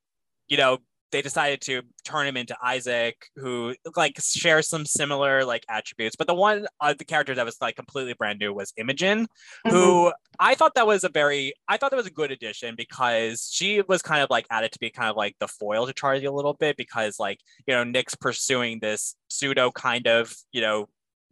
you 0.48 0.56
know, 0.56 0.78
they 1.10 1.22
decided 1.22 1.60
to 1.62 1.82
turn 2.04 2.26
him 2.26 2.36
into 2.36 2.56
Isaac, 2.62 3.26
who 3.36 3.74
like 3.96 4.20
shares 4.20 4.68
some 4.68 4.86
similar 4.86 5.44
like 5.44 5.64
attributes. 5.68 6.16
But 6.16 6.26
the 6.26 6.34
one 6.34 6.66
uh, 6.80 6.94
the 6.96 7.04
character 7.04 7.34
that 7.34 7.44
was 7.44 7.56
like 7.60 7.76
completely 7.76 8.14
brand 8.14 8.38
new 8.38 8.52
was 8.52 8.72
Imogen, 8.76 9.26
who 9.68 10.12
I 10.38 10.54
thought 10.54 10.74
that 10.74 10.86
was 10.86 11.04
a 11.04 11.08
very 11.08 11.52
I 11.68 11.76
thought 11.76 11.90
that 11.90 11.96
was 11.96 12.06
a 12.06 12.12
good 12.12 12.30
addition 12.30 12.74
because 12.76 13.48
she 13.52 13.82
was 13.82 14.02
kind 14.02 14.22
of 14.22 14.30
like 14.30 14.46
added 14.50 14.72
to 14.72 14.78
be 14.78 14.90
kind 14.90 15.10
of 15.10 15.16
like 15.16 15.36
the 15.40 15.48
foil 15.48 15.86
to 15.86 15.92
Charlie 15.92 16.24
a 16.24 16.32
little 16.32 16.54
bit 16.54 16.76
because 16.76 17.18
like 17.18 17.40
you 17.66 17.74
know 17.74 17.84
Nick's 17.84 18.14
pursuing 18.14 18.78
this 18.80 19.16
pseudo 19.28 19.70
kind 19.70 20.06
of 20.06 20.34
you 20.52 20.60
know 20.60 20.88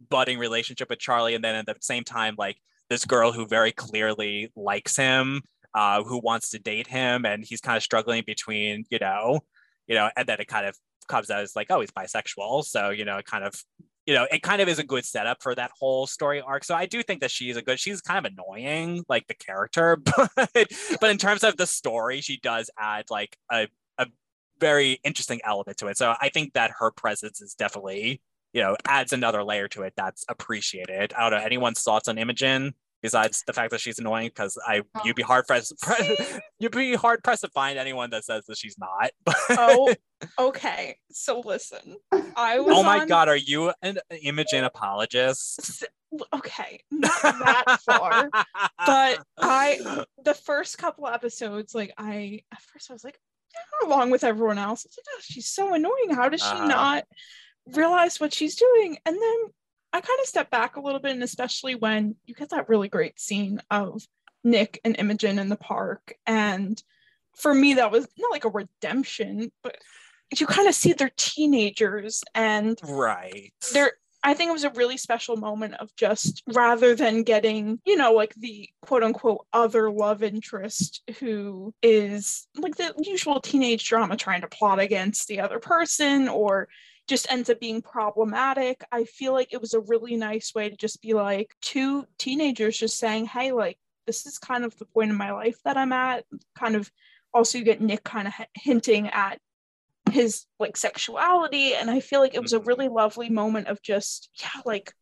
budding 0.09 0.39
relationship 0.39 0.89
with 0.89 0.99
Charlie 0.99 1.35
and 1.35 1.43
then 1.43 1.55
at 1.55 1.65
the 1.65 1.75
same 1.81 2.03
time 2.03 2.35
like 2.37 2.57
this 2.89 3.05
girl 3.05 3.31
who 3.31 3.45
very 3.45 3.71
clearly 3.71 4.51
likes 4.55 4.95
him 4.95 5.41
uh, 5.73 6.03
who 6.03 6.19
wants 6.19 6.49
to 6.49 6.59
date 6.59 6.87
him, 6.87 7.25
and 7.25 7.43
he's 7.45 7.61
kind 7.61 7.77
of 7.77 7.83
struggling 7.83 8.23
between, 8.25 8.85
you 8.89 8.99
know, 8.99 9.41
you 9.87 9.95
know, 9.95 10.09
and 10.15 10.27
then 10.27 10.39
it 10.39 10.47
kind 10.47 10.65
of 10.65 10.75
comes 11.07 11.29
out 11.29 11.41
as 11.41 11.55
like, 11.55 11.67
oh, 11.69 11.81
he's 11.81 11.91
bisexual. 11.91 12.65
So, 12.65 12.89
you 12.89 13.05
know, 13.05 13.17
it 13.17 13.25
kind 13.25 13.43
of, 13.43 13.53
you 14.05 14.13
know, 14.13 14.27
it 14.31 14.41
kind 14.41 14.61
of 14.61 14.67
is 14.67 14.79
a 14.79 14.83
good 14.83 15.05
setup 15.05 15.41
for 15.41 15.53
that 15.55 15.71
whole 15.79 16.07
story 16.07 16.41
arc. 16.41 16.63
So 16.63 16.75
I 16.75 16.85
do 16.85 17.03
think 17.03 17.21
that 17.21 17.31
she's 17.31 17.57
a 17.57 17.61
good, 17.61 17.79
she's 17.79 18.01
kind 18.01 18.25
of 18.25 18.31
annoying, 18.31 19.03
like 19.07 19.27
the 19.27 19.33
character, 19.35 19.97
but 20.35 20.49
but 20.55 21.09
in 21.09 21.17
terms 21.17 21.43
of 21.43 21.57
the 21.57 21.67
story, 21.67 22.21
she 22.21 22.37
does 22.37 22.69
add 22.77 23.05
like 23.09 23.37
a, 23.51 23.67
a 23.97 24.07
very 24.59 24.99
interesting 25.03 25.39
element 25.43 25.77
to 25.77 25.87
it. 25.87 25.97
So 25.97 26.15
I 26.19 26.29
think 26.29 26.53
that 26.53 26.71
her 26.79 26.91
presence 26.91 27.41
is 27.41 27.53
definitely, 27.53 28.21
you 28.53 28.61
know, 28.61 28.75
adds 28.87 29.13
another 29.13 29.43
layer 29.43 29.67
to 29.69 29.83
it 29.83 29.93
that's 29.95 30.25
appreciated. 30.29 31.13
I 31.13 31.29
don't 31.29 31.39
know, 31.39 31.45
anyone's 31.45 31.81
thoughts 31.81 32.07
on 32.07 32.17
Imogen? 32.17 32.73
besides 33.01 33.43
the 33.47 33.53
fact 33.53 33.71
that 33.71 33.79
she's 33.79 33.99
annoying 33.99 34.27
because 34.27 34.57
I 34.65 34.81
oh. 34.95 35.01
you'd 35.05 35.15
be 35.15 35.23
hard 35.23 35.47
pressed 35.47 35.73
you'd 36.59 36.71
be 36.71 36.95
hard 36.95 37.23
pressed 37.23 37.41
to 37.41 37.49
find 37.49 37.79
anyone 37.79 38.09
that 38.11 38.25
says 38.25 38.45
that 38.47 38.57
she's 38.57 38.77
not. 38.77 39.11
oh, 39.51 39.93
okay. 40.39 40.97
So 41.11 41.41
listen, 41.45 41.95
I 42.35 42.59
was. 42.59 42.75
Oh 42.75 42.83
my 42.83 42.99
on... 42.99 43.07
god, 43.07 43.29
are 43.29 43.35
you 43.35 43.71
an 43.81 43.99
Imogen 44.21 44.63
apologist? 44.63 45.85
Okay, 46.33 46.81
not 46.89 47.21
that 47.21 47.79
far, 47.85 48.29
but 48.85 49.23
I 49.37 50.05
the 50.23 50.33
first 50.33 50.77
couple 50.77 51.07
episodes, 51.07 51.75
like 51.75 51.93
I 51.97 52.41
at 52.51 52.61
first 52.61 52.89
I 52.89 52.93
was 52.93 53.03
like, 53.03 53.19
along 53.83 54.09
with 54.09 54.23
everyone 54.23 54.57
else, 54.57 54.85
like, 54.85 55.05
oh, 55.07 55.21
she's 55.21 55.47
so 55.47 55.73
annoying. 55.73 56.09
How 56.11 56.29
does 56.29 56.41
she 56.41 56.47
uh, 56.47 56.65
not 56.65 57.03
realize 57.73 58.19
what 58.19 58.33
she's 58.33 58.55
doing? 58.55 58.97
And 59.05 59.15
then 59.15 59.37
I 59.93 60.01
kind 60.01 60.19
of 60.21 60.27
step 60.27 60.49
back 60.51 60.75
a 60.75 60.81
little 60.81 60.99
bit, 60.99 61.11
and 61.11 61.23
especially 61.23 61.75
when 61.75 62.15
you 62.25 62.35
get 62.35 62.49
that 62.49 62.69
really 62.69 62.89
great 62.89 63.19
scene 63.19 63.61
of 63.71 64.03
Nick 64.43 64.79
and 64.83 64.95
Imogen 64.97 65.39
in 65.39 65.49
the 65.49 65.55
park. 65.55 66.13
And 66.25 66.81
for 67.35 67.53
me, 67.53 67.75
that 67.75 67.91
was 67.91 68.07
not 68.17 68.31
like 68.31 68.45
a 68.45 68.49
redemption, 68.49 69.51
but 69.63 69.77
you 70.37 70.45
kind 70.45 70.67
of 70.67 70.75
see 70.75 70.93
they're 70.93 71.11
teenagers 71.17 72.23
and 72.35 72.77
right. 72.83 73.53
They're 73.73 73.93
I 74.21 74.33
think 74.33 74.49
it 74.49 74.53
was 74.53 74.65
a 74.65 74.71
really 74.71 74.97
special 74.97 75.37
moment 75.37 75.75
of 75.75 75.95
just 75.95 76.43
rather 76.47 76.93
than 76.93 77.23
getting, 77.23 77.79
you 77.85 77.95
know, 77.95 78.11
like 78.11 78.33
the 78.35 78.69
quote 78.81 79.03
unquote 79.03 79.45
other 79.53 79.89
love 79.89 80.23
interest 80.23 81.03
who 81.19 81.73
is 81.81 82.47
like 82.57 82.75
the 82.75 82.93
usual 82.99 83.39
teenage 83.39 83.87
drama 83.87 84.17
trying 84.17 84.41
to 84.41 84.47
plot 84.47 84.79
against 84.79 85.27
the 85.29 85.39
other 85.39 85.59
person 85.59 86.27
or 86.27 86.67
just 87.09 87.29
ends 87.29 87.49
up 87.49 87.59
being 87.59 87.81
problematic. 87.81 88.83
I 88.91 89.03
feel 89.03 89.33
like 89.33 89.51
it 89.51 89.59
was 89.59 89.73
a 89.73 89.81
really 89.81 90.15
nice 90.15 90.53
way 90.55 90.69
to 90.69 90.75
just 90.75 91.01
be 91.01 91.13
like 91.13 91.55
two 91.61 92.05
teenagers 92.17 92.77
just 92.77 92.97
saying, 92.97 93.25
hey, 93.25 93.51
like, 93.51 93.77
this 94.07 94.25
is 94.25 94.37
kind 94.37 94.63
of 94.63 94.77
the 94.77 94.85
point 94.85 95.11
in 95.11 95.17
my 95.17 95.31
life 95.31 95.57
that 95.65 95.75
I'm 95.75 95.91
at. 95.91 96.25
Kind 96.57 96.75
of 96.75 96.89
also, 97.33 97.57
you 97.57 97.65
get 97.65 97.81
Nick 97.81 98.03
kind 98.03 98.27
of 98.27 98.33
hinting 98.53 99.07
at 99.09 99.39
his 100.11 100.45
like 100.59 100.77
sexuality. 100.77 101.75
And 101.75 101.91
I 101.91 101.99
feel 101.99 102.21
like 102.21 102.33
it 102.33 102.41
was 102.41 102.53
a 102.53 102.59
mm-hmm. 102.59 102.67
really 102.67 102.87
lovely 102.87 103.29
moment 103.29 103.67
of 103.67 103.81
just, 103.81 104.29
yeah, 104.41 104.61
like, 104.65 104.93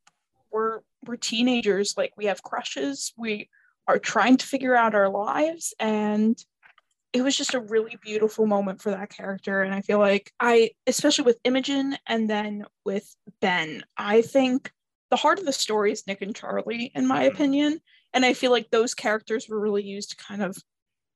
we're 0.51 0.79
we're 1.05 1.17
teenagers 1.17 1.95
like 1.97 2.13
we 2.17 2.25
have 2.25 2.41
crushes 2.41 3.13
we 3.17 3.49
are 3.85 3.99
trying 3.99 4.37
to 4.37 4.45
figure 4.45 4.75
out 4.75 4.95
our 4.95 5.09
lives 5.09 5.73
and 5.77 6.43
it 7.17 7.23
was 7.23 7.35
just 7.35 7.55
a 7.55 7.59
really 7.59 7.97
beautiful 8.01 8.45
moment 8.45 8.81
for 8.81 8.91
that 8.91 9.09
character. 9.09 9.63
And 9.63 9.73
I 9.73 9.81
feel 9.81 9.99
like 9.99 10.31
I, 10.39 10.71
especially 10.85 11.25
with 11.25 11.39
Imogen 11.43 11.97
and 12.05 12.29
then 12.29 12.65
with 12.85 13.15
Ben, 13.41 13.83
I 13.97 14.21
think 14.21 14.71
the 15.09 15.15
heart 15.15 15.39
of 15.39 15.45
the 15.45 15.53
story 15.53 15.91
is 15.91 16.05
Nick 16.05 16.21
and 16.21 16.35
Charlie, 16.35 16.91
in 16.93 17.07
my 17.07 17.25
mm-hmm. 17.25 17.35
opinion. 17.35 17.81
And 18.13 18.23
I 18.25 18.33
feel 18.33 18.51
like 18.51 18.69
those 18.69 18.93
characters 18.93 19.47
were 19.49 19.59
really 19.59 19.83
used 19.83 20.11
to 20.11 20.17
kind 20.17 20.43
of 20.43 20.57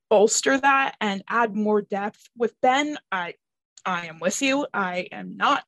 bolster 0.10 0.58
that 0.58 0.96
and 1.00 1.24
add 1.28 1.56
more 1.56 1.82
depth. 1.82 2.28
With 2.36 2.60
Ben, 2.62 2.98
I 3.12 3.36
I 3.86 4.08
am 4.08 4.20
with 4.20 4.42
you. 4.42 4.66
I 4.74 5.08
am 5.12 5.38
not 5.38 5.64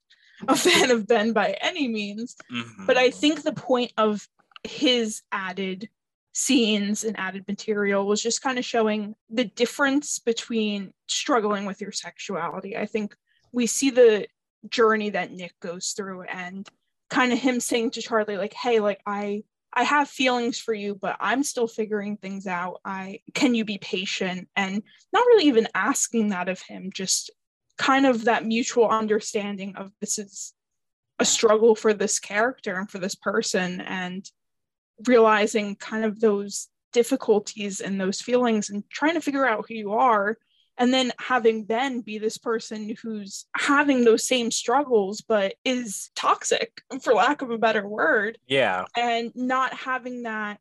a 0.47 0.55
fan 0.57 0.89
of 0.89 1.07
Ben 1.07 1.33
by 1.33 1.55
any 1.61 1.87
means. 1.87 2.35
Mm-hmm. 2.51 2.87
But 2.87 2.97
I 2.97 3.11
think 3.11 3.43
the 3.43 3.53
point 3.53 3.93
of 3.97 4.27
his 4.63 5.21
added 5.31 5.89
scenes 6.33 7.03
and 7.03 7.17
added 7.19 7.47
material 7.47 8.05
was 8.05 8.21
just 8.21 8.41
kind 8.41 8.57
of 8.57 8.65
showing 8.65 9.15
the 9.29 9.45
difference 9.45 10.19
between 10.19 10.91
struggling 11.07 11.65
with 11.65 11.79
your 11.79 11.91
sexuality. 11.91 12.75
I 12.75 12.87
think 12.87 13.15
we 13.51 13.67
see 13.67 13.91
the 13.91 14.27
journey 14.67 15.11
that 15.11 15.31
Nick 15.31 15.59
goes 15.59 15.91
through 15.91 16.23
and 16.23 16.67
kind 17.09 17.31
of 17.31 17.39
him 17.39 17.59
saying 17.59 17.91
to 17.91 18.01
Charlie 18.01 18.37
like 18.37 18.53
hey 18.53 18.79
like 18.79 18.99
I 19.05 19.43
I 19.71 19.83
have 19.83 20.09
feelings 20.09 20.57
for 20.57 20.73
you 20.73 20.95
but 20.95 21.17
I'm 21.19 21.43
still 21.43 21.67
figuring 21.67 22.17
things 22.17 22.47
out. 22.47 22.79
I 22.83 23.19
can 23.33 23.53
you 23.53 23.63
be 23.63 23.77
patient 23.77 24.49
and 24.55 24.81
not 25.11 25.25
really 25.27 25.45
even 25.45 25.67
asking 25.75 26.29
that 26.29 26.49
of 26.49 26.61
him 26.61 26.89
just 26.93 27.29
kind 27.77 28.05
of 28.05 28.25
that 28.25 28.45
mutual 28.45 28.89
understanding 28.89 29.75
of 29.75 29.91
this 29.99 30.17
is 30.17 30.53
a 31.19 31.25
struggle 31.25 31.75
for 31.75 31.93
this 31.93 32.19
character 32.19 32.75
and 32.75 32.89
for 32.89 32.97
this 32.97 33.15
person 33.15 33.81
and 33.81 34.29
realizing 35.07 35.75
kind 35.75 36.05
of 36.05 36.19
those 36.19 36.69
difficulties 36.93 37.81
and 37.81 37.99
those 37.99 38.21
feelings 38.21 38.69
and 38.69 38.83
trying 38.89 39.15
to 39.15 39.21
figure 39.21 39.45
out 39.45 39.65
who 39.67 39.73
you 39.73 39.93
are. 39.93 40.37
And 40.77 40.91
then 40.91 41.11
having 41.19 41.65
Ben 41.65 42.01
be 42.01 42.17
this 42.17 42.39
person 42.39 42.95
who's 43.03 43.45
having 43.55 44.03
those 44.03 44.25
same 44.25 44.49
struggles 44.49 45.21
but 45.21 45.53
is 45.63 46.09
toxic 46.15 46.81
for 47.01 47.13
lack 47.13 47.43
of 47.43 47.51
a 47.51 47.59
better 47.59 47.87
word. 47.87 48.39
Yeah. 48.47 48.85
And 48.97 49.31
not 49.35 49.73
having 49.73 50.23
that 50.23 50.59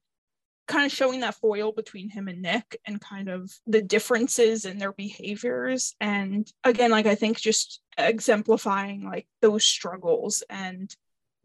kind 0.68 0.84
of 0.84 0.92
showing 0.92 1.20
that 1.20 1.34
foil 1.36 1.72
between 1.72 2.10
him 2.10 2.28
and 2.28 2.42
Nick 2.42 2.78
and 2.86 3.00
kind 3.00 3.28
of 3.28 3.50
the 3.66 3.82
differences 3.82 4.64
in 4.66 4.78
their 4.78 4.92
behaviors. 4.92 5.94
And 5.98 6.50
again 6.62 6.90
like 6.90 7.06
I 7.06 7.14
think 7.14 7.38
just 7.38 7.80
exemplifying 7.96 9.04
like 9.04 9.26
those 9.40 9.64
struggles 9.64 10.42
and 10.50 10.94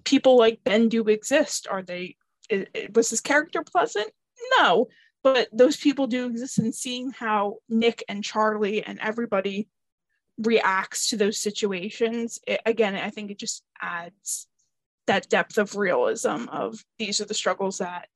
people 0.04 0.38
like 0.38 0.63
Ben 0.65 0.89
do 0.89 1.04
exist. 1.08 1.67
Are 1.69 1.84
they 1.84 2.17
it, 2.50 2.70
it, 2.74 2.96
was 2.96 3.10
his 3.10 3.22
character 3.22 3.64
pleasant? 3.64 4.12
No, 4.60 4.88
but 5.24 5.48
those 5.52 5.78
people 5.78 6.08
do 6.08 6.28
exist, 6.28 6.60
and 6.60 6.74
seeing 6.74 7.12
how 7.12 7.58
Nick 7.70 8.04
and 8.08 8.24
Charlie 8.24 8.84
and 8.84 9.00
everybody 9.00 9.68
reacts 10.38 11.10
to 11.10 11.18
those 11.18 11.42
situations, 11.42 12.40
it, 12.48 12.62
again, 12.66 12.96
I 12.96 13.10
think 13.10 13.32
it 13.32 13.40
just 13.40 13.64
adds 13.82 14.48
that 15.08 15.30
depth 15.30 15.58
of 15.58 15.76
realism 15.76 16.48
of 16.50 16.84
these 17.00 17.22
are 17.22 17.26
the 17.26 17.34
struggles 17.34 17.80
that 17.80 18.08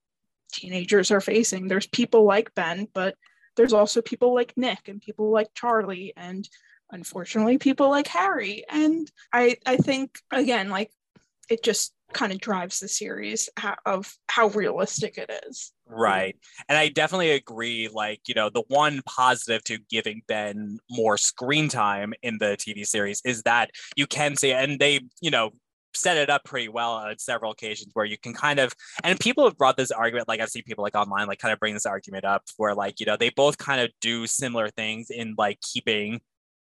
teenagers 0.52 1.10
are 1.12 1.22
facing. 1.22 1.68
There's 1.68 1.88
people 1.88 2.26
like 2.26 2.54
Ben, 2.54 2.88
but 2.94 3.16
there's 3.56 3.74
also 3.74 4.02
people 4.02 4.34
like 4.34 4.54
Nick 4.56 4.88
and 4.88 5.02
people 5.02 5.32
like 5.32 5.48
Charlie 5.56 6.14
and 6.16 6.48
unfortunately 6.92 7.58
people 7.58 7.90
like 7.90 8.08
Harry. 8.08 8.64
And 8.70 9.10
I 9.34 9.58
I 9.66 9.78
think 9.78 10.20
again, 10.32 10.70
like 10.70 10.92
it 11.50 11.64
just 11.64 11.94
kind 12.14 12.32
of 12.32 12.40
drives 12.40 12.80
the 12.80 12.88
series 12.88 13.50
of 13.86 14.14
how 14.28 14.48
realistic 14.50 15.18
it 15.18 15.32
is. 15.48 15.72
Right. 15.86 16.36
And 16.70 16.78
I 16.78 16.90
definitely 16.90 17.32
agree. 17.32 17.90
Like, 17.92 18.22
you 18.28 18.34
know, 18.34 18.50
the 18.50 18.64
one 18.68 19.02
positive 19.06 19.64
to 19.66 19.78
giving 19.90 20.22
Ben 20.28 20.80
more 20.90 21.18
screen 21.18 21.68
time 21.70 22.14
in 22.24 22.38
the 22.40 22.58
TV 22.58 22.86
series 22.86 23.22
is 23.26 23.44
that 23.44 23.72
you 23.96 24.08
can 24.08 24.36
see, 24.36 24.54
and 24.54 24.80
they, 24.80 25.02
you 25.22 25.32
know, 25.32 25.52
set 25.94 26.18
it 26.18 26.30
up 26.30 26.44
pretty 26.44 26.70
well 26.70 26.94
on 26.94 27.18
several 27.18 27.52
occasions 27.52 27.92
where 27.94 28.06
you 28.06 28.18
can 28.18 28.34
kind 28.34 28.60
of 28.60 28.74
and 29.04 29.20
people 29.20 29.44
have 29.44 29.58
brought 29.58 29.76
this 29.78 29.92
argument 29.92 30.28
like 30.28 30.40
i've 30.40 30.50
seen 30.50 30.64
people 30.64 30.84
like 30.84 30.96
online 30.96 31.28
like 31.28 31.40
kind 31.40 31.52
of 31.52 31.60
bring 31.60 31.74
this 31.74 31.86
argument 31.86 32.24
up 32.24 32.44
where 32.58 32.74
like 32.74 33.00
you 33.00 33.06
know 33.06 33.18
they 33.18 33.30
both 33.30 33.58
kind 33.58 33.82
of 33.82 33.90
do 34.00 34.26
similar 34.26 34.70
things 34.70 35.10
in 35.10 35.36
like 35.38 35.60
keeping 35.62 36.22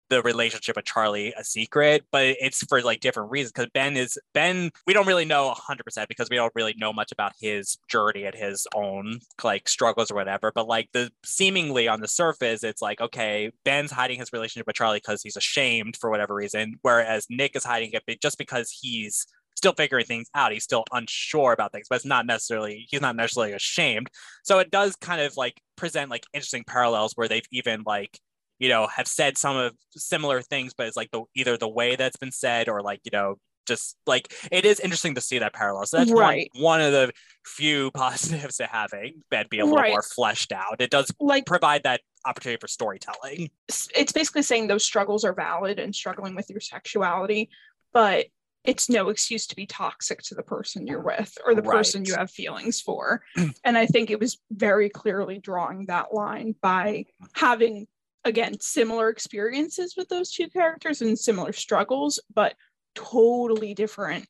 the 0.10 0.22
relationship 0.22 0.76
with 0.76 0.86
Charlie 0.86 1.34
a 1.38 1.44
secret, 1.44 2.06
but 2.12 2.26
it's 2.40 2.64
for 2.66 2.82
like 2.82 3.00
different 3.00 3.32
reasons. 3.32 3.52
Because 3.52 3.70
Ben 3.74 3.98
is 3.98 4.18
Ben, 4.34 4.72
we 4.86 4.94
don't 4.94 5.08
really 5.08 5.26
know 5.26 5.54
100% 5.54 6.08
because 6.08 6.30
we 6.30 6.36
don't 6.36 6.52
really 6.56 6.76
know 6.78 6.94
much 6.94 7.12
about 7.12 7.34
his 7.40 7.78
journey 7.90 8.26
and 8.26 8.36
his 8.36 8.68
own 8.76 9.20
like 9.44 9.68
struggles 9.68 10.12
or 10.12 10.16
whatever. 10.16 10.52
But 10.54 10.68
like 10.68 10.90
the 10.94 11.12
seemingly 11.24 11.88
on 11.88 12.02
the 12.02 12.08
surface, 12.08 12.64
it's 12.64 12.82
like, 12.82 13.02
okay, 13.02 13.52
Ben's 13.64 13.92
hiding 13.92 14.20
his 14.20 14.32
relationship 14.34 14.68
with 14.68 14.76
Charlie 14.76 14.98
because 14.98 15.22
he's 15.22 15.38
ashamed 15.38 15.98
for 15.98 16.10
whatever 16.10 16.34
reason, 16.34 16.76
whereas 16.82 17.28
Nick 17.30 17.56
is 17.56 17.64
hiding 17.64 17.92
it 17.94 18.22
just 18.22 18.38
because 18.38 18.70
he's 18.70 19.26
still 19.56 19.74
figuring 19.74 20.06
things 20.06 20.30
out. 20.36 20.52
He's 20.52 20.64
still 20.64 20.84
unsure 20.92 21.54
about 21.54 21.72
things, 21.72 21.88
but 21.90 21.96
it's 21.96 22.06
not 22.06 22.26
necessarily, 22.26 22.86
he's 22.90 23.02
not 23.02 23.16
necessarily 23.16 23.54
ashamed. 23.54 24.10
So 24.44 24.60
it 24.60 24.70
does 24.70 24.96
kind 24.96 25.22
of 25.22 25.38
like 25.38 25.62
present 25.76 26.12
like 26.12 26.26
interesting 26.34 26.64
parallels 26.66 27.14
where 27.16 27.28
they've 27.28 27.48
even 27.52 27.84
like 27.86 28.20
you 28.60 28.70
know 28.70 28.88
have 28.88 29.08
said 29.08 29.38
some 29.38 29.56
of 29.56 29.74
similar 29.92 30.42
things 30.42 30.74
but 30.74 30.88
it's 30.88 30.98
like 30.98 31.12
the 31.12 31.24
either 31.36 31.58
the 31.58 31.68
way 31.68 31.96
that's 31.96 32.18
been 32.18 32.32
said 32.32 32.70
or 32.70 32.82
like 32.82 33.00
you 33.04 33.12
know 33.12 33.36
just 33.66 33.98
like 34.06 34.32
it 34.52 34.64
is 34.64 34.80
interesting 34.80 35.16
to 35.16 35.22
see 35.22 35.40
that 35.40 35.54
parallel 35.54 35.86
so 35.86 35.98
that's 35.98 36.12
right. 36.12 36.50
one, 36.54 36.64
one 36.64 36.82
of 36.82 36.92
the 36.92 37.12
few 37.46 37.90
positives 37.96 38.58
to 38.58 38.68
having 38.68 39.22
Ben 39.32 39.46
be 39.50 39.60
a 39.60 39.66
little 39.66 39.80
right. 39.80 39.92
more 39.92 40.04
fleshed 40.04 40.52
out 40.52 40.80
it 40.80 40.90
does 40.90 41.12
like 41.20 41.46
provide 41.46 41.84
that 41.84 42.02
opportunity 42.26 42.60
for 42.60 42.68
storytelling 42.68 43.50
it's 43.68 44.12
basically 44.12 44.42
saying 44.42 44.68
those 44.68 44.86
struggles 44.86 45.24
are 45.24 45.34
valid 45.34 45.80
and 45.80 45.94
struggling 45.94 46.36
with 46.36 46.50
your 46.50 46.60
sexuality 46.60 47.50
but 47.94 48.26
it's 48.66 48.90
no 48.90 49.10
excuse 49.10 49.48
to 49.48 49.56
be 49.56 49.66
toxic 49.66 50.22
to 50.24 50.36
the 50.36 50.44
person 50.44 50.88
you're 50.88 51.02
with 51.02 51.38
or 51.46 51.56
the 51.56 51.62
Right. 51.62 51.78
person 51.78 52.06
you 52.06 52.16
have 52.16 52.32
feelings 52.32 52.82
for. 52.82 53.24
and 53.64 53.78
I 53.78 53.86
think 53.86 54.10
it 54.10 54.20
was 54.20 54.40
very 54.52 54.90
clearly 54.90 55.40
drawing 55.40 55.86
that 55.86 56.14
line 56.14 56.56
by 56.62 56.88
mm-hmm. 56.88 57.26
having, 57.34 57.88
again, 58.26 58.60
similar 58.60 59.10
experiences 59.10 59.96
with 59.96 60.10
those 60.10 60.32
two 60.32 60.50
characters 60.50 61.02
and 61.02 61.18
similar 61.18 61.54
struggles, 61.54 62.20
but 62.34 62.56
totally 62.96 63.74
different 63.74 64.26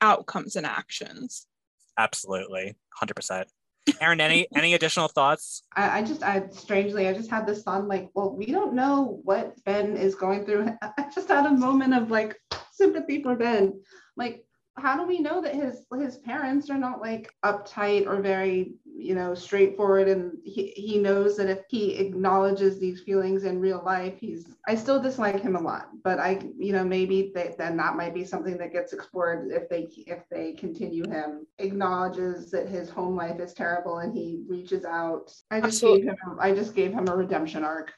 outcomes 0.00 0.56
and 0.56 0.64
actions. 0.64 1.46
Absolutely, 1.98 2.76
hundred 2.94 3.14
percent. 3.14 3.48
Erin, 4.00 4.20
any 4.20 4.46
any 4.54 4.74
additional 4.74 5.08
thoughts? 5.08 5.62
I, 5.76 5.98
I 5.98 6.02
just, 6.02 6.22
I 6.22 6.48
strangely, 6.50 7.08
I 7.08 7.12
just 7.12 7.30
had 7.30 7.46
this 7.46 7.62
thought 7.62 7.86
like, 7.86 8.10
well, 8.14 8.34
we 8.34 8.46
don't 8.46 8.74
know 8.74 9.20
what 9.24 9.62
Ben 9.64 9.96
is 9.96 10.14
going 10.14 10.44
through. 10.44 10.70
I 10.82 11.10
just 11.14 11.28
had 11.28 11.46
a 11.46 11.50
moment 11.50 11.94
of 11.94 12.10
like 12.10 12.40
sympathy 12.72 13.22
for 13.22 13.34
Ben. 13.36 13.82
Like, 14.16 14.46
how 14.76 14.96
do 14.96 15.06
we 15.06 15.18
know 15.18 15.42
that 15.42 15.54
his 15.54 15.84
his 15.98 16.16
parents 16.18 16.70
are 16.70 16.78
not 16.78 17.00
like 17.00 17.30
uptight 17.44 18.06
or 18.06 18.22
very, 18.22 18.74
you 18.84 19.14
know, 19.14 19.34
straightforward? 19.34 20.08
And 20.08 20.32
he, 20.44 20.68
he 20.68 20.98
knows 20.98 21.36
that 21.36 21.50
if 21.50 21.60
he 21.68 21.94
acknowledges 21.96 22.78
these 22.78 23.02
feelings 23.02 23.44
in 23.44 23.60
real 23.60 23.82
life, 23.84 24.14
he's. 24.18 24.46
I 24.66 24.74
still 24.74 25.00
dislike 25.00 25.40
him 25.40 25.56
a 25.56 25.60
lot, 25.60 25.88
but 26.02 26.18
I, 26.18 26.40
you 26.58 26.72
know, 26.72 26.84
maybe 26.84 27.32
that 27.34 27.58
then 27.58 27.76
that 27.76 27.96
might 27.96 28.14
be 28.14 28.24
something 28.24 28.56
that 28.58 28.72
gets 28.72 28.92
explored 28.92 29.50
if 29.50 29.68
they 29.68 29.88
if 30.06 30.28
they 30.30 30.52
continue 30.54 31.08
him 31.08 31.46
acknowledges 31.58 32.50
that 32.50 32.68
his 32.68 32.88
home 32.88 33.14
life 33.14 33.40
is 33.40 33.52
terrible 33.52 33.98
and 33.98 34.14
he 34.14 34.42
reaches 34.48 34.84
out. 34.84 35.30
I 35.50 35.60
just 35.60 35.82
Absolutely. 35.82 36.02
gave 36.02 36.10
him. 36.10 36.38
I 36.40 36.52
just 36.52 36.74
gave 36.74 36.92
him 36.92 37.08
a 37.08 37.16
redemption 37.16 37.62
arc. 37.62 37.92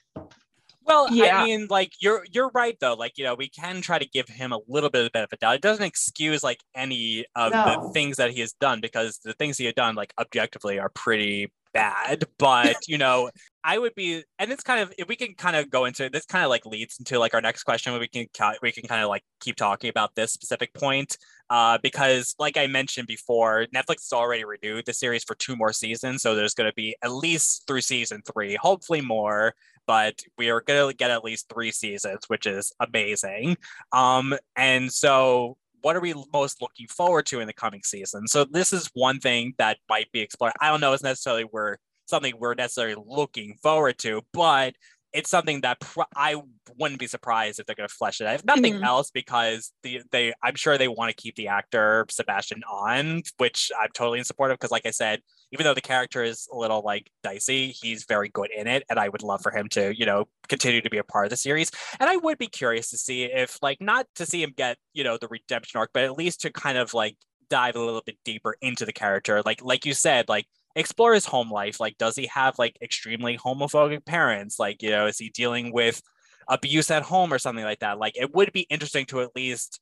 Well, 0.87 1.09
Yeah. 1.11 1.41
I 1.41 1.45
mean, 1.45 1.67
like 1.71 1.93
you're 2.01 2.25
you're 2.31 2.51
right 2.55 2.77
though. 2.81 2.95
Like 2.95 3.17
you 3.17 3.25
know, 3.25 3.35
we 3.35 3.49
can 3.49 3.81
try 3.81 3.99
to 3.99 4.07
give 4.07 4.29
him 4.29 4.53
a 4.53 4.61
little 4.69 4.91
bit 4.91 5.05
of 5.07 5.13
benefit 5.13 5.35
of 5.35 5.41
doubt. 5.41 5.55
It 5.57 5.63
doesn't 5.63 5.85
excuse 5.85 6.43
like 6.43 6.61
any 6.75 7.25
of 7.35 7.53
the 7.53 7.91
things 7.93 8.17
that 8.19 8.31
he 8.33 8.41
has 8.41 8.53
done 8.53 8.81
because 8.81 9.19
the 9.25 9.33
things 9.35 9.59
he 9.59 9.65
had 9.67 9.75
done, 9.75 9.95
like 9.95 10.13
objectively, 10.19 10.79
are 10.79 10.91
pretty 10.91 11.51
bad. 11.75 12.25
But 12.39 12.77
you 12.89 12.97
know, 12.97 13.31
I 13.63 13.79
would 13.79 13.95
be, 13.95 14.23
and 14.39 14.51
it's 14.51 14.63
kind 14.63 14.81
of 14.81 14.93
if 14.97 15.09
we 15.09 15.17
can 15.17 15.35
kind 15.35 15.57
of 15.57 15.71
go 15.71 15.85
into 15.85 16.09
this, 16.09 16.25
kind 16.25 16.45
of 16.45 16.51
like 16.51 16.65
leads 16.65 16.99
into 16.99 17.19
like 17.19 17.35
our 17.35 17.43
next 17.43 17.65
question. 17.65 17.93
Where 17.93 18.01
we 18.01 18.09
can 18.09 18.27
we 18.63 18.73
can 18.73 18.85
kind 18.85 19.03
of 19.03 19.09
like 19.09 19.25
keep 19.41 19.57
talking 19.57 19.91
about 19.91 20.15
this 20.15 20.33
specific 20.33 20.73
point, 20.73 21.19
uh, 21.51 21.79
because 21.83 22.35
like 22.39 22.57
I 22.57 22.67
mentioned 22.67 23.09
before, 23.09 23.67
Netflix 23.75 24.05
has 24.05 24.13
already 24.15 24.45
renewed 24.45 24.87
the 24.87 24.95
series 24.95 25.25
for 25.25 25.35
two 25.35 25.57
more 25.57 25.73
seasons, 25.73 26.23
so 26.23 26.35
there's 26.35 26.55
going 26.55 26.71
to 26.71 26.75
be 26.75 26.97
at 27.03 27.13
least 27.13 27.67
through 27.67 27.83
season 27.83 28.23
three, 28.27 28.57
hopefully 28.57 29.03
more 29.03 29.55
but 29.87 30.21
we 30.39 30.51
are 30.51 30.61
going 30.61 30.91
to 30.91 30.97
get 30.97 31.11
at 31.11 31.25
least 31.25 31.53
three 31.53 31.71
seasons, 31.71 32.21
which 32.29 32.47
is 32.47 32.73
amazing. 32.81 33.57
Um, 33.93 34.35
and 34.57 34.91
so, 34.91 35.57
what 35.85 35.97
are 35.97 36.01
we 36.01 36.15
most 36.33 36.63
looking 36.63 36.87
forward 36.89 37.27
to 37.27 37.41
in 37.41 37.47
the 37.47 37.53
coming 37.53 37.83
season? 37.85 38.27
So, 38.27 38.45
this 38.45 38.73
is 38.73 38.91
one 38.95 39.21
thing 39.21 39.53
that 39.59 39.77
might 39.89 40.11
be 40.13 40.21
explored. 40.21 40.55
I 40.61 40.71
don't 40.71 40.81
know 40.81 40.95
it's 40.95 41.03
necessarily 41.03 41.45
we're 41.45 41.77
something 42.07 42.35
we're 42.39 42.55
necessarily 42.55 42.97
looking 43.07 43.57
forward 43.63 43.99
to, 43.99 44.23
but 44.33 44.75
it's 45.15 45.31
something 45.31 45.63
that 45.63 45.81
pr- 45.81 46.03
I 46.17 46.43
wouldn't 46.79 47.01
be 47.01 47.07
surprised 47.07 47.61
if 47.61 47.67
they're 47.67 47.77
going 47.77 47.89
to 47.89 47.95
flesh 47.95 48.21
it 48.21 48.27
out. 48.27 48.35
If 48.35 48.45
nothing 48.45 48.75
Mhm. 48.75 48.83
else, 48.83 49.11
because 49.11 49.73
the 49.83 50.03
they 50.11 50.35
I'm 50.43 50.57
sure 50.57 50.77
they 50.77 50.89
want 50.89 51.11
to 51.11 51.17
keep 51.23 51.37
the 51.37 51.49
actor 51.49 52.07
Sebastian 52.11 52.63
on, 52.65 53.23
which 53.39 53.71
I'm 53.81 53.91
totally 53.95 54.19
in 54.19 54.25
support 54.25 54.51
of. 54.51 54.59
Because, 54.59 54.73
like 54.73 54.87
I 54.87 54.91
said, 54.91 55.21
even 55.53 55.65
though 55.65 55.75
the 55.75 55.81
character 55.81 56.23
is 56.25 56.49
a 56.53 56.57
little 56.57 56.83
like 56.83 57.11
dicey, 57.23 57.69
he's 57.71 58.05
very 58.07 58.29
good 58.29 58.51
in 58.55 58.67
it, 58.67 58.83
and 58.91 58.99
I 58.99 59.09
would 59.09 59.23
love 59.23 59.43
for 59.43 59.53
him 59.53 59.69
to, 59.71 59.97
you 59.97 60.05
know, 60.05 60.27
continue 60.49 60.81
to 60.83 60.91
be 60.91 60.99
a 60.99 61.05
part 61.05 61.27
of 61.27 61.31
the 61.31 61.37
series. 61.37 61.71
And 62.01 62.11
I 62.11 62.17
would 62.17 62.39
be 62.39 62.49
curious 62.49 62.91
to 62.91 62.99
see 62.99 63.25
if, 63.25 63.59
like, 63.63 63.81
not 63.81 64.07
to 64.17 64.27
see 64.27 64.43
him 64.43 64.53
get, 64.57 64.79
you 64.93 65.05
know, 65.05 65.17
the 65.17 65.29
redemption 65.29 65.79
arc, 65.79 65.91
but 65.95 66.03
at 66.05 66.19
least 66.19 66.41
to 66.43 66.51
kind 66.53 66.77
of 66.79 66.93
like 66.95 67.17
dive 67.51 67.77
a 67.77 67.81
little 67.81 68.03
bit 68.05 68.17
deeper 68.25 68.57
into 68.61 68.85
the 68.85 68.93
character. 68.93 69.43
Like, 69.45 69.63
like 69.63 69.85
you 69.87 69.95
said, 69.95 70.29
like 70.29 70.47
explore 70.77 71.15
his 71.15 71.27
home 71.27 71.51
life. 71.51 71.81
Like, 71.81 71.99
does 71.99 72.17
he 72.17 72.27
have 72.27 72.59
like 72.59 72.77
extremely 72.83 73.39
homophobic 73.39 74.05
parents? 74.05 74.59
Like, 74.59 74.83
you 74.83 74.91
know, 74.91 75.07
is 75.07 75.19
he 75.19 75.31
dealing 75.31 75.73
with 75.73 76.03
abuse 76.49 76.91
at 76.91 77.03
home 77.03 77.33
or 77.33 77.39
something 77.39 77.65
like 77.65 77.81
that? 77.81 77.99
Like, 77.99 78.17
it 78.17 78.35
would 78.35 78.53
be 78.53 78.67
interesting 78.71 79.07
to 79.07 79.21
at 79.21 79.35
least 79.37 79.81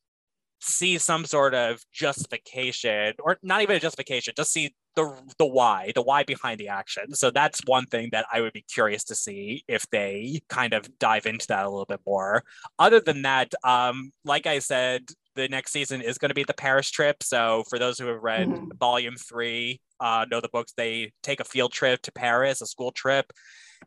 see 0.63 0.97
some 0.97 1.25
sort 1.25 1.55
of 1.55 1.83
justification 1.93 3.15
or 3.19 3.37
not 3.43 3.63
even 3.63 3.75
a 3.75 3.81
justification 3.81 4.33
just 4.37 4.53
see 4.53 4.73
the 4.95 5.13
the 5.39 5.45
why 5.45 5.91
the 5.97 6.03
why 6.03 6.23
behind 6.23 6.61
the 6.61 6.69
action 6.69 7.13
so 7.15 7.33
that's 7.33 7.61
one 7.67 7.85
thing 7.87 8.09
that 8.13 8.25
i 8.33 8.41
would 8.41 8.53
be 8.53 8.65
curious 8.73 9.03
to 9.03 9.15
see 9.15 9.65
if 9.67 9.85
they 9.91 10.41
kind 10.49 10.73
of 10.73 10.99
dive 11.01 11.27
into 11.27 11.49
that 11.49 11.65
a 11.65 11.69
little 11.69 11.85
bit 11.85 11.99
more 12.07 12.45
other 12.79 13.01
than 13.01 13.23
that 13.23 13.53
um 13.65 14.13
like 14.25 14.47
i 14.47 14.61
said 14.61 15.03
the 15.35 15.49
next 15.49 15.73
season 15.73 16.01
is 16.03 16.19
going 16.19 16.29
to 16.31 16.35
be 16.35 16.45
the 16.45 16.55
paris 16.55 16.91
trip 16.91 17.23
so 17.23 17.65
for 17.69 17.79
those 17.79 17.99
who 17.99 18.07
have 18.07 18.23
read 18.23 18.49
Mhm. 18.49 18.79
volume 18.79 19.17
three 19.17 19.81
uh 20.01 20.27
know 20.31 20.41
the 20.41 20.49
books 20.49 20.73
they 20.77 21.13
take 21.23 21.41
a 21.41 21.45
field 21.45 21.73
trip 21.73 22.03
to 22.03 22.13
paris 22.13 22.61
a 22.61 22.67
school 22.67 22.93
trip 22.93 23.33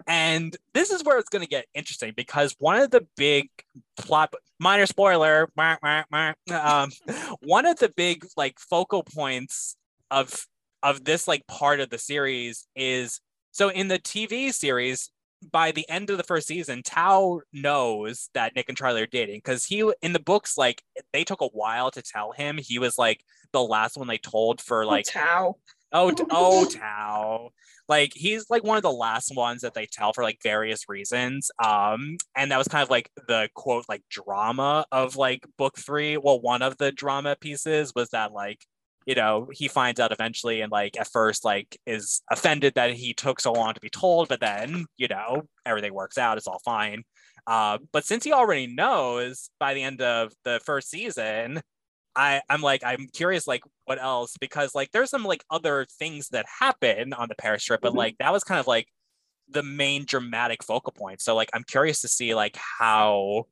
and 0.07 0.55
this 0.73 0.91
is 0.91 1.03
where 1.03 1.17
it's 1.17 1.29
going 1.29 1.41
to 1.43 1.47
get 1.47 1.65
interesting 1.73 2.13
because 2.15 2.55
one 2.59 2.77
of 2.77 2.91
the 2.91 3.07
big 3.15 3.49
plot 3.97 4.33
minor 4.59 4.85
spoiler 4.85 5.47
wah, 5.55 5.77
wah, 5.81 6.03
wah, 6.11 6.33
um, 6.51 6.89
one 7.41 7.65
of 7.65 7.77
the 7.79 7.89
big 7.95 8.25
like 8.35 8.59
focal 8.59 9.03
points 9.03 9.75
of 10.11 10.45
of 10.83 11.03
this 11.03 11.27
like 11.27 11.45
part 11.47 11.79
of 11.79 11.89
the 11.89 11.97
series 11.97 12.67
is 12.75 13.19
so 13.51 13.69
in 13.69 13.87
the 13.87 13.99
tv 13.99 14.53
series 14.53 15.09
by 15.51 15.71
the 15.71 15.87
end 15.89 16.09
of 16.09 16.17
the 16.17 16.23
first 16.23 16.47
season 16.47 16.81
tao 16.81 17.39
knows 17.53 18.29
that 18.33 18.55
nick 18.55 18.67
and 18.67 18.77
charlie 18.77 19.01
are 19.01 19.07
dating 19.07 19.37
because 19.37 19.65
he 19.65 19.89
in 20.01 20.13
the 20.13 20.19
books 20.19 20.57
like 20.57 20.81
they 21.13 21.23
took 21.23 21.41
a 21.41 21.47
while 21.47 21.91
to 21.91 22.01
tell 22.01 22.31
him 22.31 22.57
he 22.57 22.79
was 22.79 22.97
like 22.97 23.21
the 23.55 23.63
last 23.63 23.97
one 23.97 24.07
they 24.07 24.17
told 24.17 24.61
for 24.61 24.85
like 24.85 25.05
That's 25.05 25.15
how. 25.15 25.55
Oh, 25.91 26.13
oh, 26.29 26.65
Tao. 26.65 27.51
Like 27.87 28.11
he's 28.13 28.49
like 28.49 28.63
one 28.63 28.77
of 28.77 28.83
the 28.83 28.91
last 28.91 29.33
ones 29.33 29.61
that 29.61 29.73
they 29.73 29.85
tell 29.85 30.11
for 30.11 30.23
like 30.23 30.39
various 30.43 30.89
reasons. 30.89 31.51
Um, 31.63 32.17
and 32.35 32.51
that 32.51 32.57
was 32.57 32.67
kind 32.67 32.83
of 32.83 32.89
like 32.89 33.09
the 33.27 33.47
quote 33.53 33.85
like 33.87 34.03
drama 34.09 34.85
of 34.91 35.15
like 35.15 35.45
book 35.57 35.77
three. 35.77 36.17
Well, 36.17 36.41
one 36.41 36.61
of 36.61 36.77
the 36.77 36.91
drama 36.91 37.37
pieces 37.39 37.93
was 37.95 38.09
that 38.09 38.33
like 38.33 38.65
you 39.05 39.15
know 39.15 39.47
he 39.51 39.67
finds 39.67 39.99
out 39.99 40.11
eventually 40.11 40.61
and 40.61 40.71
like 40.71 40.99
at 40.99 41.07
first 41.11 41.45
like 41.45 41.77
is 41.85 42.21
offended 42.31 42.73
that 42.75 42.93
he 42.93 43.13
took 43.13 43.39
so 43.39 43.53
long 43.53 43.73
to 43.73 43.79
be 43.81 43.89
told, 43.89 44.27
but 44.29 44.39
then 44.39 44.85
you 44.97 45.07
know 45.07 45.43
everything 45.65 45.93
works 45.93 46.17
out. 46.17 46.37
It's 46.37 46.47
all 46.47 46.59
fine. 46.65 47.03
Uh, 47.47 47.77
but 47.91 48.05
since 48.05 48.23
he 48.23 48.33
already 48.33 48.67
knows 48.67 49.49
by 49.59 49.73
the 49.75 49.83
end 49.83 50.01
of 50.01 50.33
the 50.43 50.59
first 50.65 50.89
season, 50.89 51.61
I 52.15 52.41
I'm 52.49 52.61
like 52.61 52.83
I'm 52.85 53.07
curious 53.13 53.47
like 53.47 53.63
what 53.85 54.01
else 54.01 54.35
because 54.39 54.73
like 54.75 54.91
there's 54.91 55.09
some 55.09 55.23
like 55.25 55.43
other 55.51 55.85
things 55.99 56.29
that 56.29 56.45
happen 56.59 57.13
on 57.13 57.29
the 57.29 57.35
Paris 57.35 57.63
trip, 57.63 57.81
but 57.81 57.93
Mhm. 57.93 57.97
like 57.97 58.17
that 58.19 58.31
was 58.33 58.43
kind 58.43 58.59
of 58.59 58.67
like 58.67 58.87
the 59.49 59.63
main 59.63 60.05
dramatic 60.05 60.63
focal 60.63 60.93
point. 60.93 61.21
So 61.21 61.35
like 61.35 61.49
I'm 61.53 61.63
curious 61.63 62.01
to 62.01 62.07
see 62.07 62.35
like 62.35 62.55
how 62.57 63.45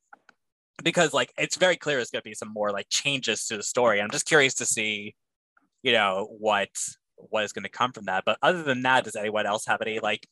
because 0.84 1.14
like 1.14 1.32
it's 1.38 1.58
very 1.58 1.78
clear 1.78 1.98
there's 1.98 2.10
gonna 2.12 2.22
be 2.24 2.34
some 2.34 2.52
more 2.54 2.72
like 2.72 2.88
changes 2.90 3.46
to 3.48 3.58
the 3.58 3.64
story. 3.64 4.02
I'm 4.02 4.12
just 4.12 4.26
curious 4.26 4.54
to 4.56 4.66
see, 4.66 5.16
you 5.84 5.92
know, 5.92 6.28
what 6.40 6.70
what 7.16 7.44
is 7.44 7.54
gonna 7.54 7.70
come 7.70 7.92
from 7.92 8.06
that. 8.06 8.24
But 8.26 8.38
other 8.42 8.64
than 8.64 8.82
that, 8.84 9.04
does 9.04 9.16
anyone 9.16 9.46
else 9.46 9.66
have 9.68 9.82
any 9.82 10.00
like 10.00 10.28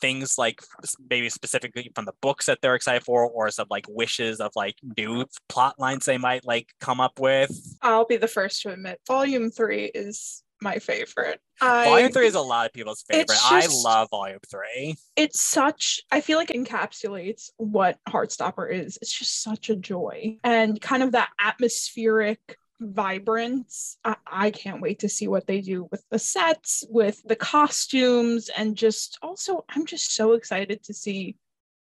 things 0.00 0.38
like 0.38 0.62
maybe 1.10 1.28
specifically 1.28 1.90
from 1.94 2.04
the 2.04 2.14
books 2.20 2.46
that 2.46 2.58
they're 2.62 2.74
excited 2.74 3.02
for 3.02 3.28
or 3.28 3.50
some 3.50 3.66
like 3.70 3.84
wishes 3.88 4.40
of 4.40 4.50
like 4.56 4.76
new 4.96 5.26
plot 5.48 5.78
lines 5.78 6.06
they 6.06 6.18
might 6.18 6.44
like 6.46 6.68
come 6.80 7.00
up 7.00 7.18
with 7.20 7.50
I'll 7.82 8.06
be 8.06 8.16
the 8.16 8.28
first 8.28 8.62
to 8.62 8.72
admit, 8.72 9.00
volume 9.06 9.50
three 9.50 9.84
is 9.94 10.42
my 10.62 10.78
favorite. 10.78 11.40
I, 11.60 11.84
volume 11.86 12.12
three 12.12 12.26
is 12.26 12.34
a 12.34 12.40
lot 12.40 12.66
of 12.66 12.72
people's 12.72 13.02
favorite 13.02 13.30
It's 13.30 13.42
i 13.44 13.66
love 13.84 14.08
volume 14.10 14.38
three 14.50 14.96
it's 15.16 15.40
such 15.40 16.00
i 16.10 16.22
feel 16.22 16.38
like 16.38 16.48
encapsulates 16.48 17.50
what 17.58 17.98
heartstopper 18.08 18.72
is 18.72 18.98
it's 19.02 19.12
just 19.12 19.42
such 19.42 19.68
a 19.68 19.76
joy 19.76 20.38
and 20.42 20.80
kind 20.80 21.02
of 21.02 21.12
that 21.12 21.28
atmospheric 21.38 22.58
vibrance. 22.80 23.98
I, 24.04 24.16
I 24.26 24.50
can't 24.50 24.80
wait 24.80 25.00
to 25.00 25.08
see 25.08 25.28
what 25.28 25.46
they 25.46 25.60
do 25.60 25.88
with 25.90 26.02
the 26.10 26.18
sets 26.18 26.84
with 26.88 27.22
the 27.24 27.36
costumes 27.36 28.48
and 28.56 28.76
just 28.76 29.18
also 29.22 29.64
i'm 29.68 29.86
just 29.86 30.14
so 30.14 30.32
excited 30.32 30.82
to 30.84 30.94
see 30.94 31.36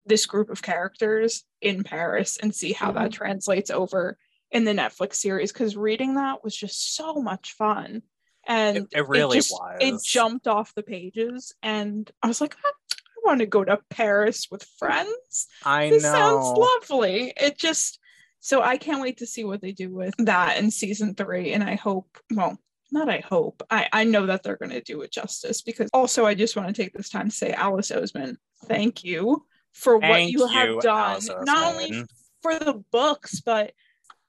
this 0.06 0.26
group 0.26 0.50
of 0.50 0.62
characters 0.62 1.44
in 1.62 1.84
paris 1.84 2.38
and 2.38 2.54
see 2.54 2.74
how 2.74 2.92
that 2.92 3.12
mm-hmm. 3.12 3.12
translates 3.12 3.70
over 3.70 4.18
in 4.54 4.64
the 4.64 4.72
netflix 4.72 5.16
series 5.16 5.52
because 5.52 5.76
reading 5.76 6.16
that 6.16 6.44
was 6.44 6.56
just 6.56 6.96
so 6.96 7.16
much 7.16 7.54
fun. 7.54 8.04
And 8.48 8.78
it, 8.78 8.88
it 8.94 9.08
really 9.08 9.38
just- 9.38 9.52
was. 9.52 9.78
it 9.82 10.04
jumped 10.04 10.48
off 10.48 10.76
the 10.76 10.84
pages 10.84 11.54
and 11.62 12.10
I 12.22 12.28
was 12.28 12.40
like, 12.40 12.56
ah, 12.64 12.68
I, 12.68 12.96
I 12.96 13.28
want 13.28 13.40
to 13.40 13.46
go 13.46 13.64
to 13.64 13.80
Paris 13.90 14.48
with 14.52 14.64
friends. 14.78 15.48
i 15.66 15.90
This 15.90 16.04
know. 16.04 16.12
sounds 16.12 16.58
lovely. 16.58 17.34
It 17.36 17.58
just 17.58 18.00
so 18.44 18.62
I 18.62 18.76
can't 18.76 19.00
wait 19.00 19.20
to 19.20 19.26
see 19.26 19.46
what 19.46 19.62
they 19.62 19.72
do 19.72 19.90
with 19.90 20.14
that 20.18 20.58
in 20.58 20.70
season 20.70 21.16
three. 21.16 21.54
And 21.54 21.64
I 21.64 21.76
hope, 21.76 22.18
well, 22.30 22.60
not 22.92 23.10
I 23.10 23.20
hope. 23.20 23.64
I, 23.72 23.88
I 23.94 24.04
know 24.04 24.26
that 24.26 24.44
they're 24.44 24.58
gonna 24.58 24.82
do 24.82 25.02
it 25.02 25.14
justice 25.14 25.62
because 25.62 25.90
also 25.94 26.26
I 26.26 26.34
just 26.34 26.58
want 26.58 26.68
to 26.68 26.74
take 26.74 26.92
this 26.92 27.08
time 27.08 27.30
to 27.30 27.36
say 27.36 27.54
Alice 27.54 27.90
Oseman, 27.90 28.36
thank 28.66 29.06
you 29.06 29.46
for 29.72 29.98
what 29.98 30.08
Thank 30.08 30.34
you 30.34 30.46
have 30.46 30.82
done, 30.82 31.22
not 31.44 31.74
only 31.74 32.04
for 32.42 32.60
the 32.60 32.84
books, 32.92 33.40
but 33.40 33.72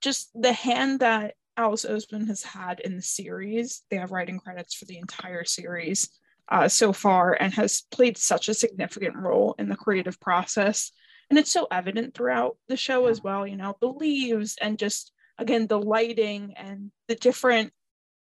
just 0.01 0.31
the 0.41 0.53
hand 0.53 1.01
that 1.01 1.35
Alice 1.57 1.85
Oseman 1.85 2.29
has 2.29 2.45
had 2.45 2.79
in 2.79 2.95
the 2.95 3.03
series. 3.03 3.83
They 3.91 3.97
have 3.97 4.13
writing 4.13 4.39
credits 4.39 4.75
for 4.75 4.85
the 4.85 4.99
entire 4.99 5.45
series 5.45 6.09
uh, 6.49 6.69
so 6.69 6.93
far 6.93 7.37
and 7.39 7.53
has 7.55 7.83
played 7.91 8.17
such 8.17 8.49
a 8.49 8.55
significant 8.55 9.17
role 9.17 9.57
in 9.59 9.69
the 9.69 9.77
creative 9.77 10.21
process. 10.21 10.93
And 11.31 11.39
it's 11.39 11.53
so 11.53 11.67
evident 11.71 12.15
throughout 12.15 12.57
the 12.69 12.77
show 12.77 13.07
as 13.07 13.23
well, 13.23 13.47
you 13.47 13.57
know, 13.57 13.77
the 13.81 13.89
leaves 13.89 14.57
and 14.61 14.79
just, 14.79 15.13
again, 15.39 15.67
the 15.67 15.79
lighting 15.79 16.55
and 16.57 16.91
the 17.09 17.15
different 17.15 17.73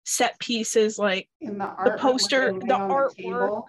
set 0.04 0.38
pieces, 0.38 0.98
like 0.98 1.28
In 1.40 1.58
the, 1.58 1.72
the 1.84 1.96
poster, 1.98 2.52
the 2.52 2.66
artwork, 2.66 3.16
table. 3.16 3.68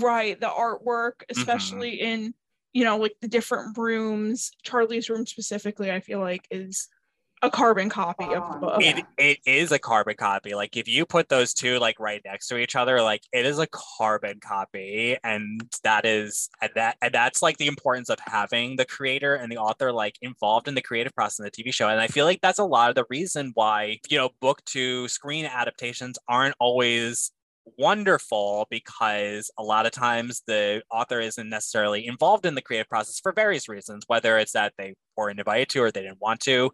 right 0.00 0.38
the 0.40 0.46
artwork 0.48 1.12
mm-hmm. 1.18 1.38
especially 1.38 2.00
in 2.00 2.34
you 2.72 2.84
know 2.84 2.98
like 2.98 3.14
the 3.20 3.28
different 3.28 3.76
rooms 3.78 4.50
charlie's 4.62 5.08
room 5.08 5.26
specifically 5.26 5.90
i 5.90 6.00
feel 6.00 6.18
like 6.20 6.46
is 6.50 6.88
a 7.46 7.50
carbon 7.50 7.88
copy 7.88 8.34
of 8.34 8.46
the 8.48 8.54
Um, 8.54 8.60
book 8.60 8.82
It 8.82 9.06
it 9.18 9.38
is 9.46 9.72
a 9.72 9.78
carbon 9.78 10.16
copy. 10.16 10.54
Like 10.54 10.76
if 10.76 10.88
you 10.88 11.06
put 11.06 11.28
those 11.28 11.54
two 11.54 11.78
like 11.78 11.98
right 12.00 12.20
next 12.24 12.48
to 12.48 12.58
each 12.58 12.76
other, 12.76 13.00
like 13.02 13.22
it 13.32 13.46
is 13.46 13.58
a 13.58 13.66
carbon 13.68 14.40
copy, 14.40 15.16
and 15.24 15.62
that 15.82 16.04
is 16.06 16.48
and 16.60 16.70
that 16.74 16.96
and 17.02 17.12
that's 17.14 17.42
like 17.42 17.56
the 17.58 17.66
importance 17.68 18.10
of 18.10 18.18
having 18.20 18.76
the 18.76 18.84
creator 18.84 19.34
and 19.34 19.50
the 19.50 19.58
author 19.58 19.92
like 19.92 20.16
involved 20.22 20.68
in 20.68 20.74
the 20.74 20.82
creative 20.82 21.14
process 21.14 21.38
in 21.40 21.44
the 21.44 21.50
TV 21.50 21.72
show. 21.72 21.88
And 21.88 22.00
I 22.00 22.08
feel 22.08 22.24
like 22.26 22.40
that's 22.42 22.58
a 22.58 22.64
lot 22.64 22.88
of 22.90 22.94
the 22.94 23.04
reason 23.10 23.52
why 23.54 23.98
you 24.10 24.18
know 24.18 24.30
book 24.40 24.64
to 24.66 25.08
screen 25.08 25.46
adaptations 25.46 26.18
aren't 26.28 26.54
always 26.60 27.32
wonderful 27.78 28.66
because 28.70 29.50
a 29.58 29.62
lot 29.62 29.86
of 29.86 29.92
times 29.92 30.42
the 30.46 30.82
author 30.90 31.20
isn't 31.20 31.48
necessarily 31.48 32.06
involved 32.06 32.46
in 32.46 32.54
the 32.54 32.62
creative 32.62 32.88
process 32.88 33.18
for 33.20 33.32
various 33.32 33.68
reasons, 33.68 34.04
whether 34.06 34.38
it's 34.38 34.52
that 34.52 34.72
they 34.78 34.94
weren't 35.16 35.38
invited 35.38 35.68
to 35.70 35.82
or 35.82 35.90
they 35.90 36.02
didn't 36.02 36.20
want 36.20 36.40
to. 36.40 36.70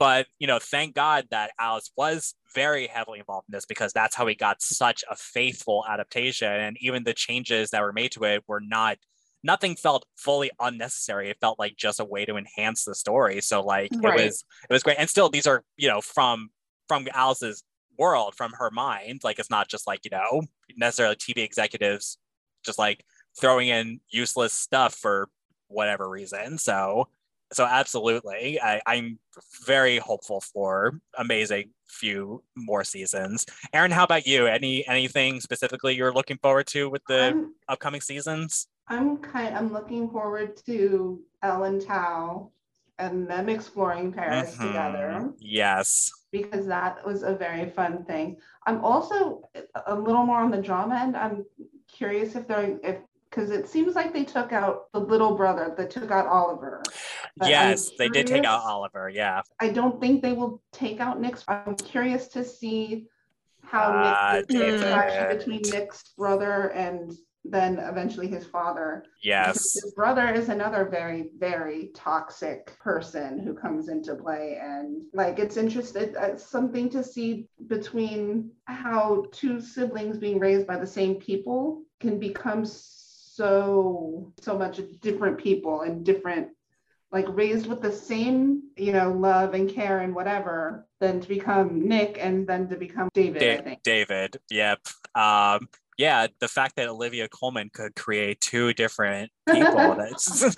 But 0.00 0.28
you 0.40 0.48
know, 0.48 0.58
thank 0.60 0.96
God 0.96 1.28
that 1.30 1.52
Alice 1.60 1.92
was 1.96 2.34
very 2.54 2.88
heavily 2.88 3.20
involved 3.20 3.48
in 3.50 3.52
this 3.52 3.66
because 3.66 3.92
that's 3.92 4.16
how 4.16 4.26
we 4.26 4.34
got 4.34 4.62
such 4.62 5.04
a 5.10 5.16
faithful 5.16 5.84
adaptation. 5.88 6.52
And 6.52 6.78
even 6.80 7.04
the 7.04 7.14
changes 7.14 7.70
that 7.70 7.82
were 7.82 7.92
made 7.92 8.12
to 8.14 8.24
it 8.24 8.44
were 8.48 8.62
not 8.62 8.98
nothing 9.44 9.76
felt 9.76 10.06
fully 10.16 10.50
unnecessary. 10.60 11.30
It 11.30 11.38
felt 11.40 11.58
like 11.58 11.76
just 11.76 12.00
a 12.00 12.04
way 12.04 12.24
to 12.26 12.36
enhance 12.36 12.84
the 12.84 12.94
story. 12.96 13.42
So 13.42 13.62
like 13.62 13.92
Right. 14.02 14.20
it 14.20 14.24
was 14.26 14.44
it 14.68 14.72
was 14.72 14.82
great. 14.82 14.96
And 14.98 15.10
still 15.10 15.28
these 15.28 15.46
are, 15.46 15.64
you 15.76 15.88
know, 15.88 16.00
from 16.00 16.50
from 16.88 17.06
Alice's 17.14 17.62
world, 17.98 18.34
from 18.36 18.52
her 18.54 18.70
mind. 18.70 19.20
Like 19.24 19.38
it's 19.38 19.50
not 19.50 19.68
just 19.68 19.86
like, 19.86 20.04
you 20.04 20.10
know, 20.12 20.42
necessarily 20.76 21.16
TV 21.16 21.38
executives 21.44 22.18
just 22.64 22.78
like 22.78 23.04
throwing 23.38 23.68
in 23.68 24.00
useless 24.10 24.52
stuff 24.52 24.94
for 24.94 25.28
whatever 25.68 26.08
reason. 26.08 26.58
So 26.58 27.08
so 27.52 27.64
absolutely 27.64 28.60
I, 28.60 28.80
i'm 28.86 29.18
very 29.64 29.98
hopeful 29.98 30.40
for 30.40 31.00
amazing 31.18 31.70
few 31.88 32.42
more 32.56 32.84
seasons 32.84 33.46
erin 33.72 33.90
how 33.90 34.04
about 34.04 34.26
you 34.26 34.46
any 34.46 34.86
anything 34.86 35.40
specifically 35.40 35.94
you're 35.94 36.12
looking 36.12 36.38
forward 36.38 36.66
to 36.68 36.88
with 36.88 37.02
the 37.08 37.30
I'm, 37.30 37.54
upcoming 37.68 38.00
seasons 38.00 38.68
I'm 38.88 39.18
kind 39.18 39.56
I'm 39.56 39.72
looking 39.72 40.10
forward 40.10 40.56
to 40.66 41.20
Ellen 41.42 41.78
Tao 41.78 42.50
and 42.98 43.28
them 43.28 43.48
exploring 43.48 44.12
Paris 44.12 44.56
Mhm. 44.56 44.66
together 44.66 45.32
yes 45.38 46.10
because 46.32 46.66
that 46.66 47.04
was 47.04 47.22
a 47.22 47.34
very 47.34 47.70
fun 47.70 48.04
thing. 48.04 48.36
I'm 48.66 48.84
also 48.84 49.42
a 49.86 49.94
little 49.94 50.24
more 50.24 50.38
on 50.40 50.50
the 50.50 50.62
drama 50.62 50.96
end. 50.96 51.16
I'm 51.16 51.44
curious 51.88 52.36
if 52.36 52.46
they're 52.46 52.78
if 52.82 52.98
because 53.28 53.50
it 53.50 53.68
seems 53.68 53.94
like 53.94 54.12
they 54.12 54.24
took 54.24 54.52
out 54.52 54.90
the 54.92 54.98
little 54.98 55.36
brother, 55.36 55.72
they 55.76 55.86
took 55.86 56.10
out 56.10 56.26
Oliver. 56.26 56.82
Yes 57.42 57.90
they 57.98 58.08
did 58.08 58.26
take 58.26 58.44
out 58.44 58.60
curious- 58.60 58.64
oliver 58.66 59.08
yeah 59.08 59.42
I 59.60 59.70
don't 59.70 60.00
think 60.00 60.22
they 60.22 60.32
will 60.32 60.62
take 60.72 61.00
out 61.00 61.20
Nick's. 61.20 61.44
I'm 61.48 61.76
curious 61.76 62.28
to 62.28 62.44
see 62.44 63.06
how 63.62 63.90
uh, 63.92 64.42
Nick, 64.48 64.74
interaction 64.74 65.36
between 65.36 65.62
Nick's 65.70 66.02
brother 66.16 66.68
and 66.70 67.12
then 67.44 67.78
eventually 67.78 68.26
his 68.28 68.44
father. 68.46 69.04
Yes 69.22 69.74
His 69.82 69.94
brother 69.94 70.28
is 70.28 70.48
another 70.48 70.84
very, 70.84 71.30
very 71.38 71.90
toxic 71.94 72.78
person 72.80 73.38
who 73.38 73.54
comes 73.54 73.88
into 73.88 74.14
play. 74.14 74.58
And 74.60 75.04
like, 75.14 75.38
it's 75.38 75.56
interesting, 75.56 76.02
it's 76.02 76.16
uh, 76.16 76.36
something 76.36 76.90
to 76.90 77.02
see 77.02 77.48
between 77.66 78.50
how 78.64 79.24
two 79.32 79.60
siblings 79.60 80.18
being 80.18 80.38
raised 80.38 80.66
by 80.66 80.78
the 80.78 80.86
same 80.86 81.14
people 81.14 81.82
can 81.98 82.18
become 82.18 82.64
so, 82.64 84.32
so 84.40 84.58
much 84.58 84.80
different 85.00 85.38
people 85.38 85.82
and 85.82 86.04
different, 86.04 86.48
like 87.12 87.26
raised 87.30 87.66
with 87.66 87.80
the 87.82 87.92
same, 87.92 88.62
you 88.76 88.92
know, 88.92 89.12
love 89.12 89.54
and 89.54 89.68
care 89.68 90.00
and 90.00 90.14
whatever, 90.14 90.86
than 91.00 91.20
to 91.20 91.28
become 91.28 91.88
Nick 91.88 92.18
and 92.20 92.46
then 92.46 92.68
to 92.68 92.76
become 92.76 93.08
David, 93.14 93.42
I 93.42 93.56
Da- 93.56 93.62
think. 93.62 93.82
david 93.82 94.36
yep 94.50 94.80
um 95.14 95.68
yeah 96.00 96.26
the 96.40 96.48
fact 96.48 96.76
that 96.76 96.88
olivia 96.88 97.28
colman 97.28 97.68
could 97.74 97.94
create 97.94 98.40
two 98.40 98.72
different 98.72 99.30
people 99.50 99.94
that's 99.98 100.54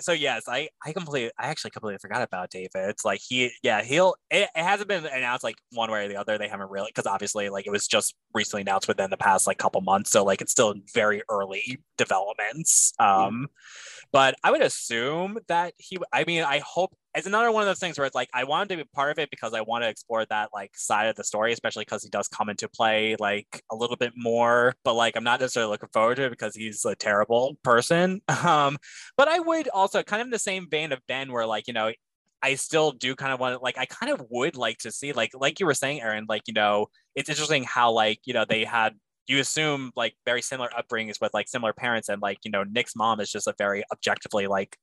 so 0.00 0.12
yes 0.12 0.44
i 0.48 0.68
i 0.84 0.92
completely 0.92 1.30
i 1.38 1.48
actually 1.48 1.70
completely 1.72 1.98
forgot 1.98 2.22
about 2.22 2.50
david. 2.50 2.70
It's 2.74 3.04
like 3.04 3.20
he 3.26 3.50
yeah 3.62 3.82
he'll 3.82 4.14
it, 4.30 4.48
it 4.54 4.62
hasn't 4.62 4.88
been 4.88 5.04
announced 5.06 5.42
like 5.42 5.56
one 5.72 5.90
way 5.90 6.04
or 6.04 6.08
the 6.08 6.16
other. 6.16 6.38
They 6.38 6.48
haven't 6.48 6.70
really 6.70 6.88
because 6.88 7.06
obviously 7.06 7.48
like 7.48 7.66
it 7.66 7.70
was 7.70 7.88
just 7.88 8.14
recently 8.32 8.62
announced 8.62 8.86
within 8.86 9.10
the 9.10 9.16
past 9.16 9.46
like 9.46 9.58
couple 9.58 9.80
months. 9.80 10.10
So 10.10 10.24
like 10.24 10.40
it's 10.40 10.52
still 10.52 10.74
very 10.94 11.22
early 11.28 11.80
developments 11.96 12.92
um 12.98 13.48
but 14.12 14.34
i 14.44 14.50
would 14.50 14.60
assume 14.60 15.38
that 15.48 15.72
he 15.78 15.98
i 16.12 16.24
mean 16.24 16.42
i 16.42 16.58
hope 16.58 16.92
it's 17.16 17.26
another 17.26 17.50
one 17.50 17.62
of 17.62 17.66
those 17.66 17.78
things 17.78 17.98
where 17.98 18.06
it's 18.06 18.14
like 18.14 18.28
I 18.34 18.44
wanted 18.44 18.68
to 18.68 18.76
be 18.76 18.84
part 18.94 19.10
of 19.10 19.18
it 19.18 19.30
because 19.30 19.54
I 19.54 19.62
want 19.62 19.84
to 19.84 19.88
explore 19.88 20.26
that 20.26 20.50
like 20.52 20.76
side 20.76 21.08
of 21.08 21.16
the 21.16 21.24
story, 21.24 21.52
especially 21.52 21.84
because 21.84 22.02
he 22.02 22.10
does 22.10 22.28
come 22.28 22.50
into 22.50 22.68
play 22.68 23.16
like 23.18 23.62
a 23.72 23.74
little 23.74 23.96
bit 23.96 24.12
more. 24.14 24.74
But 24.84 24.94
like 24.94 25.16
I'm 25.16 25.24
not 25.24 25.40
necessarily 25.40 25.70
looking 25.70 25.88
forward 25.92 26.16
to 26.16 26.24
it 26.24 26.30
because 26.30 26.54
he's 26.54 26.84
a 26.84 26.94
terrible 26.94 27.56
person. 27.62 28.20
Um, 28.46 28.76
but 29.16 29.28
I 29.28 29.40
would 29.40 29.66
also 29.68 30.02
kind 30.04 30.20
of 30.20 30.26
in 30.26 30.30
the 30.30 30.38
same 30.38 30.68
vein 30.70 30.92
of 30.92 31.00
Ben, 31.08 31.32
where 31.32 31.46
like 31.46 31.66
you 31.66 31.72
know 31.72 31.90
I 32.42 32.54
still 32.54 32.92
do 32.92 33.16
kind 33.16 33.32
of 33.32 33.40
want 33.40 33.56
to 33.56 33.62
like 33.62 33.78
I 33.78 33.86
kind 33.86 34.12
of 34.12 34.24
would 34.30 34.56
like 34.56 34.78
to 34.78 34.92
see 34.92 35.12
like 35.12 35.32
like 35.34 35.58
you 35.58 35.66
were 35.66 35.74
saying, 35.74 36.00
Erin, 36.02 36.26
like 36.28 36.42
you 36.46 36.54
know 36.54 36.86
it's 37.14 37.28
interesting 37.28 37.64
how 37.64 37.92
like 37.92 38.20
you 38.24 38.34
know 38.34 38.44
they 38.48 38.64
had 38.64 38.94
you 39.28 39.40
assume 39.40 39.92
like 39.96 40.14
very 40.24 40.42
similar 40.42 40.68
upbringings 40.70 41.20
with 41.20 41.34
like 41.34 41.48
similar 41.48 41.72
parents 41.72 42.08
and 42.08 42.22
like 42.22 42.38
you 42.44 42.50
know 42.50 42.64
Nick's 42.64 42.96
mom 42.96 43.20
is 43.20 43.30
just 43.30 43.46
a 43.46 43.54
very 43.58 43.82
objectively 43.92 44.46
like 44.46 44.78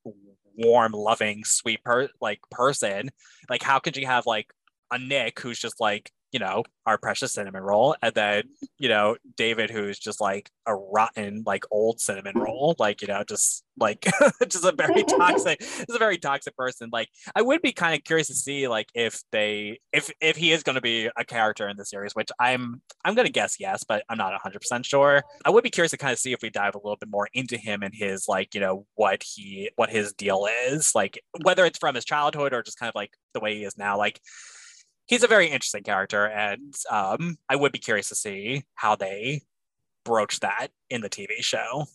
warm 0.55 0.91
loving 0.91 1.43
sweet 1.43 1.83
per 1.83 2.09
like 2.21 2.39
person. 2.51 3.09
Like 3.49 3.63
how 3.63 3.79
could 3.79 3.97
you 3.97 4.05
have 4.05 4.25
like 4.25 4.47
a 4.91 4.97
Nick 4.97 5.39
who's 5.39 5.59
just 5.59 5.79
like 5.79 6.11
you 6.33 6.39
know 6.39 6.63
our 6.85 6.97
precious 6.97 7.31
cinnamon 7.31 7.63
roll. 7.63 7.95
And 8.01 8.13
then 8.13 8.43
you 8.77 8.89
know 8.89 9.15
David 9.37 9.69
who's 9.69 9.97
just 9.99 10.19
like 10.19 10.49
a 10.65 10.75
rotten 10.75 11.43
like 11.45 11.63
old 11.71 11.99
cinnamon 11.99 12.37
roll 12.37 12.75
like 12.79 13.01
you 13.01 13.07
know 13.07 13.23
just 13.23 13.63
like 13.77 14.05
just 14.47 14.65
a 14.65 14.71
very 14.71 15.03
toxic 15.19 15.59
just 15.59 15.89
a 15.89 15.97
very 15.99 16.17
toxic 16.17 16.57
person. 16.57 16.89
Like 16.91 17.09
I 17.35 17.41
would 17.41 17.61
be 17.61 17.71
kind 17.71 17.95
of 17.95 18.03
curious 18.03 18.27
to 18.27 18.35
see 18.35 18.67
like 18.67 18.89
if 18.93 19.21
they 19.31 19.79
if 19.93 20.11
if 20.19 20.35
he 20.35 20.51
is 20.51 20.63
going 20.63 20.75
to 20.75 20.81
be 20.81 21.09
a 21.15 21.23
character 21.23 21.69
in 21.69 21.77
the 21.77 21.85
series 21.85 22.15
which 22.15 22.29
I'm 22.39 22.81
I'm 23.05 23.15
going 23.15 23.27
to 23.27 23.31
guess 23.31 23.59
yes 23.59 23.83
but 23.83 24.03
I'm 24.09 24.17
not 24.17 24.33
100% 24.41 24.85
sure. 24.85 25.23
I 25.45 25.49
would 25.49 25.63
be 25.63 25.69
curious 25.69 25.91
to 25.91 25.97
kind 25.97 26.13
of 26.13 26.19
see 26.19 26.33
if 26.33 26.41
we 26.41 26.49
dive 26.49 26.75
a 26.75 26.79
little 26.79 26.97
bit 26.97 27.09
more 27.09 27.29
into 27.33 27.57
him 27.57 27.83
and 27.83 27.93
his 27.93 28.27
like 28.27 28.53
you 28.55 28.59
know 28.59 28.85
what 28.95 29.23
he 29.23 29.69
what 29.75 29.89
his 29.89 30.13
deal 30.13 30.47
is 30.67 30.93
like 30.95 31.21
whether 31.43 31.65
it's 31.65 31.79
from 31.79 31.95
his 31.95 32.05
childhood 32.05 32.53
or 32.53 32.63
just 32.63 32.79
kind 32.79 32.89
of 32.89 32.95
like 32.95 33.11
the 33.33 33.39
way 33.39 33.55
he 33.55 33.63
is 33.63 33.77
now. 33.77 33.97
Like 33.97 34.19
he's 35.05 35.23
a 35.23 35.27
very 35.27 35.47
interesting 35.47 35.83
character 35.83 36.27
and 36.27 36.75
um 36.89 37.37
I 37.49 37.55
would 37.55 37.71
be 37.71 37.79
curious 37.79 38.09
to 38.09 38.15
see 38.15 38.63
how 38.75 38.95
they 38.95 39.41
broach 40.05 40.39
that 40.41 40.69
in 40.89 41.01
the 41.01 41.09
TV 41.09 41.41
show 41.41 41.85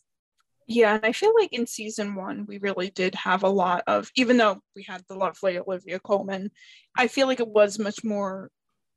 Yeah, 0.66 0.94
and 0.96 1.04
I 1.04 1.12
feel 1.12 1.32
like 1.38 1.52
in 1.52 1.66
season 1.66 2.14
one, 2.14 2.44
we 2.46 2.58
really 2.58 2.90
did 2.90 3.14
have 3.14 3.42
a 3.42 3.48
lot 3.48 3.84
of, 3.86 4.10
even 4.16 4.36
though 4.36 4.60
we 4.76 4.82
had 4.86 5.02
the 5.08 5.14
lovely 5.16 5.58
Olivia 5.58 5.98
Colman, 5.98 6.50
I 6.96 7.08
feel 7.08 7.26
like 7.26 7.40
it 7.40 7.48
was 7.48 7.78
much 7.78 8.04
more 8.04 8.50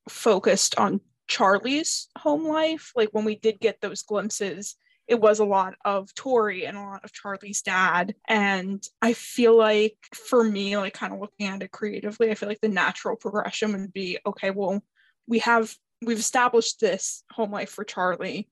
focused 0.09 0.78
on 0.78 0.99
Charlie's 1.28 2.09
home 2.18 2.45
life. 2.45 2.91
Like 2.95 3.09
when 3.14 3.24
we 3.26 3.36
did 3.38 3.59
get 3.62 3.80
those 3.82 4.01
glimpses, 4.03 4.76
it 5.12 5.20
was 5.20 5.39
a 5.39 5.45
lot 5.45 5.76
of 5.84 6.14
Tori 6.16 6.66
and 6.66 6.78
a 6.78 6.82
lot 6.82 7.03
of 7.03 7.12
Charlie's 7.12 7.62
dad. 7.62 8.16
And 8.30 8.82
I 9.01 9.12
feel 9.12 9.57
like 9.57 9.97
for 10.16 10.41
me, 10.41 10.78
like 10.78 10.93
kind 10.93 11.14
of 11.14 11.20
looking 11.20 11.47
at 11.47 11.62
it 11.62 11.72
creatively, 11.72 12.32
I 12.32 12.36
feel 12.36 12.47
like 12.47 12.62
the 12.62 12.70
natural 12.70 13.18
progression 13.18 13.74
would 13.74 13.91
be 13.91 14.20
okay, 14.26 14.51
well, 14.51 14.82
we 15.28 15.39
have, 15.39 15.76
we've 16.01 16.18
established 16.18 16.80
this 16.80 17.26
home 17.30 17.51
life 17.51 17.72
for 17.72 17.84
Charlie. 17.84 18.47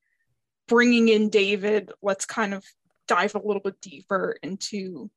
Bringing 0.68 1.08
in 1.08 1.30
David, 1.30 1.94
let's 2.02 2.26
kind 2.26 2.54
of 2.54 2.66
dive 3.08 3.36
a 3.36 3.42
little 3.48 3.62
bit 3.62 3.80
deeper 3.80 4.36
into 4.44 5.10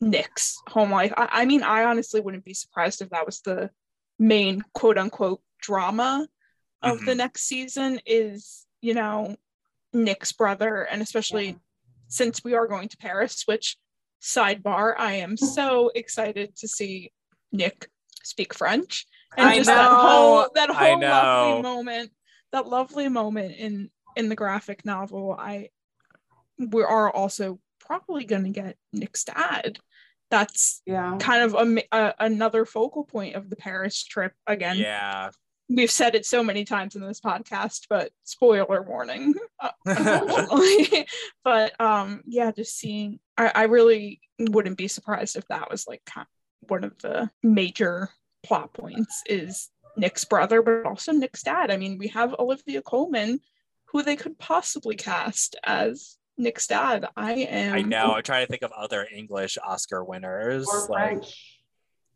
Nick's 0.00 0.60
home 0.66 0.90
life. 0.90 1.12
I, 1.16 1.28
I 1.30 1.44
mean, 1.44 1.62
I 1.62 1.84
honestly 1.84 2.20
wouldn't 2.20 2.44
be 2.44 2.54
surprised 2.54 3.00
if 3.00 3.10
that 3.10 3.26
was 3.26 3.42
the 3.42 3.70
main 4.18 4.64
quote 4.74 4.98
unquote 4.98 5.40
drama 5.62 6.26
of 6.82 6.98
the 7.04 7.12
Mhm. 7.12 7.18
next 7.18 7.42
season 7.44 8.00
is, 8.04 8.66
you 8.80 8.94
know, 8.94 9.36
Nick's 9.92 10.32
brother, 10.32 10.82
and 10.82 11.02
especially 11.02 11.46
Yeah. 11.48 11.54
since 12.08 12.44
we 12.44 12.54
are 12.54 12.66
going 12.66 12.88
to 12.88 12.96
Paris, 12.96 13.42
which 13.46 13.76
sidebar, 14.22 14.94
I 14.98 15.14
am 15.14 15.36
so 15.36 15.90
excited 15.94 16.56
to 16.56 16.68
see 16.68 17.12
Nick 17.52 17.88
speak 18.22 18.52
French. 18.54 19.06
And 19.36 19.48
I 19.48 19.56
just 19.56 19.68
know. 19.68 19.74
that 19.76 19.90
whole 19.90 20.48
that 20.54 20.70
whole 20.70 21.00
lovely 21.00 21.62
moment, 21.62 22.12
that 22.52 22.66
lovely 22.66 23.08
moment 23.08 23.56
in 23.56 23.90
in 24.16 24.28
the 24.28 24.36
graphic 24.36 24.84
novel, 24.84 25.32
I 25.38 25.70
we 26.58 26.82
are 26.82 27.10
also 27.10 27.58
probably 27.78 28.24
going 28.24 28.44
to 28.44 28.50
get 28.50 28.76
Nick's 28.92 29.24
dad. 29.24 29.78
That's 30.30 30.82
Yeah. 30.86 31.16
kind 31.20 31.42
of 31.42 31.54
a, 31.54 31.82
a, 31.90 32.14
another 32.20 32.64
focal 32.64 33.04
point 33.04 33.34
of 33.34 33.48
the 33.50 33.56
Paris 33.56 34.04
trip. 34.04 34.32
Again, 34.46 34.76
Yeah. 34.76 35.30
We've 35.72 35.90
said 35.90 36.16
it 36.16 36.26
so 36.26 36.42
many 36.42 36.64
times 36.64 36.96
in 36.96 37.02
this 37.02 37.20
podcast, 37.20 37.86
but 37.88 38.10
spoiler 38.24 38.82
warning, 38.82 39.34
uh, 39.60 39.70
unfortunately. 39.86 41.06
but 41.44 41.80
um, 41.80 42.22
yeah, 42.26 42.50
just 42.50 42.76
seeing, 42.76 43.20
I, 43.38 43.52
I 43.54 43.62
really 43.64 44.20
wouldn't 44.38 44.78
be 44.78 44.88
surprised 44.88 45.36
if 45.36 45.46
that 45.48 45.70
was 45.70 45.86
like 45.86 46.02
kind 46.04 46.26
one 46.68 46.84
of 46.84 46.98
the 46.98 47.30
major 47.42 48.10
plot 48.42 48.72
points 48.72 49.22
is 49.26 49.70
Nick's 49.96 50.24
brother, 50.24 50.62
but 50.62 50.86
also 50.86 51.12
Nick's 51.12 51.42
dad. 51.42 51.70
I 51.70 51.76
mean, 51.76 51.98
we 51.98 52.08
have 52.08 52.34
Olivia 52.38 52.82
Colman, 52.82 53.40
who 53.86 54.02
they 54.02 54.16
could 54.16 54.38
possibly 54.38 54.96
cast 54.96 55.56
as 55.64 56.16
Nick's 56.36 56.66
dad. 56.66 57.06
I 57.16 57.32
am. 57.32 57.74
I 57.74 57.82
know. 57.82 58.12
I'm 58.12 58.22
trying 58.22 58.46
to 58.46 58.50
think 58.50 58.62
of 58.62 58.72
other 58.72 59.06
English 59.14 59.58
Oscar 59.64 60.04
winners. 60.04 60.66
Or 60.68 60.86
like 60.88 61.18
French. 61.18 61.59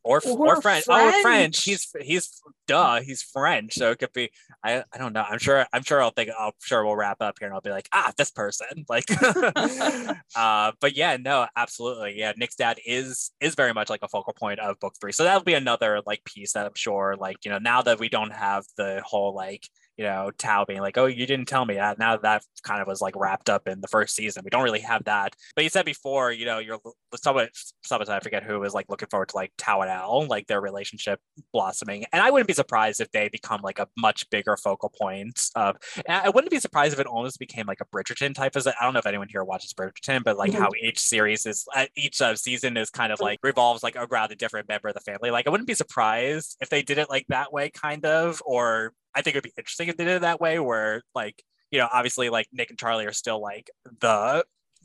Or 0.05 0.21
Or 0.25 0.49
or 0.49 0.63
French. 0.63 0.85
Oh, 0.89 1.11
French. 1.11 1.23
French. 1.23 1.65
He's 1.65 1.89
he's 2.01 2.43
duh. 2.67 3.01
He's 3.01 3.23
French, 3.23 3.75
so 3.75 3.91
it 3.91 3.99
could 3.99 4.13
be. 4.13 4.31
I 4.63 4.85
I 4.93 4.99
don't 4.99 5.13
know. 5.13 5.25
I'm 5.29 5.39
sure. 5.39 5.67
I'm 5.73 5.83
sure. 5.83 6.03
I'll 6.03 6.11
think. 6.11 6.31
I'm 6.39 6.53
sure 6.63 6.85
we'll 6.85 6.95
wrap 6.97 7.17
up 7.21 7.37
here, 7.39 7.49
and 7.49 7.55
I'll 7.55 7.61
be 7.63 7.71
like, 7.71 7.89
ah, 7.93 8.13
this 8.17 8.31
person. 8.31 8.67
Like, 8.89 9.07
uh, 10.37 10.73
but 10.81 10.95
yeah, 10.97 11.17
no, 11.17 11.47
absolutely. 11.57 12.19
Yeah, 12.19 12.33
Nick's 12.37 12.55
dad 12.55 12.79
is 12.87 13.33
is 13.41 13.55
very 13.55 13.73
much 13.73 13.89
like 13.91 14.03
a 14.03 14.09
focal 14.09 14.35
point 14.35 14.61
of 14.61 14.79
book 14.79 14.95
three. 15.01 15.13
So 15.13 15.25
that'll 15.25 15.43
be 15.43 15.55
another 15.55 16.03
like 16.07 16.23
piece 16.25 16.53
that 16.53 16.67
I'm 16.67 16.75
sure. 16.75 17.17
Like 17.19 17.39
you 17.45 17.51
know, 17.51 17.59
now 17.59 17.83
that 17.83 17.99
we 17.99 18.09
don't 18.09 18.33
have 18.33 18.65
the 18.77 19.03
whole 19.05 19.35
like 19.35 19.69
you 19.97 20.05
know 20.05 20.31
Tao 20.39 20.65
being 20.65 20.81
like, 20.81 20.99
oh, 20.99 21.07
you 21.07 21.27
didn't 21.27 21.47
tell 21.47 21.65
me 21.65 21.75
that. 21.75 21.99
Now 21.99 22.17
that 22.17 22.45
kind 22.63 22.81
of 22.81 22.87
was 22.87 23.01
like 23.01 23.15
wrapped 23.17 23.49
up 23.49 23.69
in 23.69 23.81
the 23.81 23.89
first 23.89 24.15
season. 24.15 24.43
We 24.45 24.51
don't 24.51 24.63
really 24.63 24.81
have 24.81 25.05
that. 25.05 25.35
But 25.55 25.65
you 25.65 25.71
said 25.71 25.85
before, 25.85 26.33
you 26.33 26.47
know, 26.47 26.59
you're 26.59 26.79
someone, 27.17 27.49
someone 27.85 28.09
I 28.09 28.21
forget 28.21 28.43
who 28.43 28.61
was 28.61 28.75
like 28.75 28.87
looking 28.89 29.09
forward 29.09 29.29
to 29.31 29.37
like 29.37 29.53
Tao 29.59 29.81
and 29.83 29.91
Al, 29.91 30.27
like 30.27 30.47
their 30.47 30.61
relationship 30.61 31.21
blossoming. 31.53 32.05
And 32.13 32.23
I 32.23 32.31
wouldn't 32.31 32.49
be 32.49 32.55
surprised 32.55 33.01
if 33.01 33.11
they 33.13 33.29
become 33.29 33.61
like 33.63 33.79
a 33.79 33.89
much 33.97 34.29
bigger 34.31 34.57
focal 34.57 34.93
point 35.01 35.41
of. 35.55 35.77
And 36.07 36.17
I 36.25 36.29
wouldn't 36.29 36.51
be 36.51 36.59
surprised 36.61 36.95
if 36.95 37.01
it 37.01 37.07
almost 37.07 37.39
became 37.39 37.67
like 37.67 37.81
a 37.81 37.87
Bridgerton 37.87 38.35
type. 38.35 38.57
As 38.57 38.67
I 38.67 38.75
don't 38.83 38.93
know 38.95 38.99
if 38.99 39.07
anyone 39.07 39.29
here 39.29 39.45
watches 39.45 39.73
Bridgerton, 39.73 40.25
but 40.25 40.37
like 40.37 40.53
Mhm. 40.53 40.59
how 40.59 40.71
each 40.83 40.99
series 40.99 41.47
is, 41.47 41.67
uh, 41.75 41.87
each 41.97 42.21
uh, 42.21 42.35
season 42.37 42.77
is 42.77 42.91
kind 42.91 43.13
of 43.13 43.21
like 43.21 43.39
revolves 43.43 43.83
like 43.83 43.97
around 43.97 44.33
a 44.33 44.37
different 44.37 44.69
member 44.69 44.89
of 44.89 44.95
the 44.95 45.01
family. 45.01 45.31
Like 45.31 45.47
I 45.47 45.51
wouldn't 45.51 45.69
be 45.69 45.75
surprised 45.75 46.57
if 46.61 46.69
they 46.69 46.83
did 46.83 46.99
it 46.99 47.09
like 47.09 47.27
that 47.29 47.53
way, 47.53 47.71
kind 47.71 48.05
of. 48.05 48.43
Or 48.45 48.93
I 49.15 49.23
think 49.23 49.37
it'd 49.37 49.45
be 49.45 49.53
interesting 49.57 49.89
if 49.89 49.97
they 49.97 50.05
did 50.05 50.17
it 50.17 50.23
that 50.23 50.41
way, 50.41 50.59
where 50.59 51.03
like 51.15 51.43
you 51.71 51.79
know, 51.79 51.89
obviously 51.93 52.31
like 52.31 52.47
Nick 52.53 52.71
and 52.71 52.79
Charlie 52.79 53.07
are 53.07 53.13
still 53.13 53.41
like 53.41 53.71
the 54.01 54.45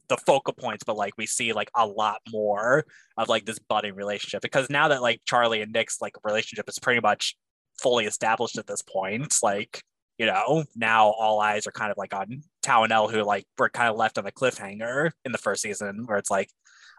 the 0.09 0.17
focal 0.17 0.53
points, 0.53 0.83
but 0.83 0.97
like 0.97 1.13
we 1.17 1.27
see 1.27 1.53
like 1.53 1.69
a 1.75 1.85
lot 1.85 2.19
more 2.31 2.85
of 3.17 3.29
like 3.29 3.45
this 3.45 3.59
budding 3.59 3.93
relationship 3.95 4.41
because 4.41 4.69
now 4.69 4.87
that 4.87 5.01
like 5.01 5.21
Charlie 5.25 5.61
and 5.61 5.71
Nick's 5.71 6.01
like 6.01 6.15
relationship 6.23 6.67
is 6.67 6.79
pretty 6.79 6.99
much 6.99 7.35
fully 7.81 8.05
established 8.05 8.57
at 8.57 8.67
this 8.67 8.81
point, 8.81 9.35
like 9.43 9.81
you 10.17 10.25
know, 10.25 10.65
now 10.75 11.11
all 11.11 11.39
eyes 11.39 11.65
are 11.65 11.71
kind 11.71 11.91
of 11.91 11.97
like 11.97 12.13
on 12.13 12.41
Elle, 12.67 13.07
who 13.07 13.23
like 13.23 13.45
were 13.57 13.69
kind 13.69 13.89
of 13.89 13.95
left 13.95 14.17
on 14.17 14.25
a 14.27 14.31
cliffhanger 14.31 15.11
in 15.23 15.31
the 15.31 15.37
first 15.37 15.61
season, 15.61 16.05
where 16.05 16.17
it's 16.17 16.31
like, 16.31 16.49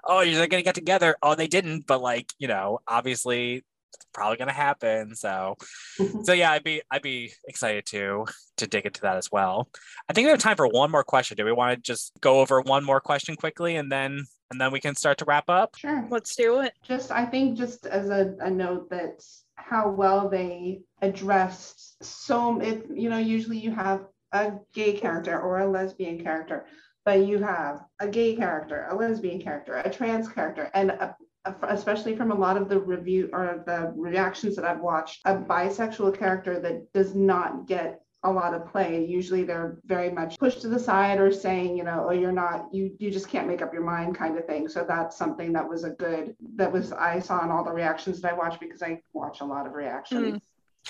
oh, 0.05 0.21
you're 0.21 0.47
gonna 0.47 0.63
get 0.63 0.75
together. 0.75 1.17
Oh, 1.23 1.35
they 1.35 1.47
didn't, 1.49 1.87
but 1.87 2.01
like 2.01 2.33
you 2.39 2.49
know, 2.49 2.79
obviously 2.89 3.65
probably 4.13 4.37
gonna 4.37 4.53
happen. 4.53 5.15
So 5.15 5.57
mm-hmm. 5.99 6.23
so 6.23 6.33
yeah, 6.33 6.53
I'd 6.53 6.65
be 6.65 6.83
I'd 6.91 7.03
be 7.03 7.33
excited 7.47 7.87
to 7.87 8.27
to 8.59 8.67
dig 8.67 8.87
into 8.87 9.01
that 9.03 9.17
as 9.17 9.31
well. 9.31 9.69
I 10.09 10.13
think 10.13 10.27
we 10.27 10.31
have 10.31 10.41
time 10.41 10.57
for 10.57 10.69
one 10.69 10.91
more 10.91 11.05
question. 11.05 11.37
Do 11.37 11.45
we 11.45 11.53
want 11.53 11.77
to 11.77 11.83
just 11.83 12.13
go 12.21 12.41
over 12.41 12.61
one 12.61 12.85
more 12.85 13.01
question 13.01 13.37
quickly 13.37 13.77
and 13.77 13.91
then 13.91 14.25
and 14.51 14.61
then 14.61 14.73
we 14.73 14.81
can 14.81 14.95
start 14.95 15.19
to 15.19 15.25
wrap 15.25 15.49
up? 15.49 15.77
Sure. 15.77 16.07
Let's 16.11 16.35
do 16.35 16.61
it. 16.61 16.73
just 16.83 17.11
I 17.11 17.25
think 17.25 17.57
just 17.57 17.87
as 17.87 18.11
a, 18.11 18.35
a 18.41 18.51
note 18.51 18.91
that 18.91 19.23
how 19.57 19.91
well 19.91 20.29
they 20.29 20.81
addressed 21.03 22.03
so 22.03 22.61
it 22.61 22.87
you 22.95 23.09
know 23.11 23.19
usually 23.19 23.59
you 23.59 23.71
have 23.71 24.07
a 24.33 24.53
gay 24.73 24.93
character 24.93 25.39
or 25.39 25.59
a 25.61 25.71
lesbian 25.71 26.23
character 26.23 26.67
but 27.05 27.27
you 27.27 27.39
have 27.39 27.81
a 28.01 28.09
gay 28.09 28.35
character 28.35 28.87
a 28.91 28.95
lesbian 28.95 29.41
character 29.41 29.77
a 29.77 29.91
trans 29.91 30.29
character 30.29 30.71
and 30.75 30.91
a, 30.91 31.05
a- 31.05 31.17
especially 31.63 32.15
from 32.17 32.33
a 32.33 32.35
lot 32.35 32.57
of 32.57 32.69
the 32.69 32.79
review 32.79 33.31
or 33.33 33.63
the 33.67 33.93
reactions 33.97 34.57
that 34.57 34.65
I've 34.65 34.81
watched 34.81 35.21
a 35.25 35.35
bisexual 35.35 36.19
character 36.19 36.61
that 36.61 36.93
does 36.93 37.15
not 37.15 37.67
get 37.67 38.03
a 38.23 38.31
lot 38.31 38.53
of 38.53 38.71
play 38.71 39.03
usually 39.07 39.45
they're 39.45 39.79
very 39.87 40.11
much 40.11 40.39
pushed 40.39 40.61
to 40.61 40.69
the 40.69 40.79
side 40.79 41.19
or 41.19 41.33
saying 41.33 41.75
you 41.75 41.83
know 41.83 42.05
oh 42.07 42.13
you're 42.13 42.31
not 42.31 42.67
you 42.71 42.95
you 42.99 43.11
just 43.11 43.31
can't 43.31 43.49
make 43.49 43.63
up 43.63 43.73
your 43.73 43.83
mind 43.83 44.15
kind 44.15 44.37
of 44.37 44.45
thing 44.45 44.69
so 44.69 44.85
that's 44.87 45.17
something 45.17 45.55
that 45.55 45.67
was 45.67 45.85
a 45.85 45.91
good 45.91 46.37
that 46.55 46.71
was 46.71 46.93
i 46.93 47.19
saw 47.19 47.43
in 47.43 47.51
all 47.51 47.65
the 47.65 47.73
reactions 47.73 48.21
that 48.21 48.31
i 48.31 48.37
watched 48.37 48.61
because 48.61 48.83
i 48.83 49.01
watch 49.15 49.41
a 49.41 49.45
lot 49.45 49.67
of 49.67 49.73
reactions 49.73 50.39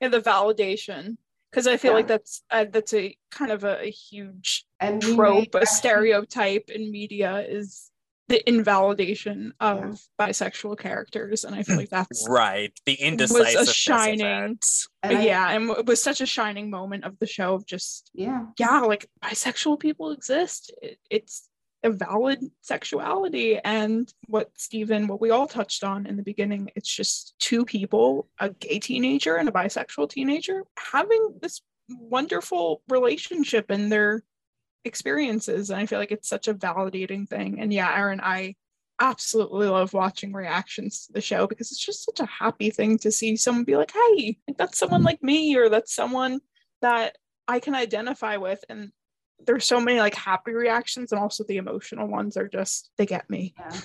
Yeah, 0.00 0.08
the 0.08 0.20
validation. 0.20 1.16
Because 1.50 1.66
I 1.66 1.76
feel 1.76 1.92
Yeah. 1.92 1.96
like 1.96 2.06
that's 2.06 2.42
uh, 2.50 2.66
that's 2.70 2.92
a 2.94 3.16
kind 3.30 3.50
of 3.50 3.64
a, 3.64 3.82
a 3.86 3.90
huge 3.90 4.66
and 4.80 5.00
trope, 5.00 5.54
a 5.54 5.66
stereotype 5.66 6.70
in 6.70 6.90
media 6.90 7.44
is 7.48 7.90
the 8.28 8.46
invalidation 8.48 9.54
of 9.60 9.78
Yeah. 10.20 10.26
bisexual 10.26 10.78
characters, 10.78 11.44
and 11.44 11.54
I 11.54 11.62
feel 11.62 11.76
like 11.76 11.88
that's 11.90 12.26
Right. 12.28 12.72
The 12.86 12.92
was 12.92 13.00
indecisive 13.00 13.68
a 13.68 13.72
shining, 13.72 14.20
and 14.22 14.62
I- 15.02 15.22
yeah, 15.24 15.50
and 15.50 15.70
it 15.70 15.86
was 15.86 16.02
such 16.02 16.20
a 16.20 16.26
shining 16.26 16.70
moment 16.70 17.04
of 17.04 17.18
the 17.18 17.26
show 17.26 17.54
of 17.54 17.66
just 17.66 18.10
yeah 18.14 18.46
yeah, 18.58 18.80
like 18.80 19.08
bisexual 19.24 19.80
people 19.80 20.12
exist. 20.12 20.72
It, 20.82 20.98
it's 21.10 21.48
a 21.84 21.90
valid 21.90 22.40
sexuality, 22.60 23.58
and 23.58 24.12
what 24.26 24.50
Stephen, 24.56 25.06
what 25.06 25.20
we 25.20 25.30
all 25.30 25.46
touched 25.46 25.84
on 25.84 26.06
in 26.06 26.16
the 26.16 26.22
beginning, 26.24 26.70
it's 26.74 26.92
just 26.92 27.34
two 27.38 27.64
people, 27.64 28.28
a 28.40 28.50
gay 28.50 28.78
teenager 28.80 29.36
and 29.36 29.48
a 29.48 29.52
bisexual 29.52 30.10
teenager, 30.10 30.64
having 30.92 31.38
this 31.40 31.62
wonderful 31.88 32.82
relationship 32.88 33.70
in 33.70 33.88
their 33.88 34.22
experiences. 34.84 35.70
And 35.70 35.78
I 35.80 35.86
feel 35.86 35.98
like 35.98 36.12
it's 36.12 36.28
such 36.28 36.48
a 36.48 36.54
validating 36.54 37.28
thing. 37.28 37.60
And 37.60 37.72
yeah, 37.72 37.94
Erin, 37.96 38.20
I 38.22 38.54
absolutely 39.00 39.68
love 39.68 39.92
watching 39.92 40.32
reactions 40.32 41.06
to 41.06 41.12
the 41.12 41.20
show 41.20 41.46
because 41.46 41.70
it's 41.70 41.84
just 41.84 42.04
such 42.04 42.20
a 42.20 42.26
happy 42.26 42.70
thing 42.70 42.98
to 42.98 43.10
see 43.12 43.36
someone 43.36 43.64
be 43.64 43.76
like, 43.76 43.92
hey, 43.92 44.38
like, 44.48 44.56
that's 44.56 44.78
someone 44.78 45.02
like 45.02 45.22
me, 45.22 45.56
or 45.56 45.68
that's 45.68 45.94
someone 45.94 46.40
that 46.82 47.16
I 47.46 47.60
can 47.60 47.74
identify 47.74 48.36
with. 48.36 48.64
And 48.68 48.90
there's 49.46 49.66
so 49.66 49.80
many 49.80 50.00
like 50.00 50.14
happy 50.16 50.52
reactions 50.52 51.12
and 51.12 51.20
also 51.20 51.44
the 51.44 51.58
emotional 51.58 52.08
ones 52.08 52.36
are 52.36 52.48
just 52.48 52.90
they 52.98 53.06
get 53.06 53.30
me. 53.30 53.54
yeah 53.58 53.80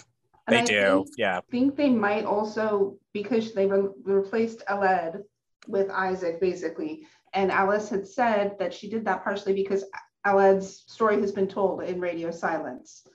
They 0.47 0.57
I 0.59 0.63
do. 0.65 1.03
think- 1.05 1.15
Yeah. 1.17 1.37
I 1.37 1.51
think 1.51 1.75
they 1.75 1.89
might 1.91 2.25
also 2.25 2.97
because 3.13 3.53
they 3.53 3.67
re- 3.67 3.89
replaced 4.03 4.63
Aled 4.67 5.21
with 5.67 5.89
Isaac 5.91 6.41
basically, 6.41 7.05
and 7.33 7.51
Alice 7.51 7.87
had 7.89 8.05
said 8.07 8.57
that 8.59 8.73
she 8.73 8.89
did 8.89 9.05
that 9.05 9.23
partially 9.23 9.53
because 9.53 9.85
Aled's 10.25 10.83
story 10.87 11.19
has 11.21 11.31
been 11.31 11.47
told 11.47 11.83
in 11.83 11.99
radio 11.99 12.31
silence, 12.31 13.07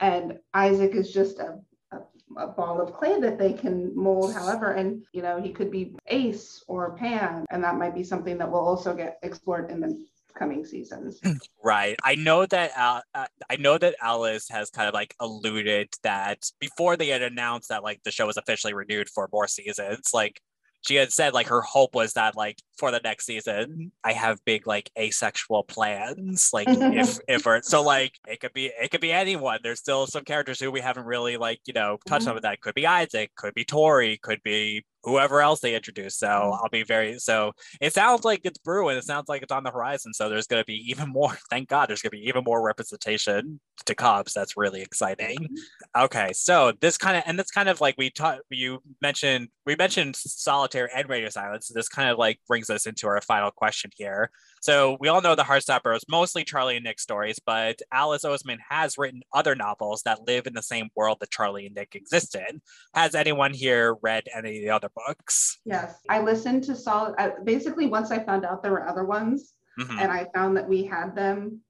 and 0.00 0.38
Isaac 0.54 0.94
is 0.94 1.12
just 1.12 1.38
a, 1.38 1.58
a 1.92 1.98
a 2.36 2.46
ball 2.46 2.80
of 2.80 2.92
clay 2.92 3.20
that 3.20 3.38
they 3.38 3.52
can 3.52 3.96
mold 3.96 4.34
however 4.34 4.72
and 4.72 5.02
you 5.12 5.22
know 5.22 5.40
he 5.40 5.50
could 5.50 5.70
be 5.70 5.96
ace 6.08 6.62
or 6.68 6.94
pan 6.94 7.46
and 7.50 7.64
that 7.64 7.76
might 7.76 7.94
be 7.94 8.04
something 8.04 8.36
that 8.36 8.50
will 8.50 8.60
also 8.60 8.94
get 8.94 9.18
explored 9.22 9.70
in 9.70 9.80
the 9.80 10.06
coming 10.38 10.64
seasons. 10.64 11.20
Right. 11.62 11.96
I 12.04 12.14
know 12.14 12.46
that 12.46 12.70
Al- 12.76 13.02
uh, 13.14 13.26
I 13.50 13.56
know 13.56 13.76
that 13.78 13.96
Alice 14.00 14.48
has 14.50 14.70
kind 14.70 14.88
of 14.88 14.94
like 14.94 15.14
alluded 15.20 15.88
that 16.02 16.50
before 16.60 16.96
they 16.96 17.08
had 17.08 17.22
announced 17.22 17.68
that 17.70 17.82
like 17.82 18.02
the 18.04 18.12
show 18.12 18.26
was 18.26 18.36
officially 18.36 18.72
renewed 18.72 19.08
for 19.08 19.28
more 19.32 19.48
seasons, 19.48 20.10
like 20.14 20.40
she 20.82 20.94
had 20.94 21.12
said 21.12 21.34
like 21.34 21.48
her 21.48 21.60
hope 21.60 21.94
was 21.94 22.12
that 22.12 22.36
like 22.36 22.58
for 22.78 22.90
the 22.90 23.00
next 23.00 23.26
season 23.26 23.92
I 24.04 24.12
have 24.12 24.44
big 24.44 24.66
like 24.66 24.90
asexual 24.98 25.64
plans 25.64 26.50
like 26.52 26.68
if 26.70 27.18
if 27.28 27.46
or 27.46 27.60
so 27.62 27.82
like 27.82 28.12
it 28.26 28.40
could 28.40 28.52
be 28.52 28.70
it 28.80 28.90
could 28.90 29.00
be 29.00 29.12
anyone. 29.12 29.58
There's 29.62 29.80
still 29.80 30.06
some 30.06 30.24
characters 30.24 30.60
who 30.60 30.70
we 30.70 30.80
haven't 30.80 31.04
really 31.04 31.36
like 31.36 31.60
you 31.66 31.72
know 31.72 31.98
touched 32.06 32.22
mm-hmm. 32.22 32.30
on 32.30 32.34
with 32.34 32.42
that 32.44 32.60
could 32.60 32.74
be 32.74 32.86
Isaac 32.86 33.30
could 33.36 33.54
be 33.54 33.64
Tori 33.64 34.18
could 34.18 34.42
be 34.42 34.84
whoever 35.04 35.40
else 35.40 35.60
they 35.60 35.74
introduce 35.74 36.16
so 36.16 36.26
mm-hmm. 36.26 36.54
I'll 36.54 36.68
be 36.70 36.82
very 36.82 37.18
so 37.18 37.52
it 37.80 37.92
sounds 37.92 38.24
like 38.24 38.40
it's 38.44 38.58
brewing 38.58 38.96
it 38.96 39.04
sounds 39.04 39.28
like 39.28 39.42
it's 39.42 39.52
on 39.52 39.62
the 39.62 39.70
horizon 39.70 40.12
so 40.12 40.28
there's 40.28 40.46
going 40.46 40.60
to 40.60 40.66
be 40.66 40.90
even 40.90 41.08
more 41.08 41.36
thank 41.50 41.68
god 41.68 41.88
there's 41.88 42.02
going 42.02 42.10
to 42.10 42.16
be 42.16 42.28
even 42.28 42.44
more 42.44 42.62
representation 42.62 43.60
to 43.86 43.94
cops. 43.94 44.34
that's 44.34 44.56
really 44.56 44.82
exciting. 44.82 45.38
Mm-hmm. 45.38 46.04
Okay 46.04 46.32
so 46.32 46.72
this 46.80 46.98
kind 46.98 47.16
of 47.16 47.22
and 47.26 47.38
that's 47.38 47.50
kind 47.50 47.68
of 47.68 47.80
like 47.80 47.94
we 47.96 48.10
taught 48.10 48.40
you 48.50 48.82
mentioned 49.00 49.48
we 49.66 49.76
mentioned 49.76 50.16
solitaire 50.16 50.90
and 50.94 51.08
radio 51.08 51.28
silence 51.28 51.68
so 51.68 51.74
this 51.74 51.88
kind 51.88 52.10
of 52.10 52.18
like 52.18 52.40
brings 52.48 52.67
brings 52.68 52.80
us 52.80 52.86
into 52.86 53.06
our 53.06 53.20
final 53.20 53.50
question 53.50 53.90
here. 53.96 54.30
So 54.60 54.96
we 55.00 55.08
all 55.08 55.20
know 55.20 55.34
the 55.34 55.42
Heartstopper 55.42 55.96
is 55.96 56.04
mostly 56.08 56.44
Charlie 56.44 56.76
and 56.76 56.84
Nick 56.84 57.00
stories, 57.00 57.38
but 57.44 57.80
Alice 57.92 58.24
Oseman 58.24 58.58
has 58.68 58.98
written 58.98 59.22
other 59.32 59.54
novels 59.54 60.02
that 60.02 60.26
live 60.26 60.46
in 60.46 60.54
the 60.54 60.62
same 60.62 60.88
world 60.96 61.18
that 61.20 61.30
Charlie 61.30 61.66
and 61.66 61.74
Nick 61.74 61.94
exist 61.94 62.34
in. 62.34 62.60
Has 62.94 63.14
anyone 63.14 63.54
here 63.54 63.96
read 64.02 64.24
any 64.34 64.58
of 64.58 64.62
the 64.62 64.70
other 64.70 64.90
books? 64.94 65.60
Yes, 65.64 65.94
I 66.08 66.20
listened 66.20 66.64
to 66.64 66.74
Solid. 66.74 67.16
Basically, 67.44 67.86
once 67.86 68.10
I 68.10 68.24
found 68.24 68.44
out 68.44 68.62
there 68.62 68.72
were 68.72 68.88
other 68.88 69.04
ones, 69.04 69.52
mm-hmm. 69.78 69.98
and 69.98 70.10
I 70.10 70.26
found 70.34 70.56
that 70.56 70.68
we 70.68 70.84
had 70.84 71.14
them 71.14 71.60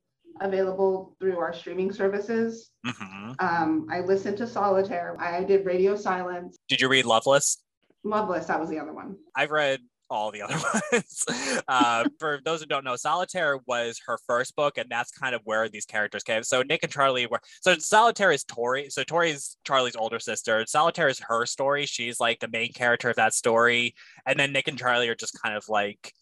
available 0.41 1.17
through 1.19 1.39
our 1.39 1.53
streaming 1.53 1.93
services. 1.93 2.71
Mm-hmm. 2.87 3.33
Um, 3.41 3.87
I 3.91 4.01
listened 4.01 4.39
to 4.39 4.47
Solitaire. 4.47 5.17
I 5.19 5.43
did 5.45 5.67
Radio 5.67 5.97
Silence. 5.97 6.57
Did 6.69 6.81
you 6.81 6.89
read 6.89 7.05
Loveless? 7.05 7.63
Loveless, 8.05 8.47
that 8.47 8.61
was 8.61 8.71
the 8.71 8.79
other 8.79 8.93
one. 8.93 9.17
I've 9.35 9.51
read 9.51 9.81
all 10.11 10.31
the 10.31 10.43
other 10.43 10.57
ones. 10.93 11.25
uh, 11.69 12.05
for 12.19 12.41
those 12.45 12.61
who 12.61 12.67
don't 12.67 12.85
know, 12.85 12.97
Solitaire 12.97 13.59
was 13.67 14.01
her 14.07 14.19
first 14.27 14.57
book, 14.57 14.79
and 14.79 14.89
that's 14.89 15.11
kind 15.11 15.35
of 15.35 15.43
where 15.45 15.69
these 15.69 15.85
characters 15.85 16.23
came. 16.23 16.43
So 16.43 16.63
Nick 16.63 16.83
and 16.83 16.93
Charlie 16.93 17.27
were 17.27 17.41
so 17.61 17.77
Solitaire 17.79 18.33
is 18.33 18.45
Tori. 18.45 18.91
So 18.91 19.05
Tori's 19.05 19.57
Charlie's 19.65 19.97
older 19.97 20.19
sister. 20.19 20.65
Solitaire 20.67 21.09
is 21.09 21.21
her 21.21 21.47
story. 21.47 21.87
She's 21.87 22.21
like 22.21 22.41
the 22.41 22.49
main 22.49 22.73
character 22.73 23.11
of 23.11 23.17
that 23.17 23.35
story, 23.35 23.95
and 24.27 24.39
then 24.39 24.53
Nick 24.53 24.69
and 24.69 24.79
Charlie 24.79 25.09
are 25.09 25.15
just 25.15 25.41
kind 25.41 25.57
of 25.57 25.69
like 25.69 26.13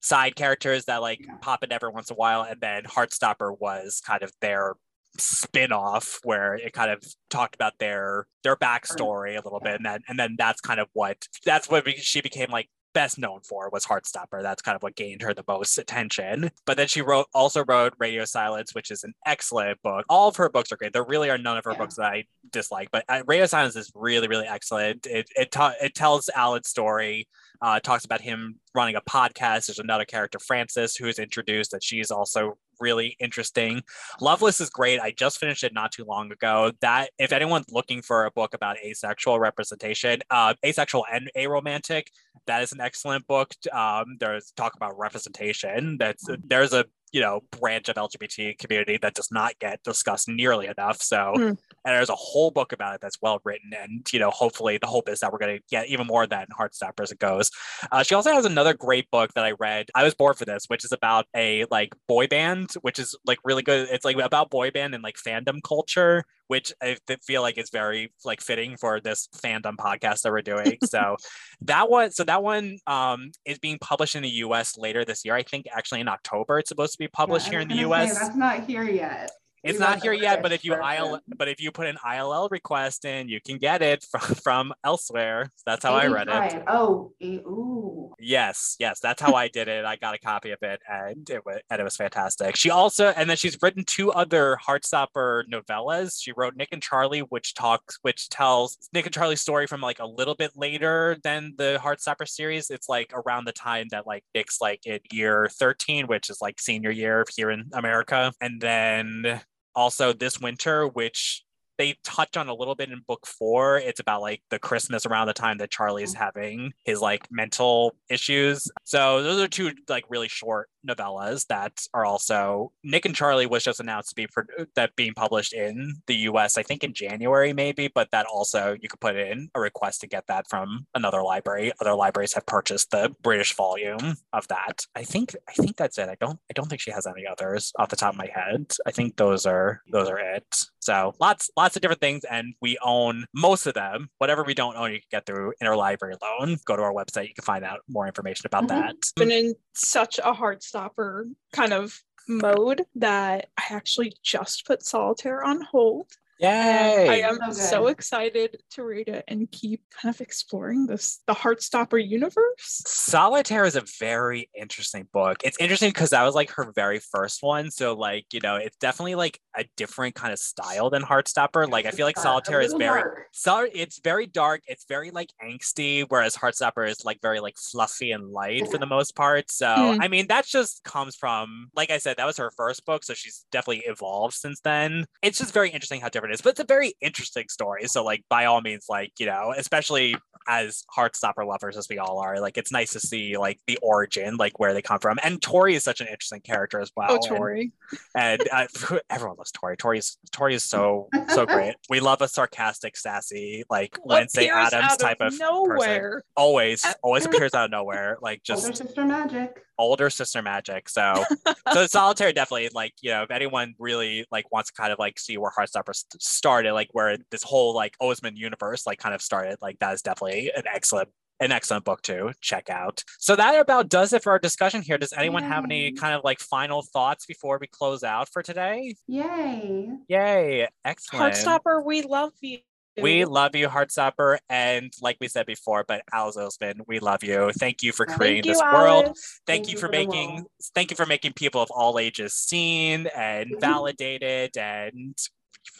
side 0.00 0.34
characters 0.34 0.86
that 0.86 1.00
like 1.02 1.20
pop 1.40 1.62
in 1.62 1.72
every 1.72 1.90
once 1.90 2.10
in 2.10 2.14
a 2.14 2.16
while, 2.16 2.42
and 2.42 2.60
then 2.60 2.84
Heartstopper 2.84 3.56
was 3.60 4.00
kind 4.04 4.22
of 4.22 4.32
their 4.40 4.74
spin-off 5.18 6.20
where 6.24 6.54
it 6.54 6.72
kind 6.72 6.90
of 6.90 7.02
talked 7.28 7.54
about 7.54 7.74
their 7.78 8.26
their 8.44 8.56
backstory 8.56 9.32
a 9.32 9.42
little 9.44 9.60
bit 9.60 9.74
and 9.74 9.84
then 9.84 10.00
and 10.08 10.18
then 10.18 10.34
that's 10.38 10.60
kind 10.60 10.80
of 10.80 10.88
what 10.94 11.18
that's 11.44 11.68
what 11.68 11.86
she 11.98 12.22
became 12.22 12.50
like 12.50 12.68
best 12.94 13.18
known 13.18 13.40
for 13.40 13.68
was 13.70 13.84
Heartstopper. 13.84 14.42
That's 14.42 14.62
kind 14.62 14.76
of 14.76 14.82
what 14.82 14.96
gained 14.96 15.22
her 15.22 15.34
the 15.34 15.44
most 15.46 15.78
attention. 15.78 16.50
But 16.66 16.76
then 16.76 16.88
she 16.88 17.02
wrote 17.02 17.26
also 17.34 17.64
wrote 17.64 17.94
Radio 17.98 18.24
Silence, 18.24 18.74
which 18.74 18.90
is 18.90 19.04
an 19.04 19.14
excellent 19.26 19.80
book. 19.82 20.04
All 20.08 20.28
of 20.28 20.36
her 20.36 20.48
books 20.48 20.72
are 20.72 20.76
great. 20.76 20.92
There 20.92 21.04
really 21.04 21.30
are 21.30 21.38
none 21.38 21.56
of 21.56 21.64
her 21.64 21.72
yeah. 21.72 21.78
books 21.78 21.96
that 21.96 22.06
I 22.06 22.24
dislike, 22.50 22.88
but 22.92 23.04
uh, 23.08 23.22
Radio 23.26 23.46
Silence 23.46 23.76
is 23.76 23.90
really 23.94 24.28
really 24.28 24.46
excellent. 24.46 25.06
It 25.06 25.28
it, 25.36 25.50
ta- 25.50 25.74
it 25.80 25.94
tells 25.94 26.28
Alan's 26.34 26.68
story. 26.68 27.28
Uh, 27.60 27.78
talks 27.78 28.04
about 28.04 28.20
him 28.20 28.56
running 28.74 28.96
a 28.96 29.00
podcast. 29.00 29.66
There's 29.66 29.78
another 29.78 30.04
character, 30.04 30.40
Frances, 30.40 30.96
who 30.96 31.06
is 31.06 31.20
introduced 31.20 31.70
that 31.70 31.84
she's 31.84 32.10
also 32.10 32.58
really 32.80 33.16
interesting. 33.20 33.82
Loveless 34.20 34.60
is 34.60 34.70
great. 34.70 35.00
I 35.00 35.12
just 35.12 35.38
finished 35.38 35.64
it 35.64 35.72
not 35.72 35.92
too 35.92 36.04
long 36.04 36.32
ago. 36.32 36.72
That 36.80 37.10
if 37.18 37.32
anyone's 37.32 37.70
looking 37.70 38.02
for 38.02 38.24
a 38.24 38.30
book 38.30 38.54
about 38.54 38.78
asexual 38.78 39.38
representation, 39.38 40.20
uh, 40.30 40.54
asexual 40.64 41.04
and 41.12 41.30
aromantic, 41.36 42.04
that 42.46 42.62
is 42.62 42.72
an 42.72 42.80
excellent 42.80 43.26
book. 43.26 43.54
Um, 43.72 44.16
there's 44.18 44.52
talk 44.56 44.74
about 44.74 44.98
representation. 44.98 45.96
That's 45.98 46.26
there's 46.44 46.72
a 46.72 46.86
you 47.12 47.20
know 47.20 47.42
branch 47.60 47.88
of 47.88 47.96
LGBT 47.96 48.58
community 48.58 48.98
that 49.02 49.14
does 49.14 49.30
not 49.30 49.58
get 49.58 49.82
discussed 49.82 50.28
nearly 50.28 50.66
enough. 50.66 51.00
So, 51.00 51.34
mm. 51.36 51.48
and 51.48 51.58
there's 51.84 52.08
a 52.08 52.14
whole 52.14 52.50
book 52.50 52.72
about 52.72 52.94
it 52.94 53.00
that's 53.00 53.18
well 53.20 53.40
written, 53.44 53.72
and 53.78 54.06
you 54.12 54.18
know, 54.18 54.30
hopefully, 54.30 54.78
the 54.78 54.86
hope 54.86 55.08
is 55.08 55.20
that 55.20 55.32
we're 55.32 55.38
going 55.38 55.58
to 55.58 55.62
get 55.70 55.88
even 55.88 56.06
more 56.06 56.24
of 56.24 56.30
that 56.30 56.48
in 56.48 56.54
Heartstopper 56.54 57.02
as 57.02 57.12
it 57.12 57.18
goes. 57.18 57.50
Uh, 57.90 58.02
she 58.02 58.14
also 58.14 58.32
has 58.32 58.44
another 58.44 58.74
great 58.74 59.10
book 59.10 59.32
that 59.34 59.44
I 59.44 59.52
read. 59.52 59.90
I 59.94 60.04
was 60.04 60.14
born 60.14 60.34
for 60.34 60.44
this, 60.44 60.64
which 60.68 60.84
is 60.84 60.92
about 60.92 61.26
a 61.36 61.66
like 61.70 61.94
boy 62.08 62.26
band, 62.26 62.72
which 62.80 62.98
is 62.98 63.16
like 63.26 63.38
really 63.44 63.62
good. 63.62 63.88
It's 63.90 64.04
like 64.04 64.16
about 64.16 64.50
boy 64.50 64.70
band 64.70 64.94
and 64.94 65.02
like 65.02 65.16
fandom 65.16 65.62
culture, 65.62 66.24
which 66.48 66.72
I 66.82 66.96
feel 67.24 67.42
like 67.42 67.58
is 67.58 67.70
very 67.70 68.12
like 68.24 68.40
fitting 68.40 68.76
for 68.76 69.00
this 69.00 69.28
fandom 69.36 69.76
podcast 69.76 70.22
that 70.22 70.32
we're 70.32 70.42
doing. 70.42 70.78
so 70.84 71.16
that 71.62 71.90
one, 71.90 72.10
so 72.10 72.24
that 72.24 72.42
one 72.42 72.78
um, 72.86 73.30
is 73.44 73.58
being 73.58 73.78
published 73.80 74.16
in 74.16 74.22
the 74.22 74.28
U.S. 74.28 74.76
later 74.78 75.04
this 75.04 75.24
year. 75.24 75.34
I 75.34 75.42
think 75.42 75.66
actually 75.74 76.00
in 76.00 76.08
October 76.08 76.58
it's 76.58 76.68
supposed 76.68 76.92
to 76.92 76.98
be 76.98 77.08
published 77.08 77.46
yeah, 77.46 77.52
here 77.52 77.60
in 77.60 77.68
the 77.68 77.76
U.S. 77.76 78.12
Say, 78.12 78.24
that's 78.24 78.36
not 78.36 78.66
here 78.66 78.84
yet. 78.84 79.30
It's 79.64 79.78
not 79.78 80.02
here 80.02 80.12
yet, 80.12 80.42
but 80.42 80.52
if 80.52 80.64
you 80.64 80.74
IL, 80.74 81.20
but 81.36 81.48
if 81.48 81.60
you 81.60 81.70
put 81.70 81.86
an 81.86 81.96
ILL 82.04 82.48
request 82.50 83.04
in, 83.04 83.28
you 83.28 83.40
can 83.40 83.58
get 83.58 83.80
it 83.82 84.04
from, 84.04 84.20
from 84.42 84.72
elsewhere. 84.84 85.50
That's 85.64 85.84
how 85.84 85.94
I 85.94 86.06
read 86.08 86.28
it. 86.28 86.64
Oh, 86.66 87.12
ooh. 87.22 88.14
Yes, 88.18 88.76
yes, 88.78 89.00
that's 89.00 89.22
how 89.22 89.34
I 89.34 89.48
did 89.48 89.68
it. 89.68 89.84
I 89.84 89.96
got 89.96 90.14
a 90.14 90.18
copy 90.18 90.50
of 90.50 90.58
it, 90.62 90.80
and 90.88 91.28
it 91.30 91.44
was 91.44 91.60
and 91.70 91.80
it 91.80 91.84
was 91.84 91.96
fantastic. 91.96 92.56
She 92.56 92.70
also, 92.70 93.08
and 93.08 93.28
then 93.30 93.36
she's 93.36 93.56
written 93.62 93.84
two 93.84 94.10
other 94.12 94.58
Heartstopper 94.66 95.44
novellas. 95.52 96.20
She 96.20 96.32
wrote 96.36 96.56
Nick 96.56 96.68
and 96.72 96.82
Charlie, 96.82 97.20
which 97.20 97.54
talks, 97.54 97.98
which 98.02 98.28
tells 98.28 98.78
Nick 98.92 99.06
and 99.06 99.14
Charlie's 99.14 99.40
story 99.40 99.66
from 99.66 99.80
like 99.80 100.00
a 100.00 100.06
little 100.06 100.34
bit 100.34 100.52
later 100.56 101.18
than 101.22 101.54
the 101.56 101.78
Heartstopper 101.82 102.28
series. 102.28 102.70
It's 102.70 102.88
like 102.88 103.12
around 103.14 103.44
the 103.44 103.52
time 103.52 103.86
that 103.90 104.06
like 104.06 104.24
Nick's 104.34 104.60
like 104.60 104.86
in 104.86 104.98
year 105.12 105.48
thirteen, 105.52 106.06
which 106.06 106.30
is 106.30 106.40
like 106.40 106.60
senior 106.60 106.90
year 106.90 107.24
here 107.36 107.50
in 107.50 107.70
America, 107.72 108.32
and 108.40 108.60
then 108.60 109.40
also 109.74 110.12
this 110.12 110.40
winter, 110.40 110.86
which 110.86 111.44
they 111.78 111.96
touch 112.04 112.36
on 112.36 112.48
a 112.48 112.54
little 112.54 112.74
bit 112.74 112.90
in 112.90 113.00
book 113.06 113.26
four. 113.26 113.78
It's 113.78 114.00
about 114.00 114.20
like 114.20 114.42
the 114.50 114.58
Christmas 114.58 115.06
around 115.06 115.26
the 115.26 115.32
time 115.32 115.58
that 115.58 115.70
Charlie's 115.70 116.14
mm-hmm. 116.14 116.22
having 116.22 116.72
his 116.84 117.00
like 117.00 117.26
mental 117.30 117.94
issues. 118.08 118.70
So 118.84 119.22
those 119.22 119.40
are 119.40 119.48
two 119.48 119.72
like 119.88 120.04
really 120.08 120.28
short 120.28 120.68
novellas 120.86 121.46
that 121.46 121.86
are 121.94 122.04
also 122.04 122.72
Nick 122.84 123.04
and 123.04 123.14
Charlie 123.14 123.46
was 123.46 123.64
just 123.64 123.80
announced 123.80 124.10
to 124.10 124.14
be 124.14 124.26
pro- 124.26 124.44
that 124.74 124.94
being 124.96 125.14
published 125.14 125.52
in 125.52 125.94
the 126.06 126.14
US 126.28 126.58
I 126.58 126.62
think 126.62 126.84
in 126.84 126.94
January 126.94 127.52
maybe 127.52 127.88
but 127.88 128.10
that 128.12 128.26
also 128.26 128.76
you 128.80 128.88
could 128.88 129.00
put 129.00 129.16
in 129.16 129.48
a 129.54 129.60
request 129.60 130.00
to 130.00 130.06
get 130.06 130.26
that 130.26 130.48
from 130.48 130.86
another 130.94 131.22
library. 131.22 131.72
Other 131.80 131.94
libraries 131.94 132.34
have 132.34 132.46
purchased 132.46 132.90
the 132.90 133.14
British 133.22 133.54
volume 133.54 134.16
of 134.32 134.48
that. 134.48 134.86
I 134.94 135.04
think 135.04 135.34
I 135.48 135.52
think 135.52 135.76
that's 135.76 135.98
it. 135.98 136.08
I 136.08 136.16
don't 136.20 136.38
I 136.50 136.52
don't 136.54 136.68
think 136.68 136.80
she 136.80 136.90
has 136.90 137.06
any 137.06 137.26
others 137.26 137.72
off 137.78 137.88
the 137.88 137.96
top 137.96 138.14
of 138.14 138.18
my 138.18 138.28
head. 138.32 138.72
I 138.86 138.90
think 138.90 139.16
those 139.16 139.46
are 139.46 139.82
those 139.90 140.08
are 140.08 140.18
it. 140.18 140.56
So 140.80 141.14
lots 141.20 141.50
lots 141.56 141.76
of 141.76 141.82
different 141.82 142.00
things 142.00 142.24
and 142.24 142.54
we 142.60 142.78
own 142.82 143.26
most 143.34 143.66
of 143.66 143.74
them. 143.74 144.08
Whatever 144.18 144.42
we 144.42 144.54
don't 144.54 144.76
own 144.76 144.92
you 144.92 145.00
can 145.00 145.08
get 145.10 145.26
through 145.26 145.52
interlibrary 145.62 146.16
loan. 146.20 146.58
Go 146.64 146.76
to 146.76 146.82
our 146.82 146.92
website. 146.92 147.28
You 147.28 147.34
can 147.34 147.44
find 147.44 147.64
out 147.64 147.80
more 147.88 148.06
information 148.06 148.46
about 148.46 148.66
mm-hmm. 148.66 148.80
that. 148.80 148.96
Been 149.16 149.30
in 149.30 149.54
such 149.74 150.18
a 150.22 150.32
hard 150.32 150.62
stopper 150.72 151.26
kind 151.52 151.74
of 151.74 152.02
mode. 152.26 152.86
that 152.94 153.50
I 153.58 153.64
actually 153.68 154.14
just 154.22 154.66
put 154.66 154.82
solitaire 154.82 155.44
on 155.44 155.60
hold 155.60 156.06
Yay! 156.42 157.08
I 157.08 157.28
am 157.28 157.38
okay. 157.40 157.52
so 157.52 157.86
excited 157.86 158.56
to 158.72 158.82
read 158.82 159.06
it 159.06 159.22
and 159.28 159.48
keep 159.52 159.80
kind 159.90 160.12
of 160.12 160.20
exploring 160.20 160.86
this 160.86 161.20
the 161.28 161.34
Heartstopper 161.34 162.04
universe. 162.04 162.82
Solitaire 162.84 163.64
is 163.64 163.76
a 163.76 163.84
very 164.00 164.50
interesting 164.52 165.06
book. 165.12 165.36
It's 165.44 165.56
interesting 165.60 165.90
because 165.90 166.10
that 166.10 166.24
was 166.24 166.34
like 166.34 166.50
her 166.50 166.72
very 166.74 166.98
first 166.98 167.44
one. 167.44 167.70
So 167.70 167.94
like, 167.94 168.26
you 168.32 168.40
know, 168.40 168.56
it's 168.56 168.76
definitely 168.78 169.14
like 169.14 169.38
a 169.56 169.64
different 169.76 170.16
kind 170.16 170.32
of 170.32 170.40
style 170.40 170.90
than 170.90 171.02
Heartstopper. 171.02 171.70
Like 171.70 171.86
I 171.86 171.92
feel 171.92 172.06
like 172.06 172.18
Solitaire 172.18 172.60
is 172.60 172.74
very 172.74 173.04
so 173.30 173.68
it's 173.72 174.00
very 174.00 174.26
dark, 174.26 174.62
it's 174.66 174.84
very 174.88 175.12
like 175.12 175.30
angsty, 175.44 176.04
whereas 176.08 176.36
Heartstopper 176.36 176.88
is 176.88 177.04
like 177.04 177.20
very 177.22 177.38
like 177.38 177.56
fluffy 177.56 178.10
and 178.10 178.30
light 178.30 178.68
for 178.68 178.78
the 178.78 178.86
most 178.86 179.14
part. 179.14 179.48
So 179.52 179.66
mm. 179.66 179.98
I 180.00 180.08
mean 180.08 180.26
that 180.26 180.46
just 180.46 180.82
comes 180.82 181.14
from 181.14 181.68
like 181.76 181.90
I 181.90 181.98
said, 181.98 182.16
that 182.16 182.26
was 182.26 182.38
her 182.38 182.50
first 182.56 182.84
book. 182.84 183.04
So 183.04 183.14
she's 183.14 183.44
definitely 183.52 183.84
evolved 183.86 184.34
since 184.34 184.58
then. 184.58 185.04
It's 185.22 185.38
just 185.38 185.54
very 185.54 185.70
interesting 185.70 186.00
how 186.00 186.08
different 186.08 186.31
is, 186.32 186.40
but 186.40 186.50
it's 186.50 186.60
a 186.60 186.64
very 186.64 186.94
interesting 187.00 187.48
story. 187.48 187.86
So, 187.86 188.04
like, 188.04 188.24
by 188.28 188.46
all 188.46 188.60
means, 188.60 188.86
like, 188.88 189.12
you 189.18 189.26
know, 189.26 189.54
especially 189.56 190.16
as 190.48 190.84
Heartstopper 190.96 191.46
lovers 191.46 191.76
as 191.76 191.88
we 191.88 191.98
all 191.98 192.18
are, 192.18 192.40
like, 192.40 192.58
it's 192.58 192.72
nice 192.72 192.92
to 192.92 193.00
see 193.00 193.36
like 193.36 193.60
the 193.66 193.78
origin, 193.82 194.36
like 194.36 194.58
where 194.58 194.74
they 194.74 194.82
come 194.82 194.98
from. 194.98 195.18
And 195.22 195.40
Tori 195.40 195.74
is 195.74 195.84
such 195.84 196.00
an 196.00 196.08
interesting 196.08 196.40
character 196.40 196.80
as 196.80 196.90
well. 196.96 197.08
Oh, 197.10 197.18
Tori. 197.18 197.72
And, 198.14 198.42
and 198.42 198.50
uh, 198.52 198.98
everyone 199.10 199.36
loves 199.36 199.52
Tori. 199.52 199.76
Tori's 199.76 200.18
Tori 200.32 200.54
is 200.54 200.64
so 200.64 201.08
so 201.28 201.46
great. 201.52 201.74
We 201.88 202.00
love 202.00 202.22
a 202.22 202.28
sarcastic, 202.28 202.96
sassy, 202.96 203.64
like 203.70 203.96
Wednesday 204.04 204.48
Addams 204.48 204.96
type 204.96 205.18
of 205.20 205.38
nowhere. 205.38 206.10
Person. 206.10 206.22
Always, 206.36 206.86
always 207.02 207.24
appears 207.26 207.54
out 207.54 207.66
of 207.66 207.70
nowhere. 207.70 208.18
Like 208.20 208.42
just 208.42 208.64
older 208.64 208.76
sister 208.76 209.04
magic. 209.04 209.62
Older 209.78 210.10
sister 210.10 210.42
magic. 210.42 210.88
So, 210.88 211.24
so 211.72 211.86
solitaire 211.86 212.32
definitely 212.32 212.70
like 212.74 212.92
you 213.00 213.10
know 213.10 213.22
if 213.22 213.30
anyone 213.30 213.74
really 213.78 214.26
like 214.30 214.50
wants 214.52 214.70
to 214.70 214.80
kind 214.80 214.92
of 214.92 214.98
like 214.98 215.18
see 215.18 215.38
where 215.38 215.50
Heartstopper 215.50 215.94
started, 216.20 216.72
like 216.72 216.88
where 216.92 217.16
this 217.30 217.42
whole 217.42 217.74
like 217.74 217.96
Oseman 218.00 218.36
universe 218.36 218.86
like 218.86 218.98
kind 218.98 219.14
of 219.14 219.22
started, 219.22 219.58
like 219.62 219.78
that 219.80 219.94
is 219.94 220.02
definitely 220.02 220.52
an 220.54 220.64
excellent 220.72 221.08
an 221.42 221.50
excellent 221.50 221.84
book 221.84 222.00
to 222.02 222.32
check 222.40 222.70
out. 222.70 223.02
So 223.18 223.34
that 223.36 223.58
about 223.58 223.88
does 223.88 224.12
it 224.12 224.22
for 224.22 224.30
our 224.30 224.38
discussion 224.38 224.80
here. 224.80 224.96
Does 224.96 225.12
anyone 225.12 225.42
Yay. 225.42 225.48
have 225.48 225.64
any 225.64 225.92
kind 225.92 226.14
of 226.14 226.22
like 226.24 226.38
final 226.38 226.82
thoughts 226.82 227.26
before 227.26 227.58
we 227.60 227.66
close 227.66 228.04
out 228.04 228.28
for 228.28 228.42
today? 228.42 228.94
Yay. 229.08 229.88
Yay. 230.08 230.68
Excellent. 230.84 231.34
Heartstopper, 231.34 231.84
we 231.84 232.02
love 232.02 232.32
you. 232.40 232.58
We 233.00 233.24
love 233.24 233.56
you, 233.56 233.68
Heartstopper. 233.68 234.38
And 234.48 234.92
like 235.00 235.16
we 235.20 235.28
said 235.28 235.46
before, 235.46 235.84
but 235.86 236.02
Alice 236.12 236.36
Oseman, 236.36 236.80
we 236.86 236.98
love 236.98 237.24
you. 237.24 237.50
Thank 237.58 237.82
you 237.82 237.92
for 237.92 238.04
creating 238.04 238.50
this 238.50 238.60
world. 238.72 239.06
Thank, 239.06 239.16
thank, 239.46 239.68
you 239.68 239.76
for, 239.76 239.86
for 239.86 239.92
making 239.92 240.44
thank 240.74 240.90
you 240.90 240.96
for 240.96 241.06
making 241.06 241.32
people 241.32 241.62
of 241.62 241.70
all 241.70 241.98
ages 241.98 242.34
seen 242.34 243.08
and 243.16 243.54
validated 243.60 244.56
and 244.56 245.16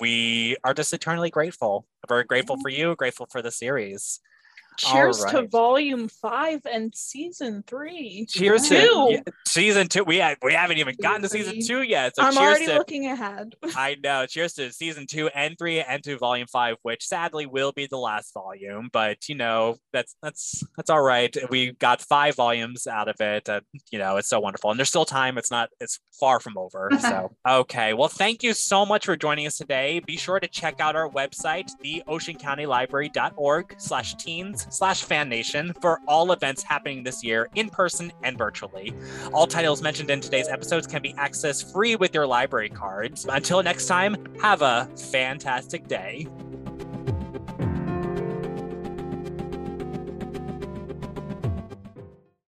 we 0.00 0.56
are 0.64 0.74
just 0.74 0.92
eternally 0.92 1.30
grateful. 1.30 1.86
We're 2.08 2.24
grateful 2.24 2.56
for 2.56 2.68
you, 2.68 2.94
grateful 2.96 3.26
for 3.30 3.42
the 3.42 3.50
series. 3.50 4.20
Cheers 4.78 5.22
right. 5.22 5.32
to 5.32 5.48
volume 5.48 6.08
five 6.08 6.60
and 6.70 6.94
season 6.94 7.64
three. 7.66 8.26
Cheers 8.28 8.68
two. 8.68 8.76
to 8.76 9.08
yeah, 9.10 9.20
season 9.46 9.88
two. 9.88 10.04
We 10.04 10.18
have, 10.18 10.38
we 10.42 10.52
haven't 10.52 10.78
even 10.78 10.96
gotten 11.00 11.22
to 11.22 11.28
season 11.28 11.60
two 11.64 11.82
yet. 11.82 12.16
So 12.16 12.22
I'm 12.22 12.36
already 12.36 12.66
to, 12.66 12.74
looking 12.74 13.06
ahead. 13.06 13.54
I 13.76 13.96
know. 14.02 14.26
Cheers 14.26 14.54
to 14.54 14.72
season 14.72 15.06
two 15.06 15.28
and 15.28 15.56
three 15.58 15.80
and 15.80 16.02
to 16.04 16.18
volume 16.18 16.46
five, 16.46 16.76
which 16.82 17.06
sadly 17.06 17.46
will 17.46 17.72
be 17.72 17.86
the 17.86 17.98
last 17.98 18.32
volume. 18.34 18.88
But 18.92 19.28
you 19.28 19.34
know, 19.34 19.76
that's 19.92 20.16
that's 20.22 20.62
that's 20.76 20.90
all 20.90 21.02
right. 21.02 21.36
We 21.50 21.72
got 21.72 22.00
five 22.00 22.34
volumes 22.36 22.86
out 22.86 23.08
of 23.08 23.20
it. 23.20 23.48
And, 23.48 23.62
you 23.90 23.98
know, 23.98 24.16
it's 24.16 24.28
so 24.28 24.40
wonderful. 24.40 24.70
And 24.70 24.78
there's 24.78 24.88
still 24.88 25.04
time. 25.04 25.38
It's 25.38 25.50
not, 25.50 25.70
it's 25.80 26.00
far 26.18 26.40
from 26.40 26.56
over. 26.56 26.90
So 27.02 27.32
okay. 27.46 27.94
Well, 27.94 28.08
thank 28.08 28.44
you 28.44 28.54
so 28.54 28.86
much 28.86 29.06
for 29.06 29.16
joining 29.16 29.44
us 29.46 29.56
today. 29.58 30.00
Be 30.06 30.16
sure 30.16 30.38
to 30.38 30.46
check 30.46 30.80
out 30.80 30.94
our 30.94 31.08
website, 31.10 31.68
theoceancountylibrary.org 31.84 33.74
slash 34.70 35.02
fan 35.02 35.28
nation 35.28 35.72
for 35.80 36.00
all 36.06 36.32
events 36.32 36.62
happening 36.62 37.02
this 37.02 37.22
year 37.22 37.48
in 37.54 37.68
person 37.68 38.12
and 38.22 38.36
virtually. 38.38 38.92
All 39.32 39.46
titles 39.46 39.82
mentioned 39.82 40.10
in 40.10 40.20
today's 40.20 40.48
episodes 40.48 40.86
can 40.86 41.02
be 41.02 41.12
accessed 41.14 41.72
free 41.72 41.96
with 41.96 42.14
your 42.14 42.26
library 42.26 42.68
cards. 42.68 43.26
Until 43.28 43.62
next 43.62 43.86
time, 43.86 44.16
have 44.40 44.62
a 44.62 44.88
fantastic 44.96 45.88
day. 45.88 46.28